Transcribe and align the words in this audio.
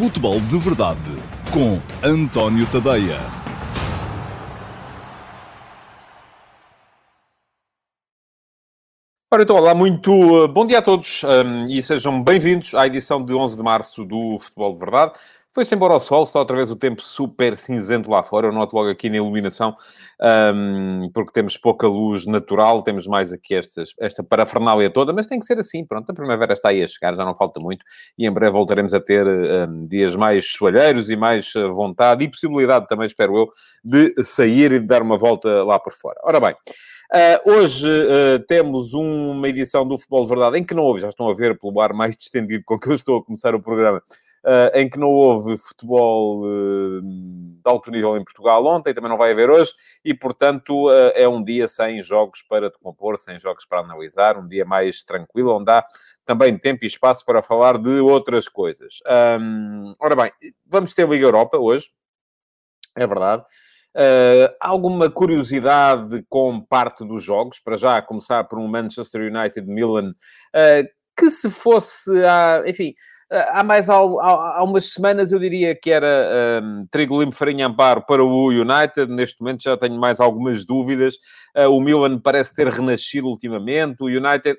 Futebol 0.00 0.40
de 0.40 0.56
Verdade 0.56 0.98
com 1.52 1.78
António 2.02 2.66
Tadeia. 2.72 3.18
Ora, 9.30 9.42
então, 9.42 9.56
olá, 9.56 9.74
muito 9.74 10.10
uh, 10.10 10.48
bom 10.48 10.64
dia 10.64 10.78
a 10.78 10.82
todos 10.82 11.22
um, 11.22 11.66
e 11.66 11.82
sejam 11.82 12.24
bem-vindos 12.24 12.74
à 12.74 12.86
edição 12.86 13.20
de 13.20 13.34
11 13.34 13.58
de 13.58 13.62
março 13.62 14.02
do 14.02 14.38
Futebol 14.38 14.72
de 14.72 14.78
Verdade. 14.78 15.12
Foi-se 15.52 15.74
embora 15.74 15.94
ao 15.94 16.00
sol, 16.00 16.22
está 16.22 16.38
outra 16.38 16.56
vez 16.56 16.70
o 16.70 16.76
tempo 16.76 17.02
super 17.02 17.56
cinzento 17.56 18.08
lá 18.08 18.22
fora. 18.22 18.46
Eu 18.46 18.52
noto 18.52 18.74
logo 18.76 18.88
aqui 18.88 19.10
na 19.10 19.16
iluminação, 19.16 19.74
um, 20.54 21.10
porque 21.12 21.32
temos 21.32 21.56
pouca 21.56 21.88
luz 21.88 22.24
natural, 22.24 22.82
temos 22.82 23.04
mais 23.06 23.32
aqui 23.32 23.56
estas, 23.56 23.92
esta 23.98 24.22
parafernália 24.22 24.88
toda, 24.90 25.12
mas 25.12 25.26
tem 25.26 25.40
que 25.40 25.46
ser 25.46 25.58
assim. 25.58 25.84
Pronto, 25.84 26.08
a 26.08 26.14
primavera 26.14 26.52
está 26.52 26.68
aí 26.68 26.84
a 26.84 26.86
chegar, 26.86 27.16
já 27.16 27.24
não 27.24 27.34
falta 27.34 27.58
muito, 27.58 27.84
e 28.16 28.26
em 28.26 28.30
breve 28.30 28.52
voltaremos 28.52 28.94
a 28.94 29.00
ter 29.00 29.26
um, 29.26 29.88
dias 29.88 30.14
mais 30.14 30.46
soalheiros 30.52 31.10
e 31.10 31.16
mais 31.16 31.52
uh, 31.56 31.68
vontade 31.74 32.24
e 32.24 32.30
possibilidade 32.30 32.86
também, 32.86 33.08
espero 33.08 33.36
eu, 33.36 33.48
de 33.84 34.14
sair 34.24 34.70
e 34.70 34.78
de 34.78 34.86
dar 34.86 35.02
uma 35.02 35.18
volta 35.18 35.64
lá 35.64 35.80
por 35.80 35.92
fora. 35.92 36.20
Ora 36.22 36.38
bem. 36.38 36.54
Uh, 37.12 37.50
hoje 37.50 37.88
uh, 37.88 38.38
temos 38.46 38.94
uma 38.94 39.48
edição 39.48 39.84
do 39.84 39.98
Futebol 39.98 40.22
de 40.22 40.28
Verdade 40.28 40.58
em 40.58 40.64
que 40.64 40.72
não 40.72 40.84
houve, 40.84 41.00
já 41.00 41.08
estão 41.08 41.28
a 41.28 41.34
ver 41.34 41.58
pelo 41.58 41.80
ar 41.80 41.92
mais 41.92 42.16
distendido 42.16 42.62
com 42.64 42.78
que 42.78 42.88
eu 42.88 42.94
estou 42.94 43.18
a 43.18 43.24
começar 43.24 43.52
o 43.52 43.60
programa, 43.60 43.98
uh, 43.98 44.78
em 44.78 44.88
que 44.88 44.96
não 44.96 45.08
houve 45.08 45.58
futebol 45.58 46.42
de 46.42 47.68
alto 47.68 47.90
nível 47.90 48.16
em 48.16 48.22
Portugal 48.22 48.64
ontem, 48.64 48.94
também 48.94 49.10
não 49.10 49.18
vai 49.18 49.32
haver 49.32 49.50
hoje, 49.50 49.72
e 50.04 50.14
portanto 50.14 50.88
é 51.16 51.28
um 51.28 51.42
dia 51.42 51.66
sem 51.66 52.00
jogos 52.00 52.42
para 52.48 52.70
decompor, 52.70 53.18
sem 53.18 53.40
jogos 53.40 53.64
para 53.64 53.80
analisar, 53.80 54.38
um 54.38 54.46
dia 54.46 54.64
mais 54.64 55.02
tranquilo, 55.02 55.58
onde 55.58 55.68
há 55.68 55.84
também 56.24 56.56
tempo 56.56 56.84
e 56.84 56.86
espaço 56.86 57.24
para 57.24 57.42
falar 57.42 57.76
de 57.76 57.98
outras 57.98 58.48
coisas. 58.48 59.00
Um, 59.40 59.94
ora 59.98 60.14
bem, 60.14 60.30
vamos 60.64 60.94
ter 60.94 61.08
Liga 61.08 61.24
Europa 61.24 61.58
hoje, 61.58 61.90
é 62.96 63.04
verdade. 63.04 63.44
Uh, 63.96 64.54
alguma 64.60 65.10
curiosidade 65.10 66.24
com 66.28 66.60
parte 66.60 67.04
dos 67.04 67.24
jogos, 67.24 67.58
para 67.58 67.76
já 67.76 67.96
a 67.98 68.02
começar 68.02 68.44
por 68.44 68.58
um 68.58 68.68
Manchester 68.68 69.22
United 69.22 69.66
Milan, 69.66 70.10
uh, 70.10 70.88
que 71.18 71.30
se 71.30 71.50
fosse, 71.50 72.24
há, 72.24 72.62
enfim, 72.66 72.94
há 73.30 73.62
mais 73.62 73.88
há, 73.88 73.94
há, 73.96 74.62
umas 74.62 74.92
semanas 74.92 75.32
eu 75.32 75.38
diria 75.38 75.74
que 75.74 75.90
era 75.90 76.60
um, 76.62 76.86
trigo 76.90 77.20
limpo, 77.20 77.34
farinha 77.34 77.66
amparo 77.66 78.04
para 78.04 78.24
o 78.24 78.48
United, 78.48 79.06
neste 79.12 79.40
momento 79.40 79.62
já 79.62 79.76
tenho 79.76 79.98
mais 79.98 80.20
algumas 80.20 80.66
dúvidas, 80.66 81.14
uh, 81.56 81.68
o 81.68 81.80
Milan 81.80 82.18
parece 82.18 82.54
ter 82.54 82.68
renascido 82.68 83.28
ultimamente, 83.28 84.02
o 84.02 84.06
United 84.06 84.58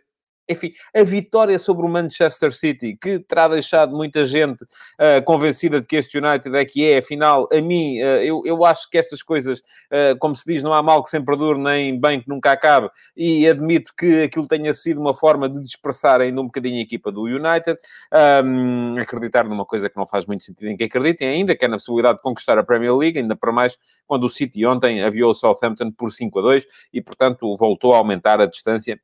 enfim, 0.51 0.73
a 0.95 1.03
vitória 1.03 1.57
sobre 1.57 1.85
o 1.85 1.89
Manchester 1.89 2.53
City, 2.53 2.97
que 2.99 3.19
terá 3.19 3.47
deixado 3.47 3.95
muita 3.95 4.25
gente 4.25 4.63
uh, 4.63 5.23
convencida 5.25 5.79
de 5.79 5.87
que 5.87 5.95
este 5.95 6.17
United 6.17 6.55
é 6.55 6.65
que 6.65 6.85
é, 6.85 6.97
afinal, 6.97 7.47
a 7.51 7.61
mim, 7.61 7.99
uh, 8.01 8.21
eu, 8.23 8.41
eu 8.45 8.65
acho 8.65 8.89
que 8.89 8.97
estas 8.97 9.23
coisas, 9.23 9.59
uh, 9.59 10.17
como 10.19 10.35
se 10.35 10.43
diz, 10.45 10.63
não 10.63 10.73
há 10.73 10.83
mal 10.83 11.03
que 11.03 11.09
sempre 11.09 11.35
dure, 11.35 11.59
nem 11.59 11.99
bem 11.99 12.21
que 12.21 12.29
nunca 12.29 12.51
acabe, 12.51 12.89
e 13.15 13.47
admito 13.47 13.93
que 13.97 14.23
aquilo 14.23 14.47
tenha 14.47 14.73
sido 14.73 14.99
uma 14.99 15.13
forma 15.13 15.47
de 15.47 15.61
dispersar 15.61 16.21
ainda 16.21 16.41
um 16.41 16.45
bocadinho 16.45 16.77
a 16.77 16.81
equipa 16.81 17.11
do 17.11 17.23
United, 17.23 17.77
um, 18.43 18.97
acreditar 18.99 19.43
numa 19.45 19.65
coisa 19.65 19.89
que 19.89 19.97
não 19.97 20.05
faz 20.05 20.25
muito 20.25 20.43
sentido 20.43 20.67
em 20.67 20.77
que 20.77 20.83
acreditem 20.83 21.27
ainda, 21.27 21.55
que 21.55 21.65
é 21.65 21.67
na 21.67 21.77
possibilidade 21.77 22.17
de 22.17 22.21
conquistar 22.21 22.57
a 22.57 22.63
Premier 22.63 22.95
League, 22.95 23.17
ainda 23.17 23.35
para 23.35 23.51
mais 23.51 23.77
quando 24.05 24.25
o 24.25 24.29
City 24.29 24.65
ontem 24.65 25.03
aviou 25.03 25.31
o 25.31 25.33
Southampton 25.33 25.91
por 25.91 26.11
5 26.11 26.39
a 26.39 26.41
2 26.41 26.65
e, 26.93 27.01
portanto, 27.01 27.55
voltou 27.57 27.93
a 27.93 27.97
aumentar 27.97 28.41
a 28.41 28.45
distância 28.45 28.99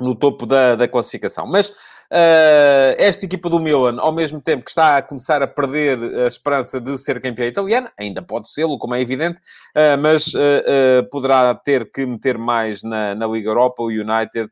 no 0.00 0.14
topo 0.14 0.46
da, 0.46 0.74
da 0.74 0.88
classificação. 0.88 1.46
Mas 1.46 1.68
uh, 1.68 2.94
esta 2.98 3.24
equipa 3.24 3.48
do 3.48 3.60
Milan, 3.60 3.98
ao 4.00 4.12
mesmo 4.12 4.40
tempo 4.40 4.64
que 4.64 4.70
está 4.70 4.96
a 4.96 5.02
começar 5.02 5.42
a 5.42 5.46
perder 5.46 5.98
a 6.24 6.26
esperança 6.26 6.80
de 6.80 6.98
ser 6.98 7.20
campeã 7.20 7.46
italiana, 7.46 7.92
ainda 7.98 8.20
pode 8.20 8.50
ser, 8.50 8.66
como 8.78 8.94
é 8.94 9.00
evidente, 9.00 9.40
uh, 9.76 9.96
mas 9.98 10.26
uh, 10.34 11.08
poderá 11.10 11.54
ter 11.54 11.90
que 11.90 12.04
meter 12.04 12.36
mais 12.36 12.82
na, 12.82 13.14
na 13.14 13.26
Liga 13.26 13.50
Europa. 13.50 13.82
O 13.82 13.88
United, 13.88 14.50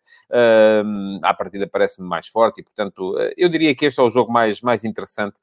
à 1.22 1.34
partida, 1.34 1.66
parece-me 1.66 2.08
mais 2.08 2.26
forte 2.28 2.60
e, 2.60 2.64
portanto, 2.64 3.14
eu 3.36 3.48
diria 3.48 3.74
que 3.74 3.86
este 3.86 4.00
é 4.00 4.02
o 4.02 4.10
jogo 4.10 4.32
mais, 4.32 4.60
mais 4.60 4.84
interessante 4.84 5.40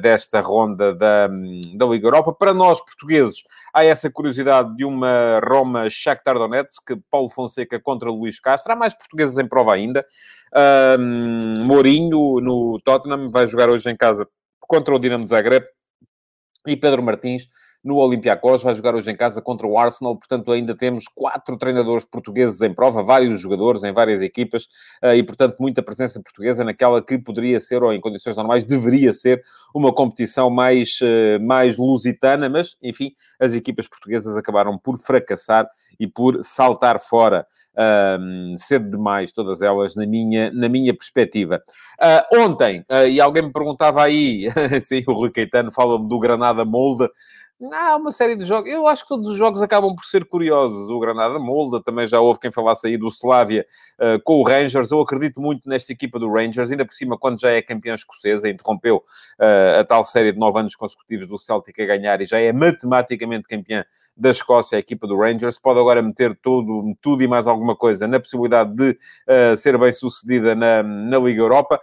desta 0.00 0.40
ronda 0.40 0.94
da, 0.94 1.28
da 1.74 1.86
Liga 1.86 2.06
Europa. 2.06 2.32
Para 2.32 2.54
nós, 2.54 2.80
portugueses, 2.80 3.42
há 3.72 3.84
essa 3.84 4.10
curiosidade 4.10 4.76
de 4.76 4.84
uma 4.84 5.40
Roma-Shakhtar 5.44 6.34
Donetsk, 6.34 6.96
Paulo 7.10 7.28
Fonseca 7.28 7.78
contra 7.80 8.10
Luís 8.10 8.40
Castro. 8.40 8.72
Há 8.72 8.76
mais 8.76 8.94
portugueses 8.94 9.38
em 9.38 9.46
prova 9.46 9.74
ainda. 9.74 10.04
Um, 10.98 11.64
Mourinho, 11.64 12.40
no 12.40 12.78
Tottenham, 12.84 13.30
vai 13.30 13.46
jogar 13.46 13.68
hoje 13.68 13.90
em 13.90 13.96
casa 13.96 14.28
contra 14.60 14.94
o 14.94 14.98
Dinamo 14.98 15.26
Zagreb. 15.26 15.64
E 16.66 16.76
Pedro 16.76 17.02
Martins 17.02 17.46
no 17.82 17.96
Olympiacos, 17.96 18.62
vai 18.62 18.74
jogar 18.74 18.94
hoje 18.94 19.10
em 19.10 19.16
casa 19.16 19.40
contra 19.40 19.66
o 19.66 19.78
Arsenal, 19.78 20.16
portanto 20.16 20.52
ainda 20.52 20.76
temos 20.76 21.04
quatro 21.14 21.56
treinadores 21.56 22.04
portugueses 22.04 22.60
em 22.60 22.72
prova, 22.72 23.02
vários 23.02 23.40
jogadores 23.40 23.82
em 23.82 23.92
várias 23.92 24.20
equipas, 24.20 24.66
eh, 25.02 25.16
e 25.16 25.22
portanto 25.22 25.56
muita 25.58 25.82
presença 25.82 26.20
portuguesa 26.22 26.64
naquela 26.64 27.02
que 27.02 27.18
poderia 27.18 27.60
ser, 27.60 27.82
ou 27.82 27.92
em 27.92 28.00
condições 28.00 28.36
normais, 28.36 28.64
deveria 28.64 29.12
ser 29.12 29.40
uma 29.74 29.92
competição 29.92 30.50
mais, 30.50 30.98
eh, 31.02 31.38
mais 31.38 31.76
lusitana, 31.76 32.48
mas 32.48 32.76
enfim, 32.82 33.12
as 33.40 33.54
equipas 33.54 33.88
portuguesas 33.88 34.36
acabaram 34.36 34.78
por 34.78 34.98
fracassar 34.98 35.68
e 35.98 36.06
por 36.06 36.44
saltar 36.44 37.00
fora 37.00 37.46
um, 37.80 38.54
cedo 38.56 38.90
demais, 38.90 39.32
todas 39.32 39.62
elas, 39.62 39.94
na 39.94 40.06
minha, 40.06 40.50
na 40.52 40.68
minha 40.68 40.94
perspectiva. 40.94 41.62
Uh, 41.98 42.42
ontem, 42.42 42.84
uh, 42.90 43.06
e 43.08 43.20
alguém 43.20 43.44
me 43.44 43.52
perguntava 43.52 44.02
aí, 44.02 44.48
sim, 44.82 45.02
o 45.06 45.12
Rui 45.12 45.30
Caetano 45.30 45.70
fala-me 45.70 46.08
do 46.08 46.18
Granada 46.18 46.64
Molda, 46.64 47.10
Há 47.74 47.96
uma 47.96 48.10
série 48.10 48.36
de 48.36 48.46
jogos. 48.46 48.70
Eu 48.70 48.86
acho 48.86 49.02
que 49.02 49.08
todos 49.10 49.28
os 49.28 49.36
jogos 49.36 49.60
acabam 49.60 49.94
por 49.94 50.06
ser 50.06 50.24
curiosos. 50.24 50.88
O 50.88 50.98
Granada 50.98 51.38
Molda, 51.38 51.78
também 51.82 52.06
já 52.06 52.18
houve 52.18 52.40
quem 52.40 52.50
falasse 52.50 52.86
aí 52.86 52.96
do 52.96 53.06
Slavia 53.08 53.66
uh, 54.00 54.18
com 54.24 54.36
o 54.36 54.42
Rangers. 54.42 54.90
Eu 54.90 54.98
acredito 54.98 55.38
muito 55.42 55.68
nesta 55.68 55.92
equipa 55.92 56.18
do 56.18 56.32
Rangers, 56.32 56.70
ainda 56.70 56.86
por 56.86 56.94
cima, 56.94 57.18
quando 57.18 57.38
já 57.38 57.50
é 57.50 57.60
campeão 57.60 57.94
escocesa, 57.94 58.48
interrompeu 58.48 58.96
uh, 58.96 59.80
a 59.80 59.84
tal 59.84 60.02
série 60.02 60.32
de 60.32 60.38
nove 60.38 60.58
anos 60.58 60.74
consecutivos 60.74 61.26
do 61.26 61.36
Celtic 61.36 61.78
a 61.78 61.84
ganhar 61.84 62.18
e 62.22 62.24
já 62.24 62.40
é 62.40 62.50
matematicamente 62.50 63.46
campeã 63.46 63.84
da 64.16 64.30
Escócia, 64.30 64.76
a 64.76 64.78
equipa 64.78 65.06
do 65.06 65.18
Rangers. 65.18 65.58
Pode 65.58 65.80
agora 65.80 66.00
meter 66.00 66.38
tudo, 66.42 66.94
tudo 67.02 67.22
e 67.22 67.28
mais 67.28 67.46
alguma 67.46 67.76
coisa 67.76 68.08
na 68.08 68.18
possibilidade 68.18 68.74
de 68.74 68.90
uh, 68.92 69.54
ser 69.54 69.76
bem 69.76 69.92
sucedida 69.92 70.54
na, 70.54 70.82
na 70.82 71.18
Liga 71.18 71.42
Europa. 71.42 71.78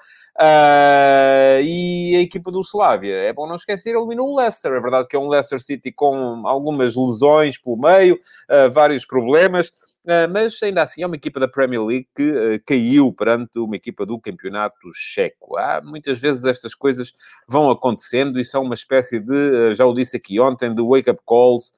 E 1.64 2.16
a 2.16 2.20
equipa 2.22 2.52
do 2.52 2.62
Slavia, 2.62 3.14
é 3.14 3.34
bom 3.34 3.48
não 3.48 3.56
esquecer, 3.56 3.96
eliminou 3.96 4.32
o 4.32 4.38
Leicester. 4.38 4.72
É 4.72 4.80
verdade 4.80 5.08
que 5.08 5.16
é 5.16 5.20
um 5.20 5.28
Leicester 5.28 5.60
City 5.68 5.92
com 5.92 6.48
algumas 6.48 6.96
lesões 6.96 7.58
pelo 7.58 7.78
meio, 7.78 8.16
uh, 8.16 8.72
vários 8.72 9.06
problemas, 9.06 9.68
uh, 9.68 10.32
mas 10.32 10.62
ainda 10.64 10.82
assim 10.82 11.04
é 11.04 11.06
uma 11.06 11.16
equipa 11.16 11.40
da 11.40 11.48
Premier 11.48 11.84
League 11.84 12.08
que 12.16 12.60
caiu 12.66 13.14
perante 13.14 13.60
uma 13.60 13.76
equipa 13.76 14.06
do 14.06 14.20
campeonato 14.20 14.78
checo. 14.94 15.58
Há 15.58 15.82
muitas 15.84 16.20
vezes 16.20 16.44
estas 16.46 16.74
coisas 16.74 17.14
vão 17.48 17.70
acontecendo 17.70 18.40
e 18.40 18.46
são 18.46 18.64
uma 18.64 18.76
espécie 18.76 19.20
de, 19.20 19.74
já 19.74 19.86
o 19.86 19.94
disse 19.94 20.18
aqui 20.18 20.40
ontem, 20.40 20.74
de 20.74 20.82
wake-up 20.82 21.22
calls, 21.28 21.72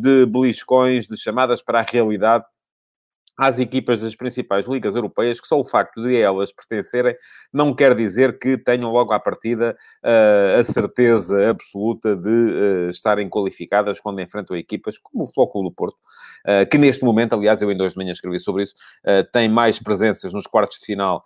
de 0.00 0.26
beliscões, 0.26 1.06
de 1.06 1.16
chamadas 1.16 1.60
para 1.62 1.80
a 1.80 1.82
realidade 1.82 2.44
às 3.40 3.58
equipas 3.58 4.02
das 4.02 4.14
principais 4.14 4.66
ligas 4.66 4.94
europeias, 4.94 5.40
que 5.40 5.46
só 5.48 5.58
o 5.58 5.64
facto 5.64 6.02
de 6.02 6.14
elas 6.14 6.52
pertencerem 6.52 7.16
não 7.50 7.74
quer 7.74 7.94
dizer 7.94 8.38
que 8.38 8.58
tenham 8.58 8.92
logo 8.92 9.14
à 9.14 9.18
partida 9.18 9.74
uh, 10.04 10.60
a 10.60 10.64
certeza 10.64 11.48
absoluta 11.48 12.14
de 12.14 12.28
uh, 12.28 12.90
estarem 12.90 13.30
qualificadas 13.30 13.98
quando 13.98 14.20
enfrentam 14.20 14.54
equipas 14.54 14.98
como 14.98 15.24
o 15.24 15.26
Futebol 15.26 15.50
Clube 15.50 15.68
do 15.70 15.74
Porto, 15.74 15.96
uh, 16.46 16.68
que 16.70 16.76
neste 16.76 17.02
momento, 17.02 17.34
aliás, 17.34 17.62
eu 17.62 17.72
em 17.72 17.76
dois 17.76 17.92
de 17.92 17.98
manhã 17.98 18.12
escrevi 18.12 18.38
sobre 18.38 18.64
isso, 18.64 18.74
tem 19.32 19.48
mais 19.48 19.78
presenças 19.78 20.34
nos 20.34 20.46
quartos 20.46 20.78
de 20.78 20.84
final 20.84 21.24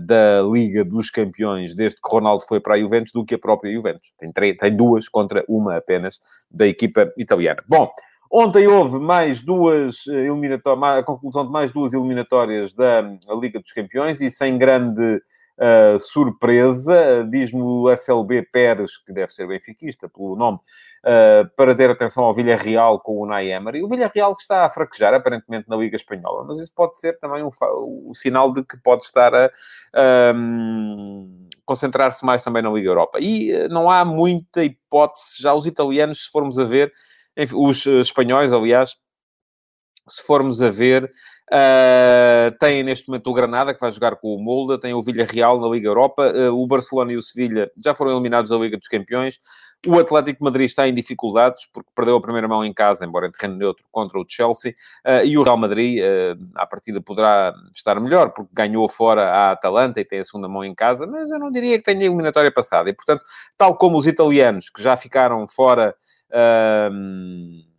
da 0.00 0.42
Liga 0.42 0.84
dos 0.84 1.10
Campeões 1.10 1.74
desde 1.74 2.00
que 2.00 2.08
Ronaldo 2.08 2.44
foi 2.46 2.60
para 2.60 2.74
a 2.74 2.78
Juventus 2.78 3.12
do 3.12 3.24
que 3.24 3.34
a 3.34 3.38
própria 3.38 3.72
Juventus. 3.72 4.12
Tem, 4.16 4.32
três, 4.32 4.56
tem 4.56 4.74
duas 4.74 5.08
contra 5.08 5.44
uma 5.48 5.76
apenas 5.76 6.20
da 6.50 6.66
equipa 6.66 7.12
italiana. 7.16 7.62
Bom, 7.66 7.90
Ontem 8.34 8.66
houve 8.66 8.98
mais 8.98 9.42
duas 9.42 10.06
eh, 10.08 10.12
eliminatórias, 10.12 11.00
a 11.00 11.02
conclusão 11.02 11.44
de 11.44 11.52
mais 11.52 11.70
duas 11.70 11.92
eliminatórias 11.92 12.72
da 12.72 13.02
Liga 13.38 13.60
dos 13.60 13.72
Campeões 13.72 14.22
e 14.22 14.30
sem 14.30 14.56
grande 14.56 15.20
uh, 15.58 16.00
surpresa, 16.00 17.28
diz-me 17.30 17.60
o 17.60 17.90
SLB 17.90 18.48
Pérez, 18.50 18.96
que 18.96 19.12
deve 19.12 19.34
ser 19.34 19.46
benfiquista 19.46 20.08
pelo 20.08 20.34
nome, 20.34 20.56
uh, 20.56 21.46
para 21.54 21.74
ter 21.74 21.90
atenção 21.90 22.24
ao 22.24 22.32
Villarreal 22.32 23.00
com 23.00 23.18
o 23.18 23.24
Unai 23.24 23.52
Emery. 23.52 23.82
O 23.82 23.88
Villarreal 23.88 24.34
que 24.34 24.40
está 24.40 24.64
a 24.64 24.70
fraquejar, 24.70 25.12
aparentemente, 25.12 25.68
na 25.68 25.76
Liga 25.76 25.96
Espanhola, 25.96 26.46
mas 26.46 26.62
isso 26.62 26.72
pode 26.74 26.96
ser 26.96 27.18
também 27.18 27.44
um 27.44 28.14
sinal 28.14 28.50
de 28.50 28.64
que 28.64 28.78
pode 28.82 29.02
estar 29.02 29.34
a... 29.34 29.50
Um, 30.34 31.48
concentrar-se 31.66 32.24
mais 32.24 32.42
também 32.42 32.62
na 32.62 32.70
Liga 32.70 32.88
Europa. 32.88 33.18
E 33.20 33.68
não 33.68 33.90
há 33.90 34.04
muita 34.04 34.64
hipótese, 34.64 35.36
já 35.38 35.54
os 35.54 35.64
italianos, 35.64 36.24
se 36.24 36.30
formos 36.30 36.58
a 36.58 36.64
ver, 36.64 36.92
enfim, 37.36 37.54
os 37.56 37.86
eh, 37.86 38.00
espanhóis, 38.00 38.52
aliás, 38.52 38.96
se 40.08 40.22
formos 40.22 40.60
a 40.60 40.70
ver, 40.70 41.04
uh, 41.04 42.58
tem 42.58 42.82
neste 42.82 43.08
momento 43.08 43.30
o 43.30 43.32
Granada, 43.32 43.72
que 43.72 43.80
vai 43.80 43.90
jogar 43.90 44.16
com 44.16 44.34
o 44.34 44.42
Molda, 44.42 44.78
tem 44.78 44.92
o 44.92 45.02
Villarreal 45.02 45.60
na 45.60 45.68
Liga 45.68 45.88
Europa, 45.88 46.32
uh, 46.32 46.60
o 46.60 46.66
Barcelona 46.66 47.12
e 47.12 47.16
o 47.16 47.22
Sevilha 47.22 47.70
já 47.82 47.94
foram 47.94 48.12
eliminados 48.12 48.50
da 48.50 48.56
Liga 48.56 48.76
dos 48.76 48.88
Campeões, 48.88 49.38
o 49.86 49.98
Atlético 49.98 50.38
de 50.38 50.44
Madrid 50.44 50.66
está 50.66 50.86
em 50.86 50.94
dificuldades, 50.94 51.66
porque 51.72 51.90
perdeu 51.94 52.16
a 52.16 52.20
primeira 52.20 52.46
mão 52.46 52.64
em 52.64 52.72
casa, 52.72 53.04
embora 53.04 53.26
em 53.26 53.32
terreno 53.32 53.58
neutro, 53.58 53.84
contra 53.90 54.18
o 54.18 54.24
Chelsea, 54.28 54.74
uh, 55.06 55.24
e 55.24 55.38
o 55.38 55.42
Real 55.42 55.56
Madrid, 55.56 56.00
uh, 56.00 56.50
à 56.56 56.66
partida, 56.66 57.00
poderá 57.00 57.54
estar 57.74 58.00
melhor, 58.00 58.30
porque 58.30 58.50
ganhou 58.52 58.88
fora 58.88 59.30
a 59.30 59.52
Atalanta 59.52 60.00
e 60.00 60.04
tem 60.04 60.18
a 60.18 60.24
segunda 60.24 60.48
mão 60.48 60.64
em 60.64 60.74
casa, 60.74 61.06
mas 61.06 61.30
eu 61.30 61.38
não 61.38 61.50
diria 61.50 61.78
que 61.78 61.84
tenha 61.84 62.04
eliminatória 62.04 62.52
passada. 62.52 62.90
E, 62.90 62.92
portanto, 62.92 63.24
tal 63.56 63.76
como 63.76 63.98
os 63.98 64.06
italianos, 64.06 64.68
que 64.68 64.82
já 64.82 64.96
ficaram 64.96 65.46
fora... 65.46 65.94
Uh, 66.32 67.72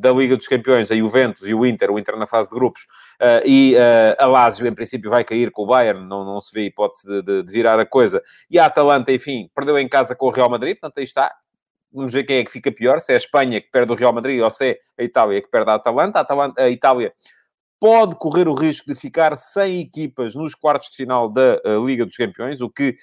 da 0.00 0.12
Liga 0.12 0.36
dos 0.36 0.46
Campeões, 0.46 0.90
a 0.90 0.94
Juventus 0.94 1.42
e 1.42 1.54
o 1.54 1.64
Inter, 1.64 1.90
o 1.90 1.98
Inter 1.98 2.16
na 2.16 2.26
fase 2.26 2.50
de 2.50 2.54
grupos, 2.54 2.82
uh, 3.20 3.44
e 3.44 3.74
uh, 3.74 4.22
a 4.22 4.26
Lazio, 4.26 4.66
em 4.66 4.72
princípio, 4.72 5.10
vai 5.10 5.24
cair 5.24 5.50
com 5.50 5.62
o 5.62 5.66
Bayern, 5.66 6.06
não, 6.06 6.24
não 6.24 6.40
se 6.40 6.52
vê 6.52 6.66
hipótese 6.66 7.06
de, 7.06 7.22
de, 7.22 7.42
de, 7.42 7.52
virar 7.52 7.78
a 7.78 7.86
coisa. 7.86 8.22
E 8.50 8.58
a 8.58 8.66
Atalanta, 8.66 9.12
enfim, 9.12 9.50
perdeu 9.54 9.78
em 9.78 9.88
casa 9.88 10.14
com 10.14 10.26
o 10.26 10.30
Real 10.30 10.48
Madrid, 10.48 10.76
portanto, 10.78 10.98
aí 10.98 11.04
está. 11.04 11.34
Vamos 11.92 12.12
ver 12.12 12.22
quem 12.22 12.36
é 12.36 12.44
que 12.44 12.52
fica 12.52 12.70
pior, 12.70 13.00
se 13.00 13.10
é 13.10 13.14
a 13.14 13.18
Espanha 13.18 13.60
que 13.60 13.68
perde 13.68 13.90
o 13.90 13.96
Real 13.96 14.12
Madrid 14.12 14.40
ou 14.40 14.50
se 14.50 14.70
é 14.70 14.78
a 14.96 15.02
Itália 15.02 15.42
que 15.42 15.50
perde 15.50 15.70
a 15.70 15.74
Atalanta. 15.74 16.18
A, 16.18 16.22
Atalanta, 16.22 16.62
a 16.62 16.70
Itália 16.70 17.12
pode 17.80 18.14
correr 18.14 18.46
o 18.46 18.54
risco 18.54 18.86
de 18.86 18.94
ficar 18.94 19.36
sem 19.36 19.80
equipas 19.80 20.34
nos 20.36 20.54
quartos 20.54 20.90
de 20.90 20.96
final 20.96 21.28
da 21.28 21.60
uh, 21.66 21.84
Liga 21.84 22.06
dos 22.06 22.16
Campeões, 22.16 22.60
o 22.60 22.70
que, 22.70 22.94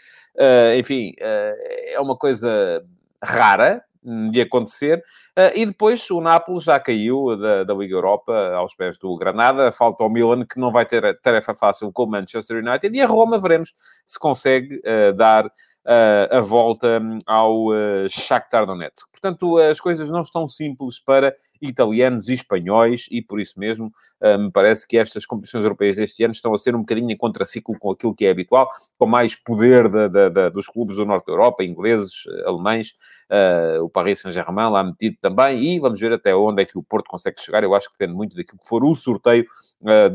enfim, 0.77 1.11
é 1.19 1.99
uma 1.99 2.15
coisa 2.15 2.81
rara, 3.21 3.83
de 4.31 4.41
acontecer. 4.41 5.03
Uh, 5.37 5.51
e 5.55 5.65
depois 5.65 6.09
o 6.09 6.21
Nápoles 6.21 6.63
já 6.63 6.79
caiu 6.79 7.35
da, 7.37 7.63
da 7.63 7.73
Liga 7.73 7.93
Europa 7.93 8.33
aos 8.55 8.73
pés 8.73 8.97
do 8.97 9.15
Granada. 9.17 9.71
Falta 9.71 10.03
o 10.03 10.09
Milan, 10.09 10.45
que 10.45 10.59
não 10.59 10.71
vai 10.71 10.85
ter 10.85 11.19
tarefa 11.19 11.53
fácil 11.53 11.91
com 11.91 12.03
o 12.03 12.07
Manchester 12.07 12.63
United. 12.63 12.95
E 12.95 13.01
a 13.01 13.07
Roma, 13.07 13.37
veremos 13.37 13.73
se 14.05 14.17
consegue 14.17 14.77
uh, 14.77 15.13
dar 15.13 15.49
a 16.29 16.41
volta 16.41 16.99
hum, 16.99 17.17
ao 17.25 17.67
uh, 17.67 18.09
Shakhtar 18.09 18.65
Donetsk. 18.65 19.09
Portanto, 19.09 19.57
as 19.57 19.79
coisas 19.79 20.09
não 20.09 20.21
estão 20.21 20.45
simples 20.45 20.99
para 20.99 21.33
italianos 21.61 22.27
e 22.27 22.33
espanhóis 22.33 23.07
e, 23.09 23.21
por 23.21 23.39
isso 23.39 23.57
mesmo, 23.57 23.89
uh, 24.21 24.37
me 24.37 24.51
parece 24.51 24.85
que 24.85 24.97
estas 24.97 25.25
competições 25.25 25.63
europeias 25.63 25.95
deste 25.95 26.21
ano 26.25 26.33
estão 26.33 26.53
a 26.53 26.57
ser 26.57 26.75
um 26.75 26.79
bocadinho 26.79 27.09
em 27.09 27.15
contraciclo 27.15 27.79
com 27.79 27.89
aquilo 27.89 28.13
que 28.13 28.25
é 28.25 28.31
habitual, 28.31 28.67
com 28.97 29.05
mais 29.05 29.33
poder 29.33 29.87
da, 29.87 30.09
da, 30.09 30.29
da, 30.29 30.49
dos 30.49 30.67
clubes 30.67 30.97
do 30.97 31.05
Norte 31.05 31.25
da 31.25 31.31
Europa, 31.31 31.63
ingleses, 31.63 32.23
alemães, 32.45 32.93
uh, 33.31 33.81
o 33.81 33.89
Paris 33.89 34.19
Saint-Germain 34.19 34.69
lá 34.69 34.83
metido 34.83 35.15
também, 35.21 35.63
e 35.63 35.79
vamos 35.79 36.01
ver 36.01 36.11
até 36.11 36.35
onde 36.35 36.63
é 36.63 36.65
que 36.65 36.77
o 36.77 36.83
Porto 36.83 37.09
consegue 37.09 37.39
chegar. 37.39 37.63
Eu 37.63 37.73
acho 37.73 37.87
que 37.89 37.97
depende 37.97 38.13
muito 38.13 38.35
daquilo 38.35 38.59
que 38.59 38.67
for 38.67 38.83
o 38.83 38.93
sorteio 38.93 39.45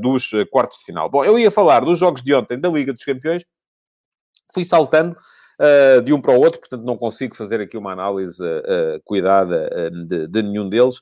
dos 0.00 0.30
quartos 0.50 0.78
de 0.78 0.84
final. 0.84 1.08
Bom, 1.08 1.24
eu 1.24 1.38
ia 1.38 1.50
falar 1.50 1.84
dos 1.84 1.98
jogos 1.98 2.20
de 2.22 2.34
ontem 2.34 2.58
da 2.58 2.68
Liga 2.68 2.92
dos 2.92 3.04
Campeões, 3.04 3.44
fui 4.52 4.64
saltando 4.64 5.16
uh, 5.62 6.02
de 6.02 6.12
um 6.12 6.20
para 6.20 6.34
o 6.34 6.40
outro, 6.40 6.60
portanto 6.60 6.84
não 6.84 6.96
consigo 6.96 7.36
fazer 7.36 7.60
aqui 7.60 7.76
uma 7.76 7.92
análise 7.92 8.42
uh, 8.42 9.00
cuidada 9.04 9.90
de, 10.06 10.26
de, 10.26 10.42
nenhum 10.42 10.68
deles, 10.68 10.96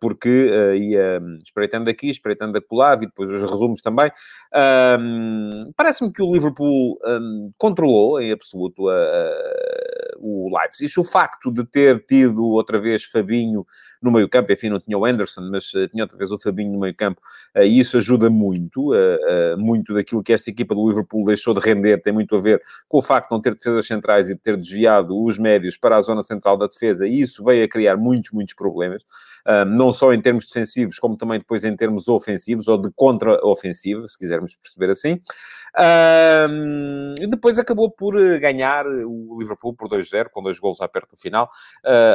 porque 0.00 0.74
ia 0.76 1.20
espreitando 1.42 1.90
aqui, 1.90 2.10
espreitando 2.10 2.58
acolá, 2.58 2.94
e 2.94 3.06
depois 3.06 3.30
os 3.30 3.42
resumos 3.42 3.80
também. 3.80 4.10
Parece-me 5.76 6.12
que 6.12 6.22
o 6.22 6.30
Liverpool 6.30 6.98
um, 7.04 7.52
controlou 7.58 8.20
em 8.20 8.32
absoluto 8.32 8.88
a, 8.88 8.94
a, 8.94 10.16
o 10.18 10.50
Leipzig. 10.56 10.92
O 10.98 11.04
facto 11.04 11.52
de 11.52 11.64
ter 11.64 12.04
tido 12.06 12.44
outra 12.44 12.80
vez 12.80 13.04
Fabinho 13.04 13.66
no 14.00 14.10
meio-campo, 14.10 14.52
enfim, 14.52 14.68
não 14.68 14.78
tinha 14.78 14.98
o 14.98 15.04
Anderson, 15.04 15.48
mas 15.50 15.64
tinha 15.90 16.04
outra 16.04 16.18
vez 16.18 16.30
o 16.30 16.38
Fabinho 16.38 16.72
no 16.72 16.80
meio-campo, 16.80 17.20
uh, 17.56 17.62
e 17.62 17.80
isso 17.80 17.96
ajuda 17.96 18.28
muito. 18.28 18.92
Muito 19.58 19.94
daquilo 19.94 20.22
que 20.22 20.32
esta 20.32 20.50
equipa 20.50 20.74
do 20.74 20.88
Liverpool 20.88 21.24
deixou 21.24 21.54
de 21.54 21.60
render 21.60 22.00
tem 22.00 22.12
muito 22.12 22.34
a 22.36 22.40
ver 22.40 22.62
com 22.88 22.98
o 22.98 23.02
facto 23.02 23.28
de 23.28 23.34
não 23.34 23.40
ter 23.40 23.54
defesas 23.54 23.86
centrais 23.86 24.28
e 24.28 24.34
de 24.34 24.40
ter 24.40 24.56
desviado 24.56 25.20
os 25.22 25.38
médios 25.38 25.76
para 25.76 25.96
a 25.96 26.02
zona 26.02 26.22
central 26.22 26.56
da 26.56 26.66
defesa, 26.66 27.06
e 27.06 27.20
isso 27.20 27.44
veio 27.44 27.64
a 27.64 27.68
criar 27.68 27.96
muitos, 27.96 28.30
muitos 28.30 28.54
problemas, 28.54 29.02
não 29.64 29.92
só 29.92 30.12
em 30.12 30.20
termos 30.20 30.46
defensivos, 30.46 30.98
como 30.98 31.16
também 31.16 31.38
depois 31.38 31.64
em 31.64 31.74
termos 31.76 32.08
ofensivos, 32.08 32.68
ou 32.68 32.80
de 32.80 32.90
contra-ofensiva, 32.94 34.06
se 34.06 34.18
quisermos 34.18 34.56
perceber 34.56 34.90
assim. 34.90 35.20
E 37.18 37.26
depois 37.26 37.58
acabou 37.58 37.90
por 37.90 38.14
ganhar 38.38 38.86
o 38.86 39.36
Liverpool 39.38 39.74
por 39.74 39.88
2-0, 39.88 40.28
com 40.30 40.42
dois 40.42 40.58
gols 40.58 40.80
à 40.80 40.88
perto 40.88 41.10
do 41.10 41.16
final, 41.16 41.48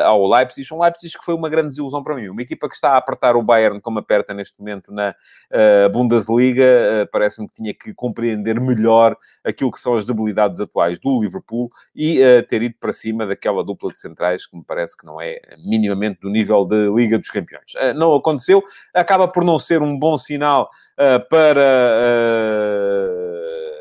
ao 0.06 0.28
Leipzig. 0.28 0.74
Um 0.74 0.82
Leipzig 0.82 1.18
que 1.18 1.26
foi 1.26 1.36
uma 1.36 1.50
grande 1.50 1.70
desilusão 1.70 2.04
para 2.04 2.16
mim. 2.16 2.30
Uma 2.30 2.42
equipa 2.42 2.68
que 2.68 2.76
está 2.76 2.92
a 2.92 2.98
apertar 2.98 3.36
o 3.36 3.44
Bayern 3.44 3.82
como 3.82 4.00
aperta 4.00 4.34
neste 4.34 4.60
momento 4.60 4.92
na 4.92 5.16
uh, 5.52 5.90
Bundesliga, 5.92 6.64
uh, 7.04 7.12
parece-me 7.12 7.48
que 7.48 7.56
tinha 7.56 7.74
que 7.74 7.94
compreender 7.94 8.60
melhor 8.60 9.18
aquilo 9.44 9.72
que 9.72 9.80
são 9.80 9.96
as 9.96 10.06
debilidades 10.06 10.60
atuais 10.60 11.00
do 11.00 11.20
Liverpool 11.20 11.70
e 11.96 12.22
uh, 12.22 12.44
ter 12.44 12.62
ido 12.62 12.76
para 12.80 12.94
cima 12.94 13.26
daquela 13.26 13.64
dupla 13.64 13.92
de 13.92 14.00
centrais 14.00 14.46
que 14.46 14.56
me 14.56 14.64
parece 14.64 14.96
que 14.96 15.06
não 15.06 15.22
é 15.22 15.40
minimamente 15.66 16.22
do 16.22 16.30
nível 16.30 16.66
de 16.66 16.90
Liga 16.90 17.18
dos 17.18 17.30
Campeões. 17.30 17.74
não 17.96 18.14
aconteceu, 18.16 18.64
acaba 18.94 19.28
por 19.28 19.44
não 19.44 19.60
ser 19.60 19.82
um 19.82 19.98
bom 19.98 20.18
sinal 20.18 20.70
para 21.30 21.62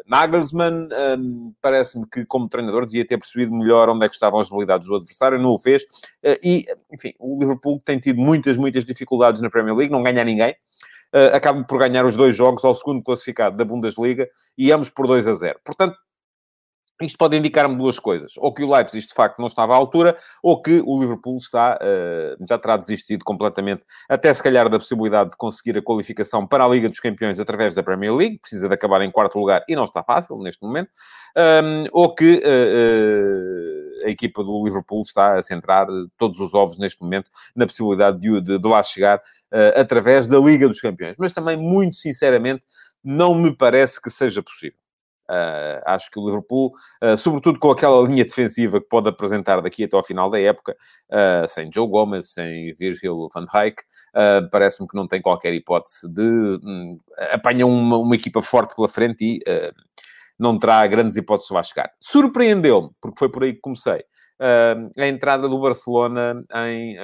Nagelsmann 0.09 0.89
um, 1.19 1.53
parece-me 1.61 2.07
que, 2.11 2.25
como 2.25 2.49
treinador, 2.49 2.87
devia 2.87 3.07
ter 3.07 3.19
percebido 3.19 3.55
melhor 3.55 3.91
onde 3.91 4.07
é 4.07 4.09
que 4.09 4.15
estavam 4.15 4.41
as 4.41 4.49
debilidades 4.49 4.87
do 4.87 4.97
adversário, 4.97 5.39
não 5.39 5.53
o 5.53 5.59
fez. 5.59 5.83
Uh, 6.25 6.39
e, 6.43 6.65
enfim, 6.93 7.13
o 7.19 7.39
Liverpool 7.39 7.81
tem 7.85 7.99
tido 7.99 8.19
muitas, 8.19 8.57
muitas 8.57 8.85
dificuldades 8.85 9.43
na 9.43 9.51
Premier 9.51 9.77
League, 9.77 9.93
não 9.93 10.03
ganha 10.03 10.25
ninguém. 10.25 10.57
Uh, 11.15 11.35
acaba 11.35 11.63
por 11.65 11.79
ganhar 11.79 12.05
os 12.05 12.17
dois 12.17 12.35
jogos 12.35 12.65
ao 12.65 12.75
segundo 12.75 13.03
classificado 13.03 13.57
da 13.57 13.65
Bundesliga 13.65 14.29
e 14.57 14.73
ambos 14.73 14.89
por 14.91 15.07
2 15.07 15.27
a 15.27 15.33
0. 15.33 15.59
Portanto, 15.65 15.97
isto 17.01 17.17
pode 17.17 17.37
indicar-me 17.37 17.77
duas 17.77 17.99
coisas. 17.99 18.33
Ou 18.39 18.53
que 18.53 18.63
o 18.63 18.73
Leipzig, 18.73 19.07
de 19.07 19.15
facto, 19.15 19.39
não 19.39 19.47
estava 19.47 19.75
à 19.75 19.77
altura, 19.77 20.17
ou 20.43 20.61
que 20.61 20.83
o 20.85 20.99
Liverpool 20.99 21.37
está, 21.37 21.79
uh, 21.81 22.47
já 22.47 22.59
terá 22.59 22.77
desistido 22.77 23.25
completamente, 23.25 23.85
até 24.09 24.33
se 24.33 24.43
calhar 24.43 24.69
da 24.69 24.79
possibilidade 24.79 25.31
de 25.31 25.37
conseguir 25.37 25.79
a 25.79 25.83
qualificação 25.83 26.47
para 26.47 26.65
a 26.65 26.69
Liga 26.69 26.89
dos 26.89 27.01
Campeões 27.01 27.39
através 27.39 27.75
da 27.75 27.83
Premier 27.83 28.15
League, 28.15 28.39
precisa 28.39 28.69
de 28.69 28.75
acabar 28.75 29.01
em 29.03 29.11
quarto 29.11 29.39
lugar 29.39 29.65
e 29.69 29.77
não 29.77 29.85
está 29.85 30.03
fácil 30.03 30.37
neste 30.39 30.63
momento, 30.63 30.91
um, 31.37 31.85
ou 31.93 32.15
que 32.15 32.43
uh, 32.45 34.05
uh, 34.05 34.07
a 34.07 34.11
equipa 34.11 34.43
do 34.43 34.65
Liverpool 34.65 35.03
está 35.03 35.37
a 35.37 35.43
centrar 35.43 35.87
todos 36.17 36.41
os 36.41 36.55
ovos 36.55 36.79
neste 36.79 37.03
momento 37.03 37.31
na 37.55 37.67
possibilidade 37.67 38.19
de, 38.19 38.41
de, 38.41 38.59
de 38.59 38.69
lá 38.69 38.83
chegar 38.83 39.21
através 39.75 40.27
da 40.27 40.39
Liga 40.39 40.69
dos 40.69 40.81
Campeões. 40.81 41.17
Mas 41.19 41.33
também, 41.33 41.57
muito 41.57 41.97
sinceramente, 41.97 42.67
não 43.03 43.35
me 43.35 43.55
parece 43.55 44.01
que 44.01 44.11
seja 44.11 44.43
possível. 44.43 44.79
Uh, 45.31 45.83
acho 45.85 46.11
que 46.11 46.19
o 46.19 46.25
Liverpool, 46.27 46.73
uh, 47.05 47.17
sobretudo 47.17 47.59
com 47.59 47.71
aquela 47.71 48.01
linha 48.09 48.25
defensiva 48.25 48.81
que 48.81 48.89
pode 48.89 49.09
apresentar 49.09 49.61
daqui 49.61 49.85
até 49.85 49.95
ao 49.95 50.03
final 50.03 50.31
da 50.31 50.41
época, 50.41 50.75
uh, 51.11 51.47
sem 51.47 51.71
Joe 51.71 51.87
Gomez, 51.87 52.33
sem 52.33 52.73
Virgil 52.75 53.29
van 53.33 53.45
Dijk, 53.45 53.83
parece-me 54.51 54.89
que 54.89 54.97
não 54.97 55.07
tem 55.07 55.21
qualquer 55.21 55.53
hipótese 55.53 56.09
de 56.13 56.23
um, 56.23 56.99
apanhar 57.31 57.67
uma, 57.67 57.99
uma, 57.99 58.15
equipa 58.15 58.41
forte 58.41 58.75
pela 58.75 58.89
frente 58.89 59.25
e 59.25 59.41
não 60.39 60.59
terá 60.59 60.87
grandes 60.87 61.17
hipóteses 61.17 61.55
de 61.55 61.69
chegar. 61.69 61.91
Surpreendeu-me, 62.01 62.91
porque 63.01 63.19
foi 63.19 63.29
por 63.29 63.45
aí 63.45 63.55
que 63.55 63.61
comecei, 63.61 64.05
a 64.41 65.07
entrada 65.07 65.49
do 65.49 65.61
Barcelona 65.61 66.45
em 66.67 66.97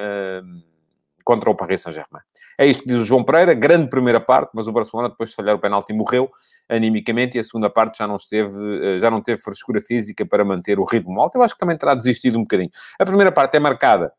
contra 1.24 1.50
o 1.50 1.54
Paris 1.54 1.80
Saint-Germain. 1.80 2.22
É 2.58 2.66
isto 2.66 2.82
que 2.82 2.88
diz 2.88 2.98
o 2.98 3.04
João 3.04 3.24
Pereira, 3.24 3.54
grande 3.54 3.88
primeira 3.88 4.20
parte, 4.20 4.50
mas 4.54 4.68
o 4.68 4.72
Barcelona, 4.72 5.08
depois 5.08 5.30
de 5.30 5.36
falhar 5.36 5.56
o 5.56 5.58
penalti, 5.58 5.92
morreu 5.92 6.30
animicamente 6.68 7.36
e 7.36 7.40
a 7.40 7.44
segunda 7.44 7.70
parte 7.70 7.98
já 7.98 8.06
não 8.06 8.16
esteve, 8.16 8.54
eh, 8.82 9.00
já 9.00 9.10
não 9.10 9.22
teve 9.22 9.40
frescura 9.40 9.80
física 9.80 10.24
para 10.26 10.44
manter 10.44 10.78
o 10.78 10.84
ritmo 10.84 11.20
alto. 11.20 11.36
Eu 11.36 11.42
acho 11.42 11.54
que 11.54 11.60
também 11.60 11.76
terá 11.76 11.94
desistido 11.94 12.38
um 12.38 12.42
bocadinho. 12.42 12.70
A 12.98 13.04
primeira 13.04 13.32
parte 13.32 13.56
é 13.56 13.60
marcada 13.60 14.12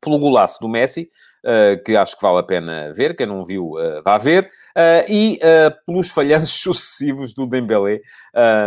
pelo 0.00 0.18
golaço 0.18 0.58
do 0.60 0.68
Messi, 0.68 1.08
que 1.84 1.96
acho 1.96 2.16
que 2.16 2.22
vale 2.22 2.38
a 2.38 2.42
pena 2.42 2.92
ver, 2.92 3.16
quem 3.16 3.26
não 3.26 3.44
viu, 3.44 3.72
uh, 3.72 4.02
vá 4.04 4.18
ver, 4.18 4.44
uh, 4.44 5.04
e 5.08 5.38
pelos 5.86 6.10
falhanços 6.10 6.50
sucessivos 6.60 7.32
do 7.32 7.46
Dembélé. 7.46 8.00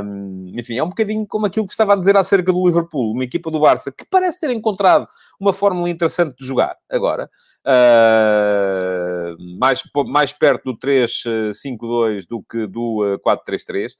Um, 0.03 0.51
enfim, 0.57 0.77
é 0.77 0.83
um 0.83 0.89
bocadinho 0.89 1.25
como 1.27 1.45
aquilo 1.45 1.65
que 1.65 1.71
estava 1.71 1.93
a 1.93 1.95
dizer 1.95 2.17
acerca 2.17 2.51
do 2.51 2.65
Liverpool, 2.65 3.13
uma 3.13 3.23
equipa 3.23 3.49
do 3.49 3.59
Barça 3.59 3.91
que 3.91 4.05
parece 4.09 4.41
ter 4.41 4.49
encontrado 4.49 5.07
uma 5.39 5.53
fórmula 5.53 5.89
interessante 5.89 6.35
de 6.35 6.45
jogar 6.45 6.75
agora. 6.89 7.29
Uh, 7.65 9.37
mais, 9.57 9.81
mais 10.07 10.33
perto 10.33 10.73
do 10.73 10.77
3-5-2 10.77 12.27
do 12.27 12.43
que 12.43 12.67
do 12.67 13.15
uh, 13.15 13.19
4-3-3. 13.19 13.93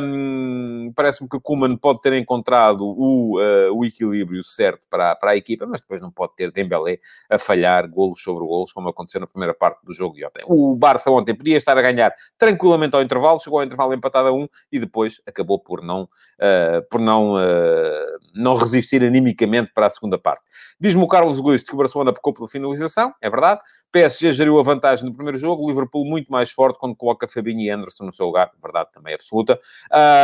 Um, 0.00 0.90
Parece-me 0.96 1.28
que 1.28 1.38
Kuman 1.38 1.76
pode 1.76 2.00
ter 2.00 2.14
encontrado 2.14 2.82
o, 2.82 3.38
uh, 3.38 3.76
o 3.76 3.84
equilíbrio 3.84 4.42
certo 4.42 4.86
para, 4.88 5.14
para 5.16 5.32
a 5.32 5.36
equipa, 5.36 5.66
mas 5.66 5.82
depois 5.82 6.00
não 6.00 6.10
pode 6.10 6.34
ter 6.34 6.50
Dembélé 6.50 6.98
a 7.28 7.38
falhar 7.38 7.88
gol 7.90 8.03
golos 8.04 8.22
sobre 8.22 8.44
golos, 8.46 8.72
como 8.72 8.88
aconteceu 8.88 9.20
na 9.20 9.26
primeira 9.26 9.54
parte 9.54 9.84
do 9.84 9.92
jogo 9.92 10.14
de 10.14 10.24
ontem. 10.24 10.44
O 10.46 10.74
Barça 10.76 11.10
ontem 11.10 11.34
podia 11.34 11.56
estar 11.56 11.76
a 11.76 11.82
ganhar 11.82 12.14
tranquilamente 12.38 12.94
ao 12.94 13.02
intervalo, 13.02 13.40
chegou 13.40 13.58
ao 13.58 13.64
intervalo 13.64 13.94
empatado 13.94 14.28
a 14.28 14.32
um 14.32 14.46
e 14.70 14.78
depois 14.78 15.20
acabou 15.26 15.58
por 15.58 15.82
não, 15.82 16.02
uh, 16.02 16.88
por 16.90 17.00
não, 17.00 17.34
uh, 17.34 18.18
não 18.34 18.54
resistir 18.54 19.02
animicamente 19.04 19.72
para 19.72 19.86
a 19.86 19.90
segunda 19.90 20.18
parte. 20.18 20.42
Diz-me 20.78 21.02
o 21.02 21.08
Carlos 21.08 21.40
Gusto 21.40 21.66
que 21.66 21.74
o 21.74 21.78
Barcelona 21.78 22.12
pecou 22.12 22.32
pela 22.32 22.48
finalização, 22.48 23.12
é 23.20 23.30
verdade. 23.30 23.60
PSG 23.90 24.32
geriu 24.32 24.58
a 24.58 24.62
vantagem 24.62 25.04
no 25.04 25.14
primeiro 25.14 25.38
jogo, 25.38 25.66
Liverpool 25.66 26.04
muito 26.04 26.30
mais 26.30 26.50
forte 26.50 26.78
quando 26.78 26.96
coloca 26.96 27.26
Fabinho 27.26 27.60
e 27.60 27.70
Anderson 27.70 28.04
no 28.04 28.12
seu 28.12 28.26
lugar, 28.26 28.50
verdade 28.62 28.90
também 28.92 29.14
absoluta. 29.14 29.58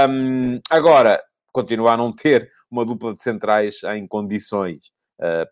Um, 0.08 0.58
agora, 0.70 1.22
continua 1.52 1.92
a 1.92 1.96
não 1.96 2.12
ter 2.12 2.50
uma 2.70 2.84
dupla 2.84 3.12
de 3.12 3.22
centrais 3.22 3.82
em 3.94 4.06
condições 4.06 4.92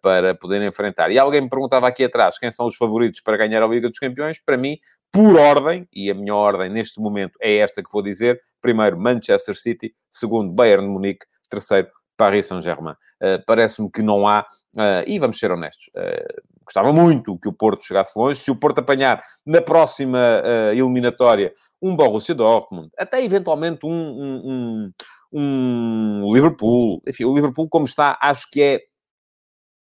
para 0.02 0.34
poder 0.34 0.62
enfrentar. 0.62 1.10
E 1.10 1.18
alguém 1.18 1.42
me 1.42 1.48
perguntava 1.48 1.86
aqui 1.86 2.04
atrás 2.04 2.38
quem 2.38 2.50
são 2.50 2.66
os 2.66 2.76
favoritos 2.76 3.20
para 3.20 3.36
ganhar 3.36 3.62
a 3.62 3.66
Liga 3.66 3.88
dos 3.88 3.98
Campeões. 3.98 4.38
Para 4.42 4.56
mim, 4.56 4.78
por 5.12 5.36
ordem, 5.36 5.86
e 5.94 6.10
a 6.10 6.14
minha 6.14 6.34
ordem 6.34 6.68
neste 6.70 7.00
momento 7.00 7.38
é 7.40 7.56
esta 7.56 7.82
que 7.82 7.92
vou 7.92 8.02
dizer: 8.02 8.40
primeiro, 8.60 8.98
Manchester 8.98 9.56
City, 9.56 9.94
segundo, 10.10 10.52
Bayern 10.52 10.84
de 10.84 10.90
Munique, 10.90 11.26
terceiro, 11.50 11.88
Paris 12.18 12.46
Saint-Germain. 12.46 12.94
Uh, 13.22 13.42
Parece-me 13.46 13.90
que 13.90 14.02
não 14.02 14.26
há, 14.26 14.40
uh, 14.76 15.04
e 15.06 15.18
vamos 15.18 15.38
ser 15.38 15.50
honestos, 15.50 15.86
uh, 15.96 16.42
gostava 16.64 16.92
muito 16.92 17.38
que 17.38 17.48
o 17.48 17.52
Porto 17.52 17.84
chegasse 17.84 18.18
longe. 18.18 18.40
Se 18.40 18.50
o 18.50 18.56
Porto 18.56 18.80
apanhar 18.80 19.22
na 19.46 19.62
próxima 19.62 20.42
eliminatória 20.74 21.50
um 21.80 21.96
Borussia 21.96 22.34
Dortmund, 22.34 22.90
até 22.98 23.24
eventualmente 23.24 23.86
um, 23.86 23.90
um, 23.90 24.92
um, 25.32 26.22
um 26.26 26.34
Liverpool, 26.34 27.00
enfim, 27.08 27.24
o 27.24 27.34
Liverpool 27.34 27.70
como 27.70 27.86
está, 27.86 28.18
acho 28.20 28.50
que 28.50 28.62
é 28.62 28.80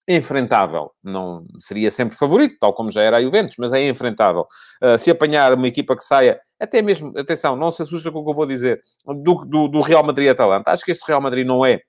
enfrentável. 0.08 0.90
Não 1.02 1.44
seria 1.58 1.90
sempre 1.90 2.16
favorito, 2.16 2.56
tal 2.60 2.75
como 2.75 2.92
já 2.92 3.02
era 3.02 3.16
a 3.16 3.20
Juventus, 3.20 3.56
mas 3.58 3.72
é 3.72 3.88
enfrentável. 3.88 4.46
Uh, 4.82 4.98
se 4.98 5.10
apanhar 5.10 5.52
uma 5.52 5.66
equipa 5.66 5.96
que 5.96 6.04
saia, 6.04 6.40
até 6.60 6.80
mesmo, 6.80 7.12
atenção, 7.18 7.56
não 7.56 7.70
se 7.70 7.82
assusta 7.82 8.10
com 8.10 8.20
o 8.20 8.25
que 8.25 8.30
eu 8.30 8.34
vou 8.34 8.46
dizer, 8.46 8.80
do, 9.06 9.44
do, 9.44 9.68
do 9.68 9.80
Real 9.80 10.04
Madrid-Atalanta. 10.04 10.70
Acho 10.70 10.84
que 10.84 10.92
este 10.92 11.06
Real 11.06 11.20
Madrid 11.20 11.46
não 11.46 11.64
é 11.64 11.80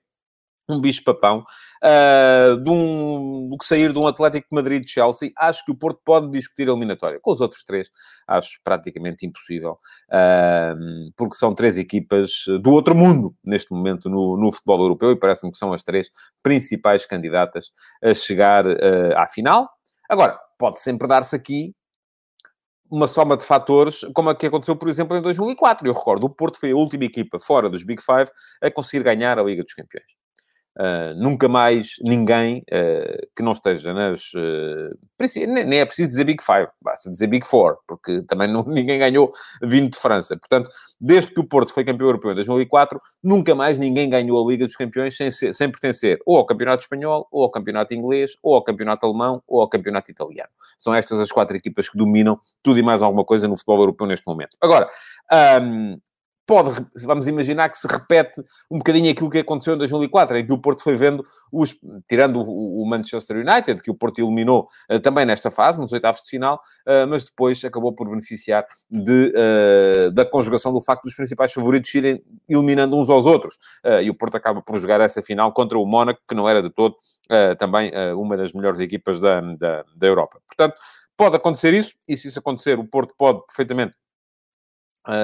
um 0.68 0.80
bicho-papão, 0.80 1.44
uh, 1.82 2.56
de 2.62 2.70
um, 2.70 3.48
do 3.50 3.56
que 3.56 3.64
sair 3.64 3.92
de 3.92 3.98
um 3.98 4.06
Atlético 4.06 4.48
de 4.50 4.54
Madrid 4.54 4.82
de 4.82 4.90
Chelsea, 4.90 5.30
acho 5.36 5.64
que 5.64 5.70
o 5.70 5.74
Porto 5.74 6.00
pode 6.04 6.30
discutir 6.30 6.68
a 6.68 6.72
eliminatória. 6.72 7.18
Com 7.20 7.32
os 7.32 7.40
outros 7.40 7.64
três, 7.64 7.88
acho 8.26 8.58
praticamente 8.62 9.26
impossível, 9.26 9.78
uh, 10.10 11.12
porque 11.16 11.36
são 11.36 11.54
três 11.54 11.78
equipas 11.78 12.44
do 12.60 12.72
outro 12.72 12.94
mundo, 12.94 13.34
neste 13.44 13.72
momento, 13.72 14.10
no, 14.10 14.36
no 14.36 14.52
futebol 14.52 14.80
europeu, 14.80 15.12
e 15.12 15.16
parece-me 15.16 15.50
que 15.50 15.58
são 15.58 15.72
as 15.72 15.82
três 15.82 16.10
principais 16.42 17.06
candidatas 17.06 17.70
a 18.02 18.12
chegar 18.12 18.66
uh, 18.66 19.16
à 19.16 19.26
final. 19.26 19.68
Agora, 20.08 20.38
pode 20.58 20.80
sempre 20.80 21.08
dar-se 21.08 21.34
aqui 21.34 21.74
uma 22.90 23.06
soma 23.06 23.36
de 23.36 23.44
fatores, 23.44 24.00
como 24.14 24.30
a 24.30 24.34
que 24.34 24.46
aconteceu, 24.46 24.74
por 24.74 24.88
exemplo, 24.88 25.16
em 25.16 25.22
2004. 25.22 25.86
Eu 25.86 25.92
recordo, 25.92 26.24
o 26.24 26.30
Porto 26.30 26.58
foi 26.58 26.72
a 26.72 26.76
última 26.76 27.04
equipa 27.04 27.38
fora 27.38 27.68
dos 27.68 27.84
Big 27.84 28.02
Five 28.02 28.30
a 28.62 28.70
conseguir 28.70 29.04
ganhar 29.04 29.38
a 29.38 29.42
Liga 29.42 29.62
dos 29.62 29.74
Campeões. 29.74 30.17
Uh, 30.78 31.12
nunca 31.16 31.48
mais 31.48 31.96
ninguém 32.00 32.58
uh, 32.72 33.26
que 33.34 33.42
não 33.42 33.50
esteja 33.50 33.92
nas. 33.92 34.32
Uh, 34.32 34.96
nem 35.36 35.80
é 35.80 35.84
preciso 35.84 36.10
dizer 36.10 36.22
Big 36.22 36.40
Five, 36.40 36.68
basta 36.80 37.10
dizer 37.10 37.26
Big 37.26 37.44
Four, 37.44 37.78
porque 37.84 38.22
também 38.28 38.46
não, 38.46 38.62
ninguém 38.62 38.96
ganhou 38.96 39.32
vindo 39.60 39.90
de 39.90 39.98
França. 39.98 40.36
Portanto, 40.36 40.68
desde 41.00 41.32
que 41.32 41.40
o 41.40 41.44
Porto 41.44 41.74
foi 41.74 41.84
campeão 41.84 42.06
europeu 42.06 42.30
em 42.30 42.34
2004, 42.36 43.00
nunca 43.24 43.56
mais 43.56 43.76
ninguém 43.76 44.08
ganhou 44.08 44.40
a 44.40 44.48
Liga 44.48 44.66
dos 44.66 44.76
Campeões 44.76 45.16
sem, 45.16 45.32
ser, 45.32 45.52
sem 45.52 45.68
pertencer 45.68 46.20
ou 46.24 46.36
ao 46.36 46.46
Campeonato 46.46 46.84
Espanhol, 46.84 47.26
ou 47.32 47.42
ao 47.42 47.50
Campeonato 47.50 47.92
Inglês, 47.92 48.36
ou 48.40 48.54
ao 48.54 48.62
Campeonato 48.62 49.04
Alemão, 49.04 49.42
ou 49.48 49.60
ao 49.60 49.68
Campeonato 49.68 50.12
Italiano. 50.12 50.50
São 50.78 50.94
estas 50.94 51.18
as 51.18 51.32
quatro 51.32 51.56
equipas 51.56 51.88
que 51.88 51.98
dominam 51.98 52.38
tudo 52.62 52.78
e 52.78 52.82
mais 52.82 53.02
alguma 53.02 53.24
coisa 53.24 53.48
no 53.48 53.56
futebol 53.56 53.80
europeu 53.80 54.06
neste 54.06 54.28
momento. 54.28 54.56
Agora, 54.60 54.88
um, 55.60 55.98
pode, 56.48 56.74
vamos 57.04 57.28
imaginar 57.28 57.68
que 57.68 57.76
se 57.76 57.86
repete 57.86 58.40
um 58.70 58.78
bocadinho 58.78 59.10
aquilo 59.10 59.28
que 59.28 59.38
aconteceu 59.38 59.74
em 59.74 59.78
2004, 59.78 60.38
em 60.38 60.46
que 60.46 60.52
o 60.52 60.56
Porto 60.56 60.82
foi 60.82 60.96
vendo, 60.96 61.22
os, 61.52 61.76
tirando 62.08 62.40
o, 62.40 62.86
Manchester 62.88 63.36
United, 63.36 63.82
que 63.82 63.90
o 63.90 63.94
Porto 63.94 64.18
eliminou 64.18 64.66
uh, 64.90 64.98
também 64.98 65.26
nesta 65.26 65.50
fase, 65.50 65.78
nos 65.78 65.92
oitavos 65.92 66.22
de 66.22 66.30
final, 66.30 66.58
uh, 66.86 67.06
mas 67.06 67.24
depois 67.24 67.62
acabou 67.66 67.92
por 67.92 68.08
beneficiar 68.08 68.66
de, 68.90 69.30
uh, 69.36 70.10
da 70.10 70.24
conjugação 70.24 70.72
do 70.72 70.80
facto 70.80 71.02
dos 71.04 71.14
principais 71.14 71.52
favoritos 71.52 71.94
irem 71.94 72.24
eliminando 72.48 72.96
uns 72.96 73.10
aos 73.10 73.26
outros. 73.26 73.58
e 74.02 74.08
o 74.08 74.14
Porto 74.14 74.36
acaba 74.36 74.62
por 74.62 74.80
jogar 74.80 75.02
essa 75.02 75.20
final 75.20 75.52
contra 75.52 75.78
o 75.78 75.84
Mónaco, 75.84 76.20
que 76.26 76.34
não 76.34 76.48
era 76.48 76.62
de 76.62 76.70
todo 76.70 76.96
também 77.58 77.92
uma 78.16 78.38
das 78.38 78.54
melhores 78.54 78.80
equipas 78.80 79.20
da, 79.20 79.40
da, 79.40 79.84
da 79.94 80.06
Europa. 80.06 80.40
Portanto, 80.46 80.76
pode 81.14 81.36
acontecer 81.36 81.74
isso, 81.74 81.92
e 82.08 82.16
se 82.16 82.28
isso 82.28 82.38
acontecer, 82.38 82.78
o 82.78 82.84
Porto 82.86 83.14
pode 83.18 83.44
perfeitamente 83.46 83.98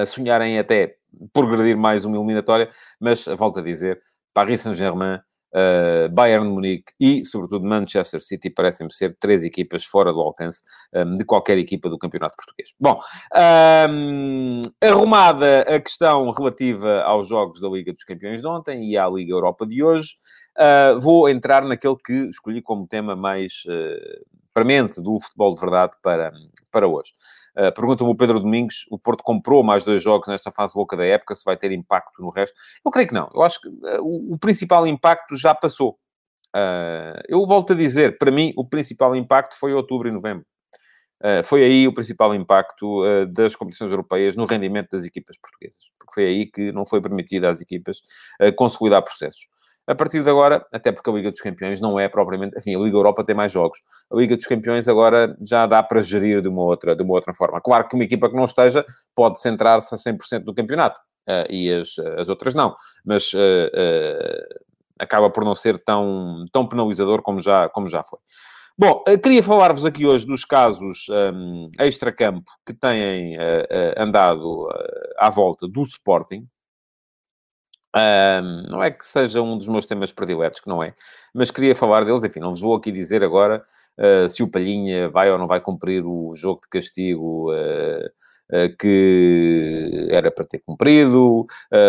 sonharem 0.06 0.58
até 0.58 0.96
progredir 1.32 1.76
mais 1.76 2.04
uma 2.04 2.16
eliminatória, 2.16 2.68
mas, 3.00 3.26
volto 3.36 3.60
a 3.60 3.62
dizer, 3.62 4.00
Paris 4.32 4.60
Saint-Germain, 4.62 5.20
uh, 5.54 6.08
Bayern 6.12 6.48
Munique 6.48 6.92
e, 6.98 7.24
sobretudo, 7.24 7.64
Manchester 7.64 8.20
City 8.20 8.50
parecem-me 8.50 8.92
ser 8.92 9.16
três 9.18 9.44
equipas 9.44 9.84
fora 9.84 10.12
do 10.12 10.20
alcance 10.20 10.62
um, 10.92 10.98
ehm, 10.98 11.16
de 11.16 11.24
qualquer 11.24 11.56
equipa 11.58 11.88
do 11.88 11.96
campeonato 11.96 12.34
português. 12.36 12.70
Bom, 12.78 13.00
um, 13.32 14.62
ehm, 14.62 14.62
arrumada 14.82 15.62
a 15.62 15.80
questão 15.80 16.28
relativa 16.30 17.02
aos 17.02 17.28
jogos 17.28 17.60
da 17.60 17.68
Liga 17.68 17.92
dos 17.92 18.04
Campeões 18.04 18.40
de 18.40 18.46
ontem 18.46 18.90
e 18.90 18.98
à 18.98 19.08
Liga 19.08 19.32
Europa 19.32 19.66
de 19.66 19.82
hoje, 19.82 20.16
uh, 20.58 20.98
vou 20.98 21.28
entrar 21.28 21.64
naquele 21.64 21.96
que 21.96 22.28
escolhi 22.28 22.60
como 22.60 22.86
tema 22.86 23.14
mais 23.14 23.62
uh, 23.66 24.43
premente 24.54 25.02
do 25.02 25.20
futebol 25.20 25.52
de 25.52 25.60
verdade 25.60 25.96
para, 26.00 26.32
para 26.70 26.86
hoje. 26.86 27.12
Uh, 27.56 27.72
Pergunta-me 27.72 28.10
o 28.10 28.16
Pedro 28.16 28.40
Domingos, 28.40 28.86
o 28.90 28.98
Porto 28.98 29.22
comprou 29.22 29.62
mais 29.62 29.84
dois 29.84 30.02
jogos 30.02 30.28
nesta 30.28 30.50
fase 30.50 30.76
louca 30.76 30.96
da 30.96 31.04
época, 31.04 31.34
se 31.34 31.44
vai 31.44 31.56
ter 31.56 31.70
impacto 31.72 32.22
no 32.22 32.30
resto? 32.30 32.54
Eu 32.84 32.90
creio 32.90 33.08
que 33.08 33.14
não. 33.14 33.30
Eu 33.34 33.42
acho 33.42 33.60
que 33.60 33.68
uh, 33.68 34.02
o, 34.02 34.34
o, 34.34 34.38
principal 34.38 34.86
impacto 34.86 35.36
já 35.36 35.54
passou. 35.54 35.98
Uh, 36.54 37.18
eu 37.28 37.44
volto 37.46 37.72
a 37.72 37.76
dizer, 37.76 38.16
para 38.16 38.30
mim, 38.30 38.52
o 38.56 38.64
principal 38.64 39.14
impacto 39.14 39.58
foi 39.58 39.72
outubro 39.72 40.08
e 40.08 40.12
novembro. 40.12 40.44
foi 41.44 41.64
aí 41.64 41.88
o 41.88 41.94
principal 41.94 42.34
impacto 42.34 43.02
das 43.32 43.56
competições 43.56 43.90
europeias 43.90 44.36
no 44.36 44.46
rendimento 44.46 44.90
das 44.90 45.04
equipas 45.04 45.36
portuguesas. 45.38 45.90
Porque 45.98 46.14
foi 46.14 46.26
aí 46.26 46.46
que 46.46 46.70
não 46.72 46.84
foi 46.84 47.00
permitido 47.00 47.46
às 47.46 47.60
equipas 47.60 48.02
consolidar 48.56 49.02
processos. 49.02 49.46
A 49.86 49.94
partir 49.94 50.22
de 50.22 50.30
agora, 50.30 50.64
até 50.72 50.90
porque 50.90 51.10
a 51.10 51.12
Liga 51.12 51.30
dos 51.30 51.40
Campeões 51.40 51.78
não 51.78 52.00
é 52.00 52.08
propriamente. 52.08 52.58
Enfim, 52.58 52.74
a 52.74 52.78
Liga 52.78 52.96
Europa 52.96 53.22
tem 53.22 53.34
mais 53.34 53.52
jogos. 53.52 53.78
A 54.10 54.16
Liga 54.16 54.34
dos 54.34 54.46
Campeões 54.46 54.88
agora 54.88 55.36
já 55.42 55.66
dá 55.66 55.82
para 55.82 56.00
gerir 56.00 56.40
de 56.40 56.48
uma 56.48 56.62
outra, 56.62 56.96
de 56.96 57.02
uma 57.02 57.12
outra 57.12 57.34
forma. 57.34 57.60
Claro 57.60 57.86
que 57.86 57.94
uma 57.94 58.04
equipa 58.04 58.30
que 58.30 58.36
não 58.36 58.44
esteja 58.44 58.84
pode 59.14 59.38
centrar-se 59.40 59.94
a 59.94 59.98
100% 59.98 60.44
no 60.44 60.54
campeonato 60.54 60.98
uh, 61.28 61.46
e 61.50 61.70
as, 61.70 61.98
as 62.18 62.30
outras 62.30 62.54
não. 62.54 62.74
Mas 63.04 63.32
uh, 63.34 63.36
uh, 63.36 64.64
acaba 64.98 65.28
por 65.28 65.44
não 65.44 65.54
ser 65.54 65.78
tão, 65.84 66.46
tão 66.50 66.66
penalizador 66.66 67.20
como 67.20 67.42
já, 67.42 67.68
como 67.68 67.90
já 67.90 68.02
foi. 68.02 68.18
Bom, 68.76 69.04
queria 69.22 69.42
falar-vos 69.42 69.84
aqui 69.84 70.04
hoje 70.04 70.26
dos 70.26 70.44
casos 70.44 71.06
um, 71.08 71.70
extra-campo 71.78 72.50
que 72.66 72.74
têm 72.74 73.36
andado 73.96 74.68
à 75.16 75.30
volta 75.30 75.68
do 75.68 75.82
Sporting. 75.82 76.44
Um, 77.94 78.70
não 78.70 78.82
é 78.82 78.90
que 78.90 79.06
seja 79.06 79.40
um 79.40 79.56
dos 79.56 79.68
meus 79.68 79.86
temas 79.86 80.10
prediletos, 80.10 80.58
que 80.58 80.68
não 80.68 80.82
é, 80.82 80.92
mas 81.32 81.50
queria 81.50 81.76
falar 81.76 82.04
deles. 82.04 82.24
Enfim, 82.24 82.40
não 82.40 82.50
vos 82.50 82.60
vou 82.60 82.74
aqui 82.74 82.90
dizer 82.90 83.22
agora 83.22 83.64
uh, 83.98 84.28
se 84.28 84.42
o 84.42 84.48
Palhinha 84.48 85.08
vai 85.08 85.30
ou 85.30 85.38
não 85.38 85.46
vai 85.46 85.60
cumprir 85.60 86.04
o 86.04 86.32
jogo 86.34 86.62
de 86.62 86.68
castigo 86.68 87.52
uh, 87.52 88.10
que 88.78 90.08
era 90.10 90.30
para 90.30 90.44
ter 90.44 90.60
cumprido, 90.60 91.46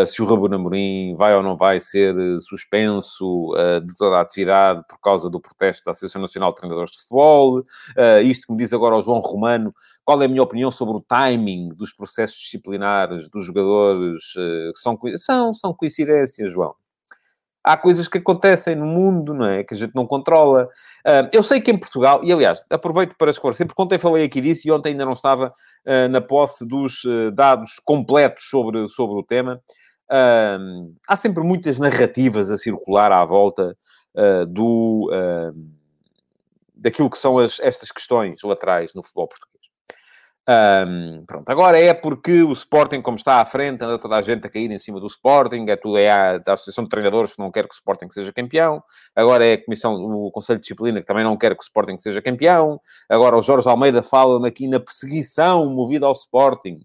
se 0.07 0.21
o 0.21 0.25
Rabona 0.25 0.55
Amorim 0.55 1.15
vai 1.15 1.35
ou 1.35 1.43
não 1.43 1.55
vai 1.55 1.79
ser 1.79 2.15
suspenso 2.41 3.51
de 3.85 3.95
toda 3.95 4.17
a 4.17 4.21
atividade 4.21 4.81
por 4.88 5.00
causa 5.00 5.29
do 5.29 5.39
protesto 5.39 5.85
da 5.85 5.91
Associação 5.91 6.21
Nacional 6.21 6.51
de 6.51 6.57
Treinadores 6.57 6.91
de 6.91 6.97
Futebol. 7.00 7.63
isto 8.24 8.47
que 8.47 8.53
me 8.53 8.57
diz 8.57 8.74
agora 8.74 8.95
o 8.95 9.01
João 9.01 9.19
Romano, 9.19 9.74
qual 10.03 10.21
é 10.21 10.25
a 10.25 10.29
minha 10.29 10.43
opinião 10.43 10.71
sobre 10.71 10.95
o 10.95 11.01
timing 11.01 11.69
dos 11.69 11.91
processos 11.91 12.38
disciplinares 12.38 13.29
dos 13.29 13.45
jogadores? 13.45 14.33
que 14.33 14.79
são, 14.79 14.97
são, 15.17 15.53
são 15.53 15.74
coincidências, 15.74 16.51
João 16.51 16.75
há 17.65 17.75
coisas 17.75 18.07
que 18.07 18.19
acontecem 18.19 18.75
no 18.75 18.86
mundo, 18.86 19.34
não 19.34 19.48
é? 19.48 19.63
Que 19.63 19.74
a 19.74 19.77
gente 19.77 19.95
não 19.95 20.05
controla. 20.05 20.65
Uh, 21.03 21.27
eu 21.34 21.41
sei 21.41 21.60
que 21.60 21.72
em 21.72 21.77
Portugal, 21.77 22.22
e 22.24 22.31
aliás, 22.31 22.63
aproveito 22.69 23.15
para 23.17 23.31
esclarecer, 23.31 23.65
porque 23.65 23.81
ontem 23.81 23.98
falei 23.98 24.24
aqui 24.24 24.39
disso 24.39 24.67
e 24.67 24.72
ontem 24.72 24.89
ainda 24.89 25.03
não 25.03 25.13
estava 25.13 25.48
uh, 25.48 26.07
na 26.10 26.22
posse 26.22 26.63
dos 26.63 27.03
uh, 27.03 27.31
dados 27.31 27.79
completos 27.84 28.48
sobre, 28.48 28.88
sobre 28.88 29.19
o 29.19 29.24
tema. 29.24 29.60
há 31.07 31.15
sempre 31.15 31.43
muitas 31.43 31.79
narrativas 31.79 32.51
a 32.51 32.57
circular 32.57 33.12
à 33.12 33.25
volta 33.25 33.75
do, 34.48 35.10
daquilo 36.75 37.10
que 37.10 37.17
são 37.17 37.39
as, 37.39 37.60
estas 37.60 37.91
questões 37.91 38.41
laterais 38.43 38.93
no 38.93 39.01
futebol 39.01 39.27
português. 39.27 39.54
Um, 40.48 41.25
pronto, 41.25 41.50
agora 41.50 41.80
é 41.80 41.92
porque 41.92 42.44
o 42.44 42.52
Sporting, 42.52 43.02
como 43.02 43.18
está 43.18 43.42
à 43.42 43.46
frente, 43.46 43.84
anda 43.84 43.98
toda 43.98 44.16
a 44.16 44.22
gente 44.22 44.46
a 44.46 44.50
cair 44.50 44.70
em 44.70 44.78
cima 44.78 45.00
do 45.00 45.08
Sporting, 45.08 45.66
é 45.68 45.75
tudo 45.75 45.98
é 45.98 46.12
a, 46.12 46.36
a 46.36 46.54
Associação 46.54 46.84
de 46.84 46.90
Treinadores 46.92 47.34
que 47.34 47.40
não 47.40 47.50
quer 47.52 47.68
que 47.68 47.74
o 47.74 47.74
Sporting 47.74 48.08
seja 48.12 48.32
campeão, 48.32 48.84
agora 49.16 49.44
é 49.44 49.54
a 49.54 49.66
Comissão, 49.66 49.96
o 49.96 50.30
Conselho 50.30 50.60
de 50.60 50.62
Disciplina 50.62 51.00
que 51.00 51.08
também 51.08 51.24
não 51.24 51.36
quer 51.36 51.56
que 51.56 51.62
o 51.62 51.64
Sporting 51.64 51.98
seja 51.98 52.22
campeão, 52.22 52.80
agora 53.10 53.36
o 53.36 53.42
Jorge 53.42 53.68
Almeida 53.68 54.04
fala 54.04 54.48
aqui 54.48 54.68
na 54.68 54.80
perseguição 54.80 55.66
movida 55.68 56.06
ao 56.06 56.14
Sporting. 56.14 56.80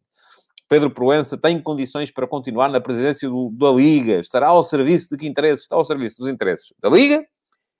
Pedro 0.66 0.90
Proença 0.90 1.36
tem 1.36 1.60
condições 1.60 2.10
para 2.10 2.26
continuar 2.26 2.70
na 2.70 2.80
presidência 2.80 3.28
do, 3.28 3.50
da 3.50 3.70
Liga, 3.72 4.20
estará 4.20 4.48
ao 4.48 4.62
serviço 4.62 5.10
de 5.10 5.18
que 5.18 5.26
interesses? 5.26 5.64
Está 5.64 5.76
ao 5.76 5.84
serviço 5.84 6.18
dos 6.20 6.28
interesses 6.28 6.72
da 6.80 6.88
Liga, 6.88 7.26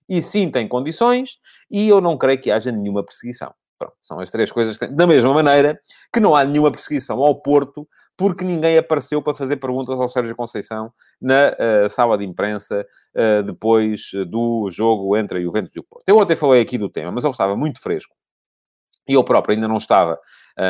e 0.06 0.20
sim 0.20 0.50
tem 0.50 0.68
condições, 0.68 1.38
e 1.70 1.88
eu 1.88 2.02
não 2.02 2.18
creio 2.18 2.38
que 2.38 2.50
haja 2.50 2.70
nenhuma 2.70 3.02
perseguição. 3.02 3.54
Pronto, 3.80 3.94
são 3.98 4.20
as 4.20 4.30
três 4.30 4.52
coisas 4.52 4.76
que. 4.76 4.86
Da 4.86 5.06
mesma 5.06 5.32
maneira 5.32 5.80
que 6.12 6.20
não 6.20 6.36
há 6.36 6.44
nenhuma 6.44 6.70
perseguição 6.70 7.18
ao 7.20 7.40
Porto, 7.40 7.88
porque 8.14 8.44
ninguém 8.44 8.76
apareceu 8.76 9.22
para 9.22 9.34
fazer 9.34 9.56
perguntas 9.56 9.98
ao 9.98 10.06
Sérgio 10.06 10.36
Conceição 10.36 10.92
na 11.18 11.48
uh, 11.52 11.88
sala 11.88 12.18
de 12.18 12.24
imprensa 12.26 12.86
uh, 13.16 13.42
depois 13.42 14.10
do 14.28 14.68
jogo 14.70 15.16
entre 15.16 15.38
a 15.38 15.40
Juventus 15.40 15.74
e 15.74 15.80
o 15.80 15.82
Porto. 15.82 16.06
Eu 16.06 16.18
ontem 16.18 16.36
falei 16.36 16.60
aqui 16.60 16.76
do 16.76 16.90
tema, 16.90 17.10
mas 17.10 17.24
ele 17.24 17.30
estava 17.30 17.56
muito 17.56 17.80
fresco. 17.80 18.14
E 19.08 19.14
eu 19.14 19.24
próprio 19.24 19.54
ainda 19.54 19.66
não 19.66 19.78
estava 19.78 20.20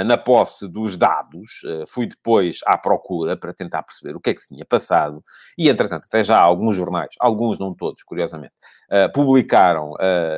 na 0.05 0.17
posse 0.17 0.69
dos 0.69 0.97
dados, 0.97 1.63
uh, 1.65 1.85
fui 1.89 2.07
depois 2.07 2.61
à 2.67 2.77
procura 2.77 3.37
para 3.37 3.53
tentar 3.53 3.83
perceber 3.83 4.17
o 4.17 4.21
que 4.21 4.31
é 4.31 4.35
que 4.35 4.43
se 4.43 4.49
tinha 4.49 4.65
passado, 4.65 5.23
e 5.57 5.69
entretanto, 5.69 6.05
até 6.05 6.23
já 6.23 6.39
alguns 6.39 6.77
jornais, 6.77 7.15
alguns, 7.19 7.59
não 7.59 7.75
todos, 7.75 8.03
curiosamente, 8.03 8.55
uh, 8.91 9.11
publicaram 9.13 9.95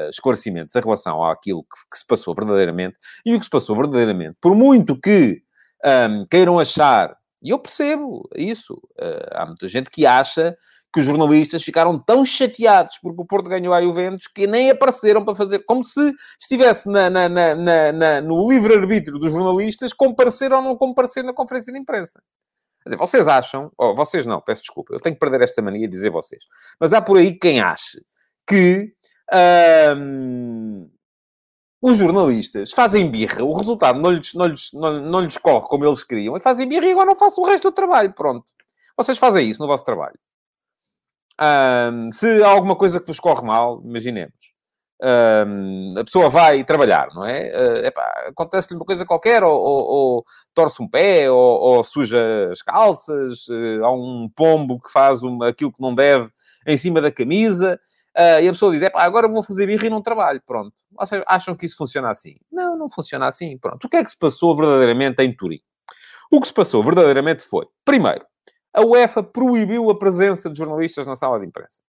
esclarecimentos 0.09 0.75
em 0.75 0.81
relação 0.81 1.25
àquilo 1.25 1.65
que, 1.65 1.99
se 1.99 2.07
passou 2.07 2.35
verdadeiramente, 2.35 2.99
e 3.25 3.35
o 3.35 3.39
que 3.39 3.45
se 3.45 3.51
passou 3.51 3.77
verdadeiramente, 3.77 4.37
por 4.41 4.55
muito 4.55 4.99
que 4.99 5.43
um, 5.85 6.27
queiram 6.31 6.59
achar, 6.59 7.17
e 7.43 7.51
eu 7.51 7.59
percebo 7.59 8.29
isso, 8.37 8.81
há 9.33 9.45
muita 9.47 9.67
gente 9.67 9.91
que 9.91 10.07
acha 10.07 10.57
que 10.93 11.01
os 11.01 11.07
jornalistas 11.07 11.63
ficaram 11.63 11.99
tão 11.99 12.25
chateados 12.25 12.99
porque 13.01 13.23
o 13.23 13.25
Porto 13.25 13.49
ganhou 13.49 13.73
a 13.73 13.83
Juventus 13.83 14.27
que 14.27 14.47
nem 14.47 14.71
apareceram 14.71 15.25
para 15.25 15.35
fazer, 15.35 15.61
como 15.61 15.83
se 15.83 16.13
estivesse 16.39 16.89
na, 16.89 17.09
na, 17.09 17.29
na, 17.29 17.93
na 17.93 18.21
no 18.21 18.49
livre-arbítrio 18.49 19.19
dos 19.19 19.33
jornalistas 19.33 19.93
comparecer 19.93 20.53
ou 20.53 20.61
não 20.61 20.77
comparecer 20.77 21.25
na 21.25 21.33
conferência 21.33 21.73
de 21.73 21.79
imprensa. 21.79 22.23
Quer 22.83 22.91
dizer, 22.91 22.97
vocês 22.97 23.29
acham, 23.29 23.71
ou 23.79 23.95
vocês 23.95 24.27
não, 24.27 24.41
peço 24.41 24.63
desculpa, 24.63 24.93
eu 24.93 25.01
tenho 25.01 25.15
que 25.15 25.21
perder 25.21 25.41
esta 25.43 25.63
mania 25.63 25.87
de 25.87 25.93
dizer 25.93 26.11
vocês, 26.11 26.45
mas 26.81 26.93
há 26.93 27.01
por 27.01 27.17
aí 27.17 27.33
quem 27.39 27.61
ache 27.61 27.99
que 28.47 28.93
hum, 29.97 30.91
os 31.81 31.97
jornalistas 31.97 32.73
fazem 32.73 33.09
birra, 33.09 33.45
o 33.45 33.53
resultado 33.53 34.01
não 34.01 34.11
lhes, 34.11 34.35
não, 34.35 34.47
lhes, 34.47 34.71
não, 34.73 35.01
não 35.01 35.21
lhes 35.21 35.39
corre 35.39 35.67
como 35.69 35.87
eles 35.87 36.03
queriam, 36.03 36.37
e 36.37 36.41
fazem 36.41 36.69
birra 36.69 36.87
e 36.87 36.93
agora 36.93 37.07
não 37.07 37.17
faço 37.17 37.41
o 37.41 37.47
resto 37.47 37.71
do 37.71 37.75
trabalho, 37.75 38.13
pronto. 38.13 38.51
Vocês 38.97 39.17
fazem 39.17 39.49
isso 39.49 39.63
no 39.63 39.69
vosso 39.69 39.85
trabalho. 39.85 40.19
Um, 41.41 42.13
se 42.13 42.43
há 42.43 42.49
alguma 42.49 42.77
coisa 42.77 43.01
que 43.01 43.07
vos 43.07 43.21
corre 43.21 43.47
mal, 43.47 43.81
imaginemos. 43.85 44.53
Um, 45.05 45.95
a 45.99 46.05
pessoa 46.05 46.29
vai 46.29 46.63
trabalhar, 46.63 47.09
não 47.13 47.27
é? 47.27 47.51
Uh, 47.51 48.29
Acontece-lhe 48.29 48.79
uma 48.79 48.87
coisa 48.87 49.05
qualquer, 49.05 49.43
ou, 49.43 49.53
ou, 49.53 49.85
ou 49.85 50.25
torce 50.55 50.81
um 50.81 50.89
pé, 50.89 51.29
ou, 51.29 51.39
ou, 51.39 51.85
suja 51.85 52.49
as 52.53 52.63
calças, 52.63 53.49
uh, 53.49 53.85
há 53.85 53.93
um 53.93 54.29
pombo 54.35 54.81
que 54.81 54.93
faz 54.93 55.23
uma, 55.23 55.49
aquilo 55.49 55.73
que 55.73 55.83
não 55.83 55.93
deve 55.93 56.31
em 56.69 56.77
cima 56.77 57.01
da 57.01 57.11
camisa, 57.11 57.81
uh, 58.17 58.41
e 58.41 58.49
a 58.49 58.53
pessoa 58.53 58.71
diz, 58.71 58.89
agora 58.95 59.27
vou 59.27 59.43
fazer 59.43 59.67
birra 59.67 59.87
e 59.87 59.91
não 59.91 60.01
trabalho, 60.01 60.41
pronto. 60.47 60.73
Seja, 61.05 61.25
acham 61.27 61.57
que 61.57 61.67
isso 61.67 61.77
funciona 61.77 62.09
assim? 62.09 62.37
Não, 62.51 62.77
não 62.79 62.89
funciona 62.89 63.27
assim, 63.27 63.59
pronto. 63.59 63.85
O 63.85 63.89
que 63.89 63.97
é 63.97 64.05
que 64.05 64.11
se 64.11 64.19
passou 64.19 64.55
verdadeiramente 64.55 65.21
em 65.21 65.35
Turim? 65.35 65.59
O 66.31 66.41
que 66.41 66.47
se 66.47 66.55
passou 66.55 66.81
verdadeiramente 66.81 67.43
foi, 67.43 67.67
primeiro, 67.85 68.25
a 68.75 68.83
UEFA 68.83 69.23
proibiu 69.23 69.91
a 69.91 69.99
presença 69.99 70.51
de 70.51 70.59
jornalistas 70.59 71.07
na 71.07 71.15
sala 71.15 71.39
de 71.39 71.47
imprensa. 71.47 71.81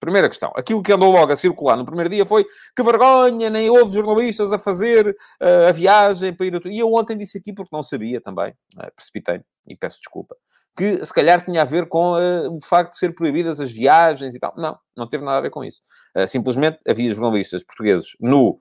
Primeira 0.00 0.28
questão. 0.28 0.52
Aquilo 0.56 0.82
que 0.82 0.92
andou 0.92 1.12
logo 1.12 1.32
a 1.32 1.36
circular 1.36 1.76
no 1.76 1.86
primeiro 1.86 2.10
dia 2.10 2.26
foi 2.26 2.44
que 2.74 2.82
vergonha, 2.82 3.48
nem 3.48 3.70
houve 3.70 3.94
jornalistas 3.94 4.52
a 4.52 4.58
fazer 4.58 5.10
uh, 5.10 5.68
a 5.68 5.72
viagem 5.72 6.34
para 6.34 6.46
ir 6.46 6.56
a... 6.56 6.60
E 6.64 6.80
eu 6.80 6.92
ontem 6.92 7.16
disse 7.16 7.38
aqui, 7.38 7.52
porque 7.52 7.74
não 7.74 7.84
sabia 7.84 8.20
também, 8.20 8.50
uh, 8.50 8.92
precipitei 8.96 9.40
e 9.68 9.76
peço 9.76 9.98
desculpa, 9.98 10.36
que 10.76 11.04
se 11.04 11.14
calhar 11.14 11.44
tinha 11.44 11.62
a 11.62 11.64
ver 11.64 11.88
com 11.88 12.14
uh, 12.14 12.52
o 12.52 12.58
facto 12.64 12.92
de 12.92 12.98
ser 12.98 13.14
proibidas 13.14 13.60
as 13.60 13.70
viagens 13.70 14.34
e 14.34 14.40
tal. 14.40 14.52
Não, 14.56 14.76
não 14.96 15.08
teve 15.08 15.24
nada 15.24 15.38
a 15.38 15.42
ver 15.42 15.50
com 15.50 15.62
isso. 15.62 15.80
Uh, 16.16 16.26
simplesmente 16.26 16.78
havia 16.88 17.08
jornalistas 17.08 17.62
portugueses 17.62 18.16
no, 18.20 18.60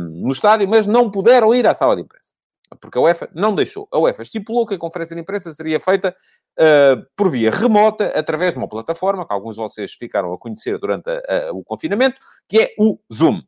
no 0.00 0.32
estádio, 0.32 0.66
mas 0.68 0.86
não 0.86 1.10
puderam 1.10 1.54
ir 1.54 1.66
à 1.66 1.74
sala 1.74 1.94
de 1.94 2.02
imprensa 2.02 2.33
porque 2.80 2.98
a 2.98 3.00
UEFA 3.00 3.28
não 3.34 3.54
deixou. 3.54 3.88
A 3.92 3.98
UEFA 3.98 4.22
estipulou 4.22 4.66
que 4.66 4.74
a 4.74 4.78
conferência 4.78 5.14
de 5.14 5.22
imprensa 5.22 5.52
seria 5.52 5.80
feita 5.80 6.14
uh, 6.58 7.06
por 7.16 7.30
via 7.30 7.50
remota, 7.50 8.06
através 8.08 8.52
de 8.52 8.58
uma 8.58 8.68
plataforma 8.68 9.26
que 9.26 9.32
alguns 9.32 9.54
de 9.54 9.62
vocês 9.62 9.92
ficaram 9.92 10.32
a 10.32 10.38
conhecer 10.38 10.78
durante 10.78 11.10
a, 11.10 11.48
a, 11.48 11.52
o 11.52 11.62
confinamento, 11.64 12.16
que 12.48 12.60
é 12.60 12.74
o 12.78 12.98
Zoom. 13.12 13.40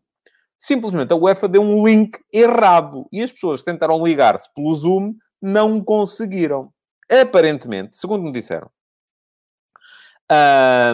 Simplesmente 0.58 1.12
a 1.12 1.16
UEFA 1.16 1.48
deu 1.48 1.62
um 1.62 1.86
link 1.86 2.18
errado 2.32 3.06
e 3.12 3.22
as 3.22 3.30
pessoas 3.30 3.60
que 3.60 3.70
tentaram 3.70 4.04
ligar-se 4.04 4.52
pelo 4.54 4.74
Zoom 4.74 5.14
não 5.40 5.82
conseguiram. 5.82 6.72
Aparentemente, 7.10 7.94
segundo 7.94 8.24
me 8.24 8.32
disseram, 8.32 8.68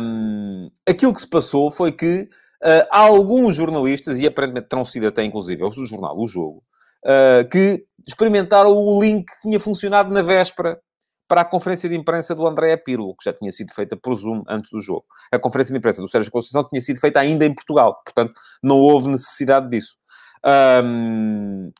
um, 0.03 0.71
aquilo 0.87 1.15
que 1.15 1.21
se 1.21 1.27
passou 1.27 1.71
foi 1.71 1.91
que 1.93 2.29
uh, 2.63 2.87
alguns 2.91 3.57
jornalistas, 3.57 4.19
e 4.19 4.27
aparentemente 4.27 4.69
terão 4.69 4.85
sido 4.85 5.07
até 5.07 5.25
inclusive 5.25 5.65
os 5.65 5.75
do 5.75 5.87
jornal 5.87 6.19
O 6.19 6.27
Jogo, 6.27 6.63
uh, 7.05 7.49
que 7.49 7.85
experimentaram 8.07 8.73
o 8.73 9.01
link 9.01 9.27
que 9.27 9.41
tinha 9.43 9.61
funcionado 9.61 10.13
na 10.13 10.23
véspera 10.23 10.81
para 11.29 11.41
a 11.41 11.45
conferência 11.45 11.89
de 11.89 11.97
imprensa 11.97 12.35
do 12.35 12.47
André 12.47 12.77
Pirlo, 12.77 13.17
que 13.17 13.25
já 13.25 13.33
tinha 13.33 13.51
sido 13.51 13.73
feita 13.73 13.97
por 13.97 14.15
Zoom 14.15 14.43
antes 14.47 14.71
do 14.71 14.81
jogo. 14.81 15.07
A 15.33 15.39
conferência 15.39 15.73
de 15.73 15.79
imprensa 15.79 16.03
do 16.03 16.09
Sérgio 16.09 16.31
Conceição 16.31 16.63
tinha 16.69 16.81
sido 16.81 17.01
feita 17.01 17.21
ainda 17.21 17.47
em 17.47 17.55
Portugal, 17.55 18.03
portanto, 18.05 18.39
não 18.63 18.79
houve 18.79 19.09
necessidade 19.09 19.71
disso. 19.71 19.97
Um, 20.85 21.73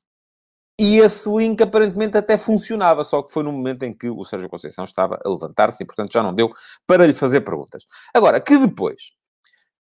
e 0.81 0.99
esse 1.01 1.29
link 1.29 1.63
aparentemente 1.63 2.17
até 2.17 2.39
funcionava, 2.39 3.05
só 3.05 3.23
que 3.23 3.31
foi 3.31 3.43
no 3.43 3.53
momento 3.53 3.83
em 3.83 3.93
que 3.93 4.09
o 4.09 4.25
Sérgio 4.25 4.49
Conceição 4.49 4.85
estava 4.85 5.21
a 5.23 5.29
levantar-se 5.29 5.83
e, 5.83 5.87
portanto, 5.87 6.13
já 6.13 6.23
não 6.23 6.35
deu 6.35 6.51
para 6.87 7.07
lhe 7.07 7.13
fazer 7.13 7.43
perguntas. 7.43 7.85
Agora, 8.15 8.41
que 8.41 8.57
depois 8.59 9.13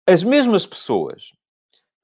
as 0.08 0.24
mesmas 0.24 0.66
pessoas 0.66 1.32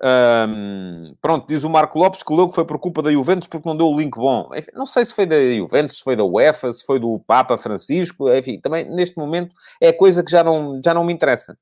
um, 0.02 1.14
pronto, 1.22 1.46
diz 1.48 1.64
o 1.64 1.70
Marco 1.70 2.00
Lopes 2.00 2.24
que 2.24 2.34
logo 2.34 2.54
foi 2.54 2.64
por 2.64 2.80
culpa 2.80 3.02
da 3.02 3.12
Juventus 3.12 3.48
porque 3.48 3.68
não 3.68 3.76
deu 3.76 3.88
o 3.88 3.98
link 3.98 4.16
bom. 4.16 4.50
Enfim, 4.56 4.72
não 4.74 4.86
sei 4.86 5.06
se 5.06 5.14
foi 5.14 5.26
da 5.26 5.36
Juventus, 5.38 5.98
se 5.98 6.04
foi 6.04 6.16
da 6.16 6.24
UEFA, 6.24 6.72
se 6.72 6.86
foi 6.86 7.00
do 7.00 7.20
Papa 7.28 7.58
Francisco. 7.58 8.34
Enfim, 8.34 8.60
também 8.60 8.86
neste 8.86 9.18
momento 9.18 9.54
é 9.82 9.92
coisa 9.92 10.24
que 10.24 10.32
já 10.32 10.44
não, 10.44 10.80
já 10.84 10.94
não 10.94 11.04
me 11.04 11.14
interessa. 11.14 11.58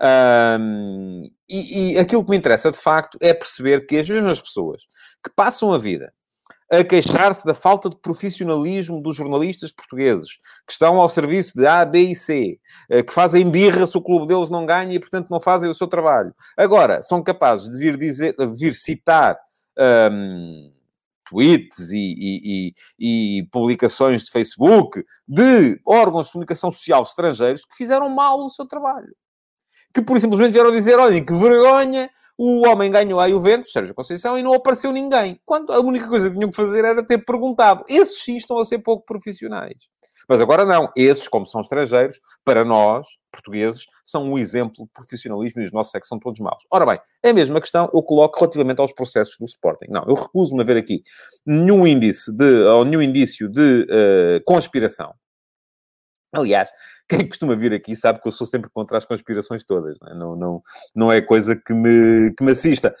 Um, 0.00 1.30
e, 1.48 1.92
e 1.92 1.98
aquilo 1.98 2.24
que 2.24 2.30
me 2.30 2.36
interessa 2.36 2.70
de 2.70 2.78
facto 2.78 3.16
é 3.20 3.32
perceber 3.32 3.86
que 3.86 3.98
as 3.98 4.08
mesmas 4.08 4.40
pessoas 4.40 4.82
que 5.22 5.30
passam 5.34 5.72
a 5.72 5.78
vida 5.78 6.12
a 6.78 6.84
queixar-se 6.84 7.46
da 7.46 7.54
falta 7.54 7.88
de 7.88 7.96
profissionalismo 7.96 9.00
dos 9.00 9.16
jornalistas 9.16 9.72
portugueses, 9.72 10.38
que 10.66 10.72
estão 10.72 11.00
ao 11.00 11.08
serviço 11.08 11.56
de 11.56 11.66
A, 11.66 11.84
B 11.84 12.00
e 12.00 12.16
C, 12.16 12.58
eh, 12.90 13.02
que 13.02 13.12
fazem 13.12 13.50
birra 13.50 13.86
se 13.86 13.96
o 13.96 14.02
clube 14.02 14.26
deles 14.26 14.50
não 14.50 14.66
ganha 14.66 14.94
e, 14.94 15.00
portanto, 15.00 15.30
não 15.30 15.40
fazem 15.40 15.70
o 15.70 15.74
seu 15.74 15.86
trabalho. 15.86 16.34
Agora, 16.56 17.02
são 17.02 17.22
capazes 17.22 17.68
de 17.68 17.78
vir, 17.78 17.96
dizer, 17.96 18.34
de 18.36 18.46
vir 18.46 18.74
citar 18.74 19.38
um, 19.78 20.72
tweets 21.28 21.90
e, 21.90 21.96
e, 21.98 22.72
e, 22.98 23.38
e, 23.38 23.46
publicações 23.50 24.22
de 24.22 24.30
Facebook 24.30 25.04
de 25.26 25.80
órgãos 25.86 26.26
de 26.26 26.32
comunicação 26.32 26.70
social 26.70 27.02
estrangeiros 27.02 27.62
que 27.64 27.76
fizeram 27.76 28.08
mal 28.08 28.38
o 28.38 28.50
seu 28.50 28.66
trabalho. 28.66 29.14
Que, 29.94 30.02
por 30.02 30.20
simplesmente, 30.20 30.52
vieram 30.52 30.72
dizer, 30.72 30.98
olhem, 30.98 31.24
que 31.24 31.32
vergonha 31.32 32.10
o 32.36 32.66
homem 32.66 32.90
ganhou 32.90 33.20
a 33.20 33.28
Juventus, 33.28 33.70
Sérgio 33.70 33.94
Conceição, 33.94 34.36
e 34.36 34.42
não 34.42 34.54
apareceu 34.54 34.90
ninguém. 34.90 35.40
Quando 35.46 35.72
a 35.72 35.78
única 35.78 36.08
coisa 36.08 36.28
que 36.28 36.34
tinham 36.34 36.50
que 36.50 36.56
fazer 36.56 36.84
era 36.84 37.04
ter 37.04 37.18
perguntado. 37.18 37.84
Esses 37.88 38.22
sim 38.22 38.36
estão 38.36 38.58
a 38.58 38.64
ser 38.64 38.78
pouco 38.78 39.04
profissionais. 39.06 39.76
Mas 40.28 40.40
agora 40.40 40.64
não. 40.64 40.90
Esses, 40.96 41.28
como 41.28 41.46
são 41.46 41.60
estrangeiros, 41.60 42.20
para 42.44 42.64
nós, 42.64 43.06
portugueses, 43.30 43.86
são 44.04 44.24
um 44.24 44.38
exemplo 44.38 44.84
de 44.84 44.90
profissionalismo 44.92 45.60
e 45.60 45.64
os 45.66 45.72
nossos 45.72 45.94
é 45.94 46.00
que 46.00 46.06
são 46.06 46.18
todos 46.18 46.40
maus. 46.40 46.64
Ora 46.70 46.86
bem, 46.86 46.98
é 47.22 47.30
a 47.30 47.34
mesma 47.34 47.60
questão 47.60 47.90
eu 47.92 48.02
coloco 48.02 48.38
relativamente 48.38 48.80
aos 48.80 48.92
processos 48.92 49.36
do 49.38 49.44
Sporting. 49.44 49.86
Não, 49.90 50.04
eu 50.06 50.14
recuso-me 50.14 50.62
a 50.62 50.64
ver 50.64 50.76
aqui 50.76 51.02
nenhum 51.46 51.86
índice 51.86 52.32
de, 52.34 52.62
ou 52.64 52.84
nenhum 52.84 53.02
indício 53.02 53.48
de 53.48 53.82
uh, 53.82 54.44
conspiração. 54.44 55.12
Aliás, 56.34 56.70
quem 57.08 57.26
costuma 57.26 57.54
vir 57.54 57.72
aqui 57.72 57.94
sabe 57.96 58.20
que 58.20 58.28
eu 58.28 58.32
sou 58.32 58.46
sempre 58.46 58.70
contra 58.70 58.98
as 58.98 59.04
conspirações 59.04 59.64
todas, 59.64 59.96
não 60.00 60.08
é, 60.08 60.14
não, 60.14 60.36
não, 60.36 60.62
não 60.94 61.12
é 61.12 61.20
coisa 61.20 61.56
que 61.56 61.72
me, 61.72 62.32
que 62.36 62.44
me 62.44 62.52
assista. 62.52 62.94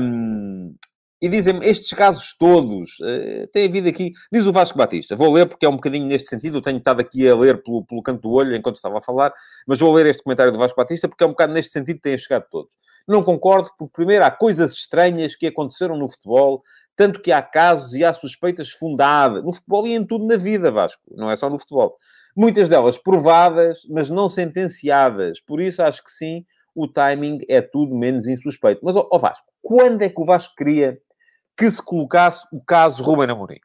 Um, 0.00 0.74
e 1.20 1.28
dizem-me, 1.28 1.66
estes 1.66 1.90
casos 1.94 2.36
todos, 2.38 2.92
uh, 3.00 3.64
havido 3.64 3.88
aqui, 3.88 4.12
diz 4.32 4.46
o 4.46 4.52
Vasco 4.52 4.78
Batista, 4.78 5.16
vou 5.16 5.32
ler 5.32 5.48
porque 5.48 5.66
é 5.66 5.68
um 5.68 5.74
bocadinho 5.74 6.06
neste 6.06 6.28
sentido, 6.28 6.58
eu 6.58 6.62
tenho 6.62 6.78
estado 6.78 7.00
aqui 7.00 7.28
a 7.28 7.34
ler 7.34 7.60
pelo, 7.60 7.84
pelo 7.84 8.02
canto 8.02 8.22
do 8.22 8.30
olho 8.30 8.54
enquanto 8.54 8.76
estava 8.76 8.98
a 8.98 9.00
falar, 9.00 9.32
mas 9.66 9.80
vou 9.80 9.92
ler 9.92 10.06
este 10.06 10.22
comentário 10.22 10.52
do 10.52 10.58
Vasco 10.58 10.76
Batista 10.76 11.08
porque 11.08 11.24
é 11.24 11.26
um 11.26 11.30
bocado 11.30 11.52
neste 11.52 11.72
sentido 11.72 11.96
que 11.96 12.02
têm 12.02 12.16
chegado 12.16 12.44
todos. 12.48 12.76
Não 13.06 13.24
concordo, 13.24 13.68
porque 13.76 13.92
primeiro 13.92 14.24
há 14.24 14.30
coisas 14.30 14.72
estranhas 14.72 15.34
que 15.34 15.48
aconteceram 15.48 15.96
no 15.96 16.08
futebol 16.08 16.62
Tanto 16.98 17.22
que 17.22 17.30
há 17.30 17.40
casos 17.40 17.94
e 17.94 18.04
há 18.04 18.12
suspeitas 18.12 18.70
fundadas 18.70 19.44
no 19.44 19.52
futebol 19.52 19.86
e 19.86 19.94
em 19.94 20.04
tudo 20.04 20.26
na 20.26 20.36
vida, 20.36 20.68
Vasco. 20.68 21.00
Não 21.12 21.30
é 21.30 21.36
só 21.36 21.48
no 21.48 21.56
futebol. 21.56 21.96
Muitas 22.36 22.68
delas 22.68 22.96
provadas, 22.96 23.80
mas 23.88 24.10
não 24.10 24.28
sentenciadas. 24.28 25.40
Por 25.40 25.60
isso, 25.60 25.82
acho 25.82 26.04
que 26.04 26.10
sim, 26.10 26.44
o 26.74 26.86
timing 26.86 27.40
é 27.48 27.60
tudo 27.60 27.96
menos 27.96 28.26
insuspeito. 28.26 28.80
Mas, 28.84 28.94
ó 28.96 29.18
Vasco, 29.18 29.46
quando 29.60 30.02
é 30.02 30.08
que 30.08 30.20
o 30.20 30.24
Vasco 30.24 30.54
queria 30.56 30.98
que 31.56 31.68
se 31.70 31.82
colocasse 31.82 32.46
o 32.52 32.62
caso 32.62 33.02
Ruben 33.02 33.30
Amorim? 33.30 33.58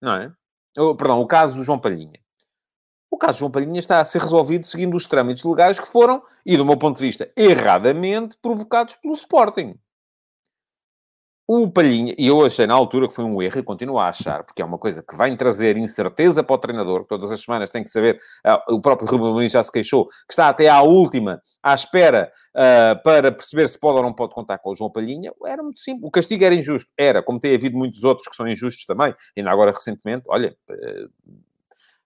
Não 0.00 0.14
é? 0.14 0.32
perdão, 0.96 1.20
o 1.20 1.26
caso 1.26 1.62
João 1.62 1.78
Palhinha. 1.78 2.18
O 3.10 3.16
caso 3.16 3.38
João 3.38 3.50
Palhinha 3.50 3.78
está 3.78 4.00
a 4.00 4.04
ser 4.04 4.20
resolvido 4.22 4.66
seguindo 4.66 4.96
os 4.96 5.06
trâmites 5.06 5.44
legais 5.44 5.78
que 5.78 5.86
foram, 5.86 6.22
e 6.44 6.56
do 6.56 6.64
meu 6.64 6.76
ponto 6.76 6.96
de 6.96 7.02
vista, 7.06 7.30
erradamente 7.36 8.36
provocados 8.42 8.96
pelo 8.96 9.14
Sporting. 9.14 9.78
O 11.46 11.70
Palhinha, 11.70 12.14
e 12.16 12.26
eu 12.26 12.42
achei 12.42 12.66
na 12.66 12.72
altura 12.72 13.06
que 13.06 13.12
foi 13.12 13.22
um 13.22 13.42
erro 13.42 13.58
e 13.58 13.62
continuo 13.62 13.98
a 13.98 14.08
achar, 14.08 14.42
porque 14.44 14.62
é 14.62 14.64
uma 14.64 14.78
coisa 14.78 15.02
que 15.02 15.14
vai 15.14 15.36
trazer 15.36 15.76
incerteza 15.76 16.42
para 16.42 16.54
o 16.54 16.58
treinador, 16.58 17.02
que 17.02 17.08
todas 17.10 17.30
as 17.30 17.38
semanas 17.38 17.68
tem 17.68 17.84
que 17.84 17.90
saber, 17.90 18.16
uh, 18.46 18.74
o 18.74 18.80
próprio 18.80 19.06
Ruben 19.06 19.28
Amorim 19.28 19.48
já 19.50 19.62
se 19.62 19.70
queixou, 19.70 20.06
que 20.06 20.32
está 20.32 20.48
até 20.48 20.70
à 20.70 20.80
última, 20.80 21.38
à 21.62 21.74
espera, 21.74 22.32
uh, 22.56 23.02
para 23.02 23.30
perceber 23.30 23.68
se 23.68 23.78
pode 23.78 23.98
ou 23.98 24.02
não 24.02 24.14
pode 24.14 24.32
contar 24.32 24.56
com 24.56 24.70
o 24.70 24.74
João 24.74 24.90
Palhinha, 24.90 25.32
era 25.44 25.62
muito 25.62 25.80
simples. 25.80 26.08
O 26.08 26.10
castigo 26.10 26.42
era 26.42 26.54
injusto, 26.54 26.90
era, 26.96 27.22
como 27.22 27.38
tem 27.38 27.54
havido 27.54 27.76
muitos 27.76 28.04
outros 28.04 28.26
que 28.26 28.34
são 28.34 28.48
injustos 28.48 28.86
também, 28.86 29.14
ainda 29.36 29.50
agora 29.50 29.70
recentemente, 29.70 30.24
olha, 30.28 30.56
uh, 30.70 31.10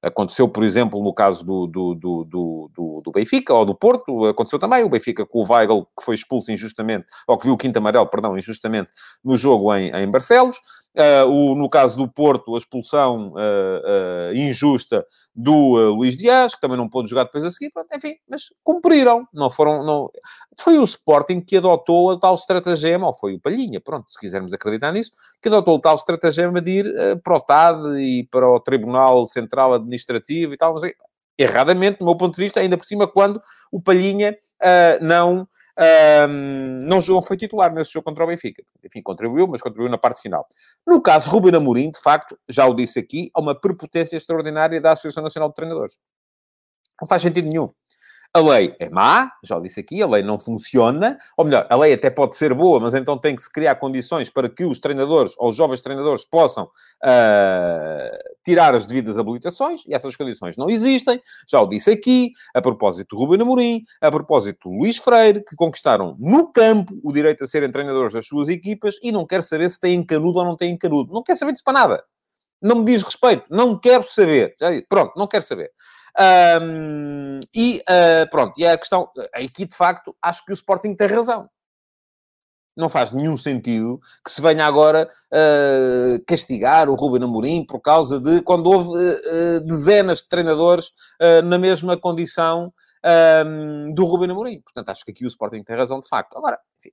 Aconteceu, 0.00 0.48
por 0.48 0.62
exemplo, 0.62 1.02
no 1.02 1.12
caso 1.12 1.44
do, 1.44 1.66
do, 1.66 1.94
do, 1.94 2.24
do, 2.24 3.02
do 3.04 3.10
Benfica 3.12 3.52
ou 3.52 3.64
do 3.64 3.74
Porto, 3.74 4.26
aconteceu 4.26 4.58
também 4.58 4.84
o 4.84 4.88
Benfica 4.88 5.26
com 5.26 5.40
o 5.40 5.46
Weigl, 5.52 5.86
que 5.98 6.04
foi 6.04 6.14
expulso 6.14 6.52
injustamente, 6.52 7.06
ou 7.26 7.36
que 7.36 7.44
viu 7.44 7.54
o 7.54 7.58
quinto 7.58 7.78
amarelo, 7.78 8.06
perdão, 8.06 8.38
injustamente, 8.38 8.92
no 9.24 9.36
jogo 9.36 9.74
em, 9.74 9.90
em 9.90 10.08
Barcelos. 10.08 10.60
Uh, 10.96 11.30
o, 11.30 11.54
no 11.54 11.70
caso 11.70 11.96
do 11.96 12.08
Porto, 12.08 12.56
a 12.56 12.58
expulsão 12.58 13.28
uh, 13.28 13.34
uh, 13.34 14.34
injusta 14.34 15.06
do 15.32 15.92
Luís 15.94 16.16
Dias, 16.16 16.56
que 16.56 16.60
também 16.60 16.76
não 16.76 16.88
pôde 16.88 17.08
jogar 17.08 17.24
depois 17.24 17.44
a 17.44 17.50
seguir. 17.50 17.70
Pronto, 17.70 17.88
enfim, 17.94 18.16
mas 18.28 18.44
cumpriram. 18.64 19.24
Não 19.32 19.48
foram... 19.48 19.84
Não... 19.84 20.10
Foi 20.58 20.76
o 20.76 20.82
Sporting 20.82 21.40
que 21.40 21.58
adotou 21.58 22.10
a 22.10 22.18
tal 22.18 22.34
estratagema, 22.34 23.06
ou 23.06 23.14
foi 23.14 23.34
o 23.34 23.40
Palhinha, 23.40 23.80
pronto, 23.80 24.10
se 24.10 24.18
quisermos 24.18 24.52
acreditar 24.52 24.90
nisso, 24.90 25.12
que 25.40 25.48
adotou 25.48 25.76
a 25.76 25.80
tal 25.80 25.94
estratagema 25.94 26.60
de 26.60 26.70
ir 26.72 27.20
para 27.22 27.36
o 27.36 27.40
TAD 27.40 28.00
e 28.00 28.26
para 28.28 28.48
o 28.48 28.58
Tribunal 28.58 29.24
Central 29.24 29.74
Administrativo 29.74 30.52
e 30.52 30.56
tal, 30.56 30.74
mas 30.74 30.82
erradamente, 31.38 32.00
do 32.00 32.04
meu 32.04 32.16
ponto 32.16 32.34
de 32.34 32.42
vista, 32.42 32.58
ainda 32.58 32.76
por 32.76 32.86
cima, 32.86 33.06
quando 33.06 33.40
o 33.70 33.80
Palhinha 33.80 34.36
não 35.00 35.46
não 36.84 37.00
jogou, 37.00 37.22
foi 37.22 37.36
titular 37.36 37.72
nesse 37.72 37.92
jogo 37.92 38.04
contra 38.04 38.24
o 38.24 38.26
Benfica. 38.26 38.62
Enfim, 38.84 39.02
contribuiu, 39.02 39.46
mas 39.46 39.60
contribuiu 39.60 39.90
na 39.90 39.98
parte 39.98 40.20
final. 40.20 40.46
No 40.86 41.00
caso, 41.00 41.30
Ruben 41.30 41.54
Amorim, 41.54 41.90
de 41.90 42.00
facto, 42.00 42.38
já 42.48 42.66
o 42.66 42.74
disse 42.74 42.98
aqui, 42.98 43.30
há 43.34 43.40
uma 43.40 43.54
prepotência 43.58 44.16
extraordinária 44.16 44.80
da 44.80 44.92
Associação 44.92 45.22
Nacional 45.22 45.48
de 45.50 45.54
Treinadores. 45.54 45.98
Não 47.00 47.06
faz 47.06 47.22
sentido 47.22 47.48
nenhum. 47.48 47.70
A 48.34 48.40
lei 48.40 48.74
é 48.78 48.90
má, 48.90 49.32
já 49.42 49.58
disse 49.58 49.80
aqui, 49.80 50.02
a 50.02 50.06
lei 50.06 50.22
não 50.22 50.38
funciona, 50.38 51.16
ou 51.34 51.46
melhor, 51.46 51.66
a 51.70 51.74
lei 51.76 51.94
até 51.94 52.10
pode 52.10 52.36
ser 52.36 52.52
boa, 52.52 52.78
mas 52.78 52.94
então 52.94 53.16
tem 53.16 53.34
que 53.34 53.42
se 53.42 53.50
criar 53.50 53.74
condições 53.76 54.28
para 54.28 54.50
que 54.50 54.66
os 54.66 54.78
treinadores 54.78 55.32
ou 55.38 55.48
os 55.48 55.56
jovens 55.56 55.80
treinadores 55.80 56.26
possam 56.26 56.64
uh, 56.64 58.18
tirar 58.44 58.74
as 58.74 58.84
devidas 58.84 59.16
habilitações, 59.16 59.80
e 59.86 59.94
essas 59.94 60.14
condições 60.14 60.58
não 60.58 60.68
existem, 60.68 61.18
já 61.48 61.58
o 61.58 61.66
disse 61.66 61.90
aqui, 61.90 62.30
a 62.54 62.60
propósito 62.60 63.16
do 63.16 63.22
Ruben 63.22 63.40
Amorim, 63.40 63.82
a 63.98 64.10
propósito 64.10 64.68
do 64.68 64.76
Luís 64.76 64.98
Freire, 64.98 65.42
que 65.42 65.56
conquistaram 65.56 66.14
no 66.18 66.52
campo 66.52 67.00
o 67.02 67.10
direito 67.10 67.44
a 67.44 67.46
serem 67.46 67.70
treinadores 67.70 68.12
das 68.12 68.26
suas 68.26 68.50
equipas 68.50 68.96
e 69.02 69.10
não 69.10 69.26
quer 69.26 69.42
saber 69.42 69.70
se 69.70 69.80
têm 69.80 70.04
canudo 70.04 70.38
ou 70.38 70.44
não 70.44 70.54
têm 70.54 70.76
canudo. 70.76 71.14
Não 71.14 71.22
quer 71.22 71.34
saber 71.34 71.52
disso 71.52 71.64
para 71.64 71.72
nada. 71.72 72.04
Não 72.60 72.76
me 72.76 72.84
diz 72.84 73.02
respeito. 73.02 73.44
Não 73.50 73.78
quero 73.78 74.02
saber. 74.04 74.54
Pronto, 74.88 75.12
não 75.16 75.26
quero 75.26 75.44
saber. 75.44 75.70
Um, 76.20 77.38
e 77.54 77.82
uh, 77.88 78.28
pronto, 78.30 78.58
e 78.58 78.66
a 78.66 78.76
questão, 78.76 79.08
aqui 79.32 79.64
de 79.64 79.76
facto, 79.76 80.16
acho 80.20 80.44
que 80.44 80.52
o 80.52 80.54
Sporting 80.54 80.94
tem 80.94 81.06
razão. 81.06 81.48
Não 82.76 82.88
faz 82.88 83.12
nenhum 83.12 83.36
sentido 83.36 84.00
que 84.24 84.30
se 84.30 84.40
venha 84.40 84.64
agora 84.64 85.08
uh, 85.32 86.24
castigar 86.26 86.88
o 86.88 86.94
Ruben 86.94 87.24
Amorim 87.24 87.64
por 87.66 87.80
causa 87.80 88.20
de 88.20 88.40
quando 88.42 88.68
houve 88.70 88.90
uh, 88.90 89.60
dezenas 89.66 90.18
de 90.18 90.28
treinadores 90.28 90.92
na 91.44 91.58
mesma 91.58 91.98
condição 91.98 92.72
um, 93.46 93.92
do 93.94 94.04
Ruben 94.04 94.30
Amorim. 94.30 94.60
Portanto, 94.60 94.88
acho 94.90 95.04
que 95.04 95.10
aqui 95.10 95.24
o 95.24 95.28
Sporting 95.28 95.62
tem 95.62 95.76
razão 95.76 95.98
de 96.00 96.08
facto. 96.08 96.36
Agora, 96.36 96.58
enfim, 96.78 96.90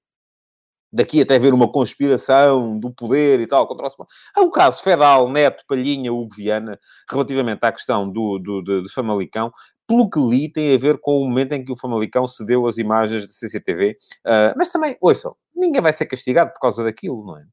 daqui 0.95 1.21
até 1.21 1.38
ver 1.38 1.53
uma 1.53 1.69
conspiração 1.69 2.79
do 2.79 2.89
poder 2.89 3.41
e 3.41 3.47
tal 3.47 3.67
contra 3.67 3.84
o 3.84 3.88
Sporting. 3.88 4.13
Há 4.34 4.41
o 4.41 4.49
caso 4.49 4.81
Fedal, 4.81 5.29
Neto, 5.29 5.65
Palhinha, 5.67 6.13
Hugo 6.13 6.34
Viana, 6.34 6.79
relativamente 7.10 7.63
à 7.63 7.71
questão 7.71 8.10
do, 8.10 8.39
do, 8.39 8.62
do, 8.62 8.81
do 8.84 8.91
Famalicão, 8.91 9.51
pelo 9.86 10.10
que 10.10 10.19
li, 10.19 10.51
tem 10.51 10.73
a 10.73 10.77
ver 10.77 10.97
com 10.99 11.19
o 11.19 11.27
momento 11.27 11.51
em 11.51 11.63
que 11.63 11.71
o 11.71 11.77
Famalicão 11.77 12.25
cedeu 12.25 12.65
as 12.65 12.77
imagens 12.77 13.27
de 13.27 13.34
CCTV. 13.34 13.91
Uh, 13.91 13.95
ah, 14.25 14.53
mas 14.58 14.71
também, 14.71 14.97
ouçam, 14.99 15.36
ninguém 15.55 15.81
vai 15.81 15.93
ser 15.93 16.05
castigado 16.08 16.51
por 16.53 16.60
causa 16.60 16.84
daquilo, 16.84 17.23
não 17.23 17.38
é? 17.38 17.43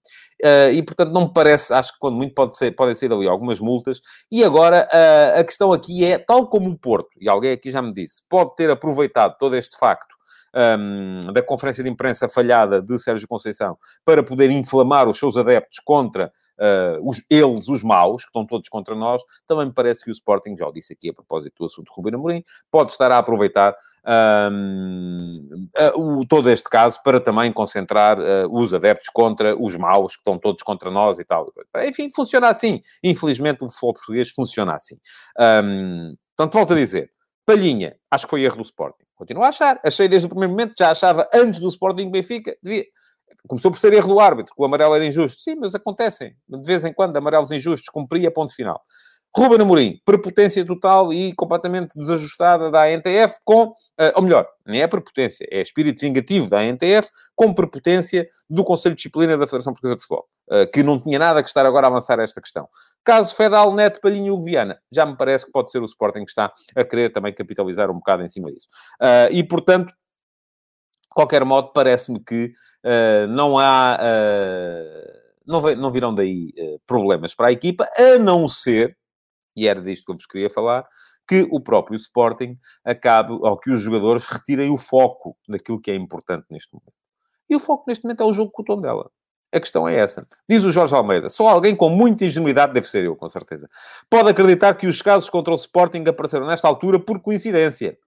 Uh, 0.44 0.72
e, 0.72 0.82
portanto, 0.82 1.12
não 1.12 1.26
me 1.26 1.32
parece, 1.32 1.74
acho 1.74 1.92
que 1.92 1.98
quando 1.98 2.16
muito 2.16 2.34
pode 2.34 2.56
ser, 2.56 2.70
podem 2.72 2.94
ser 2.94 3.12
ali 3.12 3.28
algumas 3.28 3.60
multas. 3.60 4.00
E 4.30 4.42
agora, 4.42 4.88
uh, 4.90 5.40
a 5.40 5.44
questão 5.44 5.72
aqui 5.72 6.04
é, 6.04 6.16
tal 6.16 6.48
como 6.48 6.70
o 6.70 6.78
Porto, 6.78 7.10
e 7.20 7.28
alguém 7.28 7.52
aqui 7.52 7.70
já 7.70 7.82
me 7.82 7.92
disse, 7.92 8.22
pode 8.30 8.54
ter 8.56 8.70
aproveitado 8.70 9.36
todo 9.36 9.54
este 9.56 9.76
facto 9.76 10.14
um, 10.54 11.32
da 11.32 11.42
conferência 11.42 11.82
de 11.82 11.90
imprensa 11.90 12.28
falhada 12.28 12.82
de 12.82 12.98
Sérgio 12.98 13.26
Conceição 13.26 13.76
para 14.04 14.22
poder 14.22 14.50
inflamar 14.50 15.08
os 15.08 15.18
seus 15.18 15.36
adeptos 15.36 15.78
contra 15.84 16.30
uh, 16.58 17.08
os, 17.08 17.22
eles, 17.30 17.68
os 17.68 17.82
maus, 17.82 18.22
que 18.22 18.28
estão 18.28 18.46
todos 18.46 18.68
contra 18.68 18.94
nós, 18.94 19.22
também 19.46 19.66
me 19.66 19.72
parece 19.72 20.04
que 20.04 20.10
o 20.10 20.12
Sporting, 20.12 20.56
já 20.56 20.66
o 20.66 20.72
disse 20.72 20.92
aqui 20.92 21.10
a 21.10 21.14
propósito 21.14 21.54
do 21.58 21.66
assunto 21.66 21.86
de 21.86 21.92
Ruben 21.94 22.14
Amorim, 22.14 22.44
pode 22.70 22.92
estar 22.92 23.10
a 23.10 23.18
aproveitar 23.18 23.74
um, 24.04 25.68
o, 25.94 26.26
todo 26.26 26.50
este 26.50 26.68
caso 26.68 27.00
para 27.02 27.20
também 27.20 27.52
concentrar 27.52 28.18
uh, 28.18 28.48
os 28.50 28.74
adeptos 28.74 29.08
contra 29.08 29.56
os 29.56 29.76
maus, 29.76 30.14
que 30.14 30.20
estão 30.20 30.38
todos 30.38 30.62
contra 30.62 30.90
nós 30.90 31.18
e 31.18 31.24
tal. 31.24 31.52
Enfim, 31.86 32.10
funciona 32.10 32.48
assim. 32.48 32.80
Infelizmente, 33.02 33.62
o 33.62 33.68
futebol 33.68 33.94
português 33.94 34.30
funciona 34.30 34.74
assim. 34.74 34.96
Um, 35.38 36.14
portanto, 36.36 36.54
volto 36.54 36.72
a 36.72 36.76
dizer, 36.76 37.10
Palhinha, 37.46 37.96
acho 38.10 38.26
que 38.26 38.30
foi 38.30 38.42
erro 38.42 38.56
do 38.56 38.62
Sporting. 38.62 39.04
Continuo 39.14 39.42
a 39.42 39.48
achar. 39.48 39.80
Achei 39.84 40.08
desde 40.08 40.26
o 40.26 40.28
primeiro 40.28 40.52
momento, 40.52 40.74
já 40.78 40.90
achava 40.90 41.28
antes 41.34 41.60
do 41.60 41.68
Sporting 41.68 42.10
Benfica. 42.10 42.56
Devia... 42.62 42.84
Começou 43.48 43.70
por 43.70 43.78
ser 43.78 43.92
erro 43.92 44.08
do 44.08 44.20
árbitro, 44.20 44.54
que 44.54 44.62
o 44.62 44.64
amarelo 44.64 44.94
era 44.94 45.04
injusto. 45.04 45.40
Sim, 45.40 45.56
mas 45.56 45.74
acontecem. 45.74 46.36
De 46.48 46.66
vez 46.66 46.84
em 46.84 46.92
quando, 46.92 47.16
amarelos 47.16 47.50
injustos. 47.50 47.88
Cumpria 47.88 48.30
ponto 48.30 48.54
final. 48.54 48.80
Ruben 49.34 49.62
Amorim, 49.62 49.98
prepotência 50.04 50.64
total 50.64 51.10
e 51.10 51.32
completamente 51.34 51.96
desajustada 51.96 52.70
da 52.70 52.82
ANTF 52.82 53.38
com, 53.44 53.68
uh, 53.68 54.12
ou 54.14 54.22
melhor, 54.22 54.46
nem 54.66 54.82
é 54.82 54.86
prepotência, 54.86 55.46
é 55.50 55.62
espírito 55.62 56.00
vingativo 56.02 56.50
da 56.50 56.58
ANTF 56.58 57.10
com 57.34 57.54
prepotência 57.54 58.28
do 58.48 58.62
Conselho 58.62 58.94
de 58.94 58.98
Disciplina 58.98 59.38
da 59.38 59.46
Federação 59.46 59.72
Portuguesa 59.72 59.96
de 59.96 60.02
Futebol, 60.02 60.28
uh, 60.50 60.70
que 60.70 60.82
não 60.82 61.00
tinha 61.00 61.18
nada 61.18 61.42
que 61.42 61.48
estar 61.48 61.64
agora 61.64 61.86
a 61.86 61.90
avançar 61.90 62.20
esta 62.20 62.42
questão. 62.42 62.68
Caso 63.02 63.34
Fedal, 63.34 63.74
Neto, 63.74 64.02
Palhinha 64.02 64.28
e 64.28 64.30
Hugo 64.30 64.44
Viana, 64.44 64.78
já 64.92 65.06
me 65.06 65.16
parece 65.16 65.46
que 65.46 65.52
pode 65.52 65.70
ser 65.70 65.80
o 65.80 65.86
Sporting 65.86 66.24
que 66.24 66.30
está 66.30 66.52
a 66.76 66.84
querer 66.84 67.10
também 67.10 67.32
capitalizar 67.32 67.90
um 67.90 67.94
bocado 67.94 68.22
em 68.22 68.28
cima 68.28 68.52
disso. 68.52 68.66
Uh, 69.00 69.32
e, 69.32 69.42
portanto, 69.42 69.88
de 69.88 71.14
qualquer 71.14 71.44
modo, 71.44 71.72
parece-me 71.72 72.22
que 72.22 72.52
não 73.28 73.60
há... 73.60 73.96
não 75.46 75.90
virão 75.90 76.12
daí 76.12 76.52
problemas 76.84 77.32
para 77.32 77.48
a 77.48 77.52
equipa, 77.52 77.88
a 77.96 78.18
não 78.18 78.48
ser 78.48 78.96
e 79.56 79.68
era 79.68 79.80
disto 79.80 80.04
que 80.04 80.12
eu 80.12 80.16
vos 80.16 80.26
queria 80.26 80.50
falar, 80.50 80.86
que 81.28 81.46
o 81.50 81.60
próprio 81.60 81.96
Sporting 81.96 82.58
acabe, 82.84 83.32
ou 83.32 83.56
que 83.58 83.70
os 83.70 83.80
jogadores 83.80 84.24
retirem 84.26 84.70
o 84.70 84.76
foco 84.76 85.36
daquilo 85.48 85.80
que 85.80 85.90
é 85.90 85.94
importante 85.94 86.46
neste 86.50 86.74
momento. 86.74 86.92
E 87.48 87.56
o 87.56 87.60
foco 87.60 87.84
neste 87.86 88.04
momento 88.04 88.22
é 88.22 88.26
o 88.26 88.32
jogo 88.32 88.50
com 88.50 88.62
o 88.62 88.64
tom 88.64 88.80
dela. 88.80 89.10
A 89.52 89.60
questão 89.60 89.86
é 89.86 89.94
essa. 89.94 90.26
Diz 90.48 90.64
o 90.64 90.72
Jorge 90.72 90.94
Almeida, 90.94 91.28
só 91.28 91.46
alguém 91.46 91.76
com 91.76 91.90
muita 91.90 92.24
ingenuidade 92.24 92.72
deve 92.72 92.88
ser 92.88 93.04
eu, 93.04 93.14
com 93.14 93.28
certeza. 93.28 93.68
Pode 94.08 94.30
acreditar 94.30 94.74
que 94.74 94.86
os 94.86 95.02
casos 95.02 95.28
contra 95.28 95.52
o 95.52 95.56
Sporting 95.56 96.02
apareceram 96.06 96.46
nesta 96.46 96.66
altura 96.66 96.98
por 96.98 97.20
coincidência. 97.20 97.98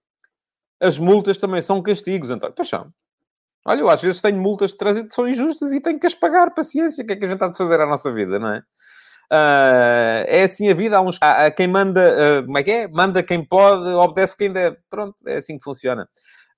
As 0.80 0.98
multas 0.98 1.36
também 1.36 1.62
são 1.62 1.80
castigos, 1.80 2.30
António. 2.30 2.54
Pois 2.54 2.68
são. 2.68 2.92
Olha, 3.64 3.80
eu 3.80 3.88
às 3.88 4.02
vezes 4.02 4.20
tenho 4.20 4.40
multas 4.40 4.70
de 4.70 4.76
trânsito 4.76 5.08
que 5.08 5.14
são 5.14 5.26
injustas 5.26 5.72
e 5.72 5.80
tenho 5.80 5.98
que 5.98 6.06
as 6.06 6.14
pagar. 6.14 6.52
Paciência, 6.52 7.02
o 7.02 7.06
que 7.06 7.12
é 7.12 7.16
que 7.16 7.24
a 7.24 7.28
gente 7.28 7.36
está 7.36 7.48
de 7.48 7.56
fazer 7.56 7.80
à 7.80 7.86
nossa 7.86 8.12
vida, 8.12 8.38
não 8.38 8.50
é? 8.50 8.62
Uh, 9.32 10.22
é 10.28 10.44
assim 10.44 10.70
a 10.70 10.74
vida, 10.74 10.96
há 10.96 11.00
uns. 11.00 11.18
Há, 11.20 11.50
quem 11.50 11.66
manda, 11.66 12.40
uh, 12.40 12.44
como 12.44 12.58
é 12.58 12.62
que 12.62 12.70
é? 12.70 12.88
Manda 12.88 13.22
quem 13.22 13.44
pode, 13.44 13.88
obedece 13.90 14.36
quem 14.36 14.52
deve. 14.52 14.78
Pronto, 14.88 15.16
é 15.26 15.36
assim 15.36 15.58
que 15.58 15.64
funciona. 15.64 16.08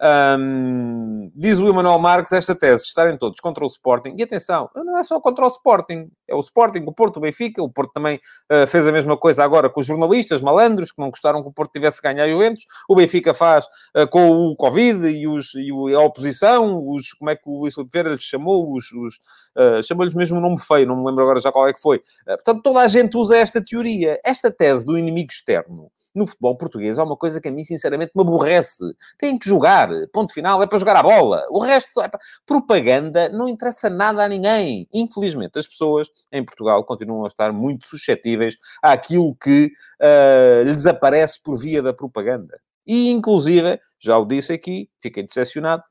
Um, 0.01 1.31
diz 1.35 1.59
o 1.59 1.69
Emanuel 1.69 1.99
Marques 1.99 2.33
esta 2.33 2.55
tese 2.55 2.83
de 2.83 2.89
estarem 2.89 3.17
todos 3.17 3.41
contra 3.41 3.65
o 3.65 3.67
Sporting. 3.67 4.15
E 4.17 4.23
atenção, 4.23 4.71
não 4.75 4.97
é 4.97 5.05
só 5.05 5.21
contra 5.21 5.45
o 5.45 5.49
Sporting. 5.49 6.09
É 6.27 6.35
o 6.35 6.41
Sporting, 6.41 6.85
o 6.87 6.93
Porto, 6.93 7.17
o 7.17 7.21
Benfica. 7.21 7.63
O 7.63 7.71
Porto 7.71 7.93
também 7.93 8.21
uh, 8.51 8.67
fez 8.67 8.87
a 8.87 8.93
mesma 8.93 9.17
coisa 9.17 9.43
agora 9.43 9.69
com 9.69 9.81
os 9.81 9.87
jornalistas 9.87 10.41
malandros 10.41 10.93
que 10.93 11.01
não 11.01 11.11
gostaram 11.11 11.43
que 11.43 11.49
o 11.49 11.53
Porto 11.53 11.73
tivesse 11.73 12.01
ganho 12.01 12.23
a 12.23 12.29
Juventus. 12.29 12.65
O 12.89 12.95
Benfica 12.95 13.35
faz 13.35 13.67
uh, 13.97 14.07
com 14.09 14.31
o 14.31 14.57
Covid 14.57 15.09
e, 15.09 15.27
os, 15.27 15.55
e 15.55 15.71
a 15.95 16.01
oposição. 16.01 16.87
Os, 16.89 17.13
como 17.13 17.31
é 17.31 17.37
que 17.37 17.43
o 17.47 17.61
Luís 17.61 17.77
Oliveira 17.77 18.11
lhes 18.11 18.23
chamou? 18.23 18.73
Os, 18.73 18.93
os 18.93 19.17
uh, 19.57 19.83
Chamou-lhes 19.83 20.15
mesmo 20.15 20.39
um 20.39 20.41
nome 20.41 20.61
feio. 20.61 20.87
Não 20.87 20.97
me 20.97 21.07
lembro 21.07 21.25
agora 21.25 21.41
já 21.41 21.51
qual 21.51 21.67
é 21.67 21.73
que 21.73 21.81
foi. 21.81 22.01
portanto, 22.25 22.63
toda 22.63 22.81
a 22.81 22.89
gente 22.89 23.17
usa 23.17 23.37
esta 23.37 23.63
teoria. 23.63 24.21
Esta 24.25 24.51
tese 24.51 24.85
do 24.85 24.97
inimigo 24.97 25.31
externo 25.33 25.91
no 26.15 26.27
futebol 26.27 26.57
português 26.57 26.99
é 26.99 27.03
uma 27.03 27.17
coisa 27.17 27.41
que 27.41 27.49
a 27.49 27.53
mim, 27.53 27.65
sinceramente, 27.65 28.13
me 28.15 28.23
aborrece. 28.23 28.85
Tem 29.17 29.39
que 29.39 29.49
jogar, 29.49 29.88
ponto 30.12 30.33
final, 30.33 30.62
é 30.62 30.66
para 30.66 30.79
jogar 30.79 30.96
a 30.96 31.03
bola. 31.03 31.46
O 31.51 31.59
resto, 31.59 32.01
é 32.01 32.09
para... 32.09 32.20
propaganda, 32.46 33.29
não 33.29 33.48
interessa 33.48 33.88
nada 33.90 34.24
a 34.24 34.29
ninguém. 34.29 34.88
Infelizmente, 34.92 35.59
as 35.59 35.66
pessoas 35.66 36.09
em 36.33 36.44
Portugal 36.44 36.85
continuam 36.85 37.24
a 37.24 37.29
estar 37.29 37.53
muito 37.53 37.87
suscetíveis 37.87 38.57
àquilo 38.83 39.35
que 39.37 39.72
uh, 40.01 40.64
lhes 40.64 40.87
aparece 40.87 41.40
por 41.42 41.59
via 41.59 41.83
da 41.83 41.92
propaganda. 41.92 42.61
E, 42.87 43.11
inclusive, 43.11 43.79
já 43.98 44.16
o 44.16 44.24
disse 44.24 44.53
aqui, 44.53 44.88
fiquei 44.98 45.22
decepcionado, 45.22 45.83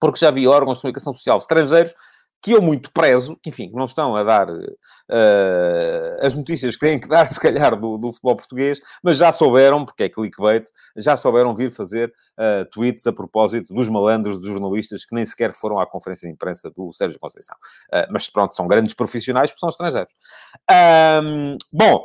porque 0.00 0.18
já 0.18 0.30
vi 0.30 0.46
órgãos 0.46 0.78
de 0.78 0.82
comunicação 0.82 1.12
social 1.12 1.38
estrangeiros 1.38 1.94
que 2.42 2.52
eu 2.52 2.62
muito 2.62 2.92
prezo, 2.92 3.36
que 3.42 3.50
enfim, 3.50 3.72
não 3.74 3.86
estão 3.86 4.14
a 4.14 4.22
dar 4.22 4.48
uh, 4.48 4.66
as 6.20 6.32
notícias 6.32 6.76
que 6.76 6.86
têm 6.86 6.98
que 6.98 7.08
dar, 7.08 7.26
se 7.30 7.40
calhar, 7.40 7.76
do, 7.78 7.98
do, 7.98 8.12
futebol 8.12 8.36
português, 8.36 8.78
mas 9.02 9.16
já 9.16 9.32
souberam, 9.32 9.84
porque 9.84 10.04
é 10.04 10.08
clickbait, 10.08 10.64
já 10.96 11.16
souberam 11.16 11.54
vir 11.54 11.70
fazer 11.70 12.12
uh, 12.38 12.64
tweets 12.70 13.04
a 13.06 13.12
propósito 13.12 13.74
dos 13.74 13.88
malandros 13.88 14.40
dos 14.40 14.48
jornalistas 14.48 15.04
que 15.04 15.14
nem 15.14 15.26
sequer 15.26 15.52
foram 15.52 15.80
à 15.80 15.86
conferência 15.86 16.28
de 16.28 16.34
imprensa 16.34 16.70
do 16.70 16.92
Sérgio 16.92 17.18
Conceição. 17.18 17.56
Uh, 17.92 18.06
mas 18.10 18.28
pronto, 18.28 18.54
são 18.54 18.66
grandes 18.66 18.94
profissionais 18.94 19.50
porque 19.50 19.60
são 19.60 19.68
estrangeiros. 19.68 20.14
Um, 20.70 21.56
bom, 21.72 22.04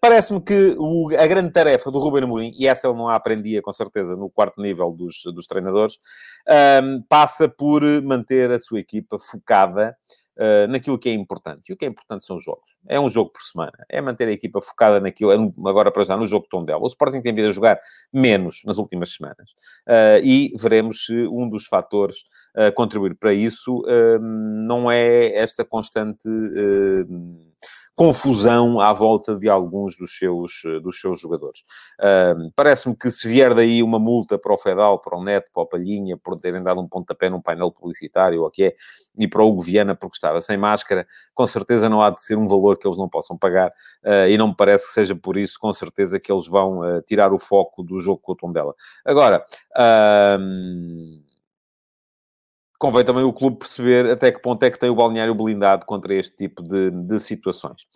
parece-me 0.00 0.40
que 0.40 0.74
o, 0.78 1.10
a 1.18 1.26
grande 1.26 1.50
tarefa 1.50 1.90
do 1.90 1.98
Ruben 1.98 2.24
Amorim, 2.24 2.54
e 2.58 2.66
essa 2.66 2.86
ele 2.86 2.96
não 2.96 3.08
a 3.08 3.14
aprendia 3.14 3.60
com 3.60 3.72
certeza 3.72 4.16
no 4.16 4.30
quarto 4.30 4.60
nível 4.60 4.90
dos, 4.90 5.22
dos 5.34 5.46
treinadores, 5.46 5.98
um, 6.82 7.02
passa 7.02 7.48
por 7.48 7.82
manter 8.02 8.50
a 8.50 8.58
sua 8.58 8.80
equipa 8.80 9.18
focada 9.18 9.43
focada 9.44 9.96
uh, 10.38 10.66
naquilo 10.68 10.98
que 10.98 11.08
é 11.08 11.12
importante. 11.12 11.68
E 11.68 11.72
o 11.72 11.76
que 11.76 11.84
é 11.84 11.88
importante 11.88 12.24
são 12.24 12.36
os 12.36 12.44
jogos. 12.44 12.76
É 12.88 12.98
um 12.98 13.08
jogo 13.08 13.30
por 13.30 13.42
semana. 13.42 13.72
É 13.88 14.00
manter 14.00 14.28
a 14.28 14.32
equipa 14.32 14.60
focada 14.60 15.00
naquilo, 15.00 15.32
é 15.32 15.68
agora 15.68 15.90
para 15.90 16.04
já, 16.04 16.16
no 16.16 16.26
jogo 16.26 16.44
de 16.44 16.50
Tondela. 16.50 16.82
O 16.82 16.86
Sporting 16.86 17.20
tem 17.20 17.34
vindo 17.34 17.48
a 17.48 17.52
jogar 17.52 17.78
menos 18.12 18.62
nas 18.64 18.78
últimas 18.78 19.14
semanas. 19.14 19.50
Uh, 19.86 20.24
e 20.24 20.52
veremos 20.58 21.04
se 21.04 21.26
um 21.28 21.48
dos 21.48 21.66
fatores 21.66 22.24
a 22.56 22.70
contribuir 22.70 23.16
para 23.16 23.34
isso 23.34 23.80
uh, 23.80 24.18
não 24.20 24.90
é 24.90 25.34
esta 25.34 25.64
constante 25.64 26.28
confusão 27.96 28.80
à 28.80 28.92
volta 28.92 29.36
de 29.36 29.48
alguns 29.48 29.96
dos 29.96 30.18
seus, 30.18 30.62
dos 30.82 31.00
seus 31.00 31.20
jogadores. 31.20 31.60
Uh, 32.00 32.50
Parece-me 32.56 32.96
que 32.96 33.10
se 33.10 33.28
vier 33.28 33.54
daí 33.54 33.82
uma 33.82 33.98
multa 33.98 34.36
para 34.36 34.52
o 34.52 34.58
Fedal, 34.58 34.98
para 35.00 35.16
o 35.16 35.22
Neto, 35.22 35.50
para 35.52 35.62
o 35.62 35.66
Palhinha, 35.66 36.16
por 36.16 36.36
terem 36.36 36.62
dado 36.62 36.80
um 36.80 36.88
pontapé 36.88 37.30
num 37.30 37.40
painel 37.40 37.70
publicitário, 37.70 38.40
ou 38.40 38.48
o 38.48 38.50
que 38.50 38.64
é, 38.64 38.74
e 39.16 39.28
para 39.28 39.42
o 39.42 39.48
Hugo 39.48 39.60
Viana 39.60 39.94
porque 39.94 40.16
estava 40.16 40.40
sem 40.40 40.56
máscara, 40.56 41.06
com 41.34 41.46
certeza 41.46 41.88
não 41.88 42.02
há 42.02 42.10
de 42.10 42.20
ser 42.20 42.36
um 42.36 42.48
valor 42.48 42.76
que 42.76 42.86
eles 42.86 42.98
não 42.98 43.08
possam 43.08 43.38
pagar, 43.38 43.68
uh, 44.04 44.28
e 44.28 44.36
não 44.36 44.48
me 44.48 44.56
parece 44.56 44.86
que 44.88 44.92
seja 44.92 45.14
por 45.14 45.36
isso, 45.36 45.58
com 45.60 45.72
certeza, 45.72 46.18
que 46.18 46.32
eles 46.32 46.48
vão 46.48 46.80
uh, 46.80 47.00
tirar 47.02 47.32
o 47.32 47.38
foco 47.38 47.82
do 47.82 48.00
jogo 48.00 48.20
com 48.20 48.32
o 48.32 48.36
Tondela. 48.36 48.74
Agora, 49.04 49.44
uh, 49.76 51.33
convém 52.84 53.02
também 53.02 53.24
o 53.24 53.32
clube 53.32 53.56
perceber 53.56 54.10
até 54.10 54.30
que 54.30 54.42
ponto 54.42 54.62
é 54.62 54.70
que 54.70 54.78
tem 54.78 54.90
o 54.90 54.94
balneário 54.94 55.34
blindado 55.34 55.86
contra 55.86 56.14
este 56.14 56.36
tipo 56.36 56.62
de, 56.62 56.90
de 56.90 57.18
situações. 57.18 57.86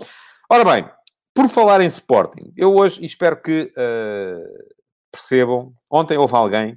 Ora 0.48 0.64
bem, 0.64 0.88
por 1.34 1.46
falar 1.50 1.82
em 1.82 1.86
Sporting, 1.86 2.54
eu 2.56 2.74
hoje 2.74 3.04
espero 3.04 3.38
que 3.38 3.70
uh, 3.76 4.74
percebam. 5.12 5.74
Ontem 5.90 6.16
houve 6.16 6.34
alguém 6.34 6.72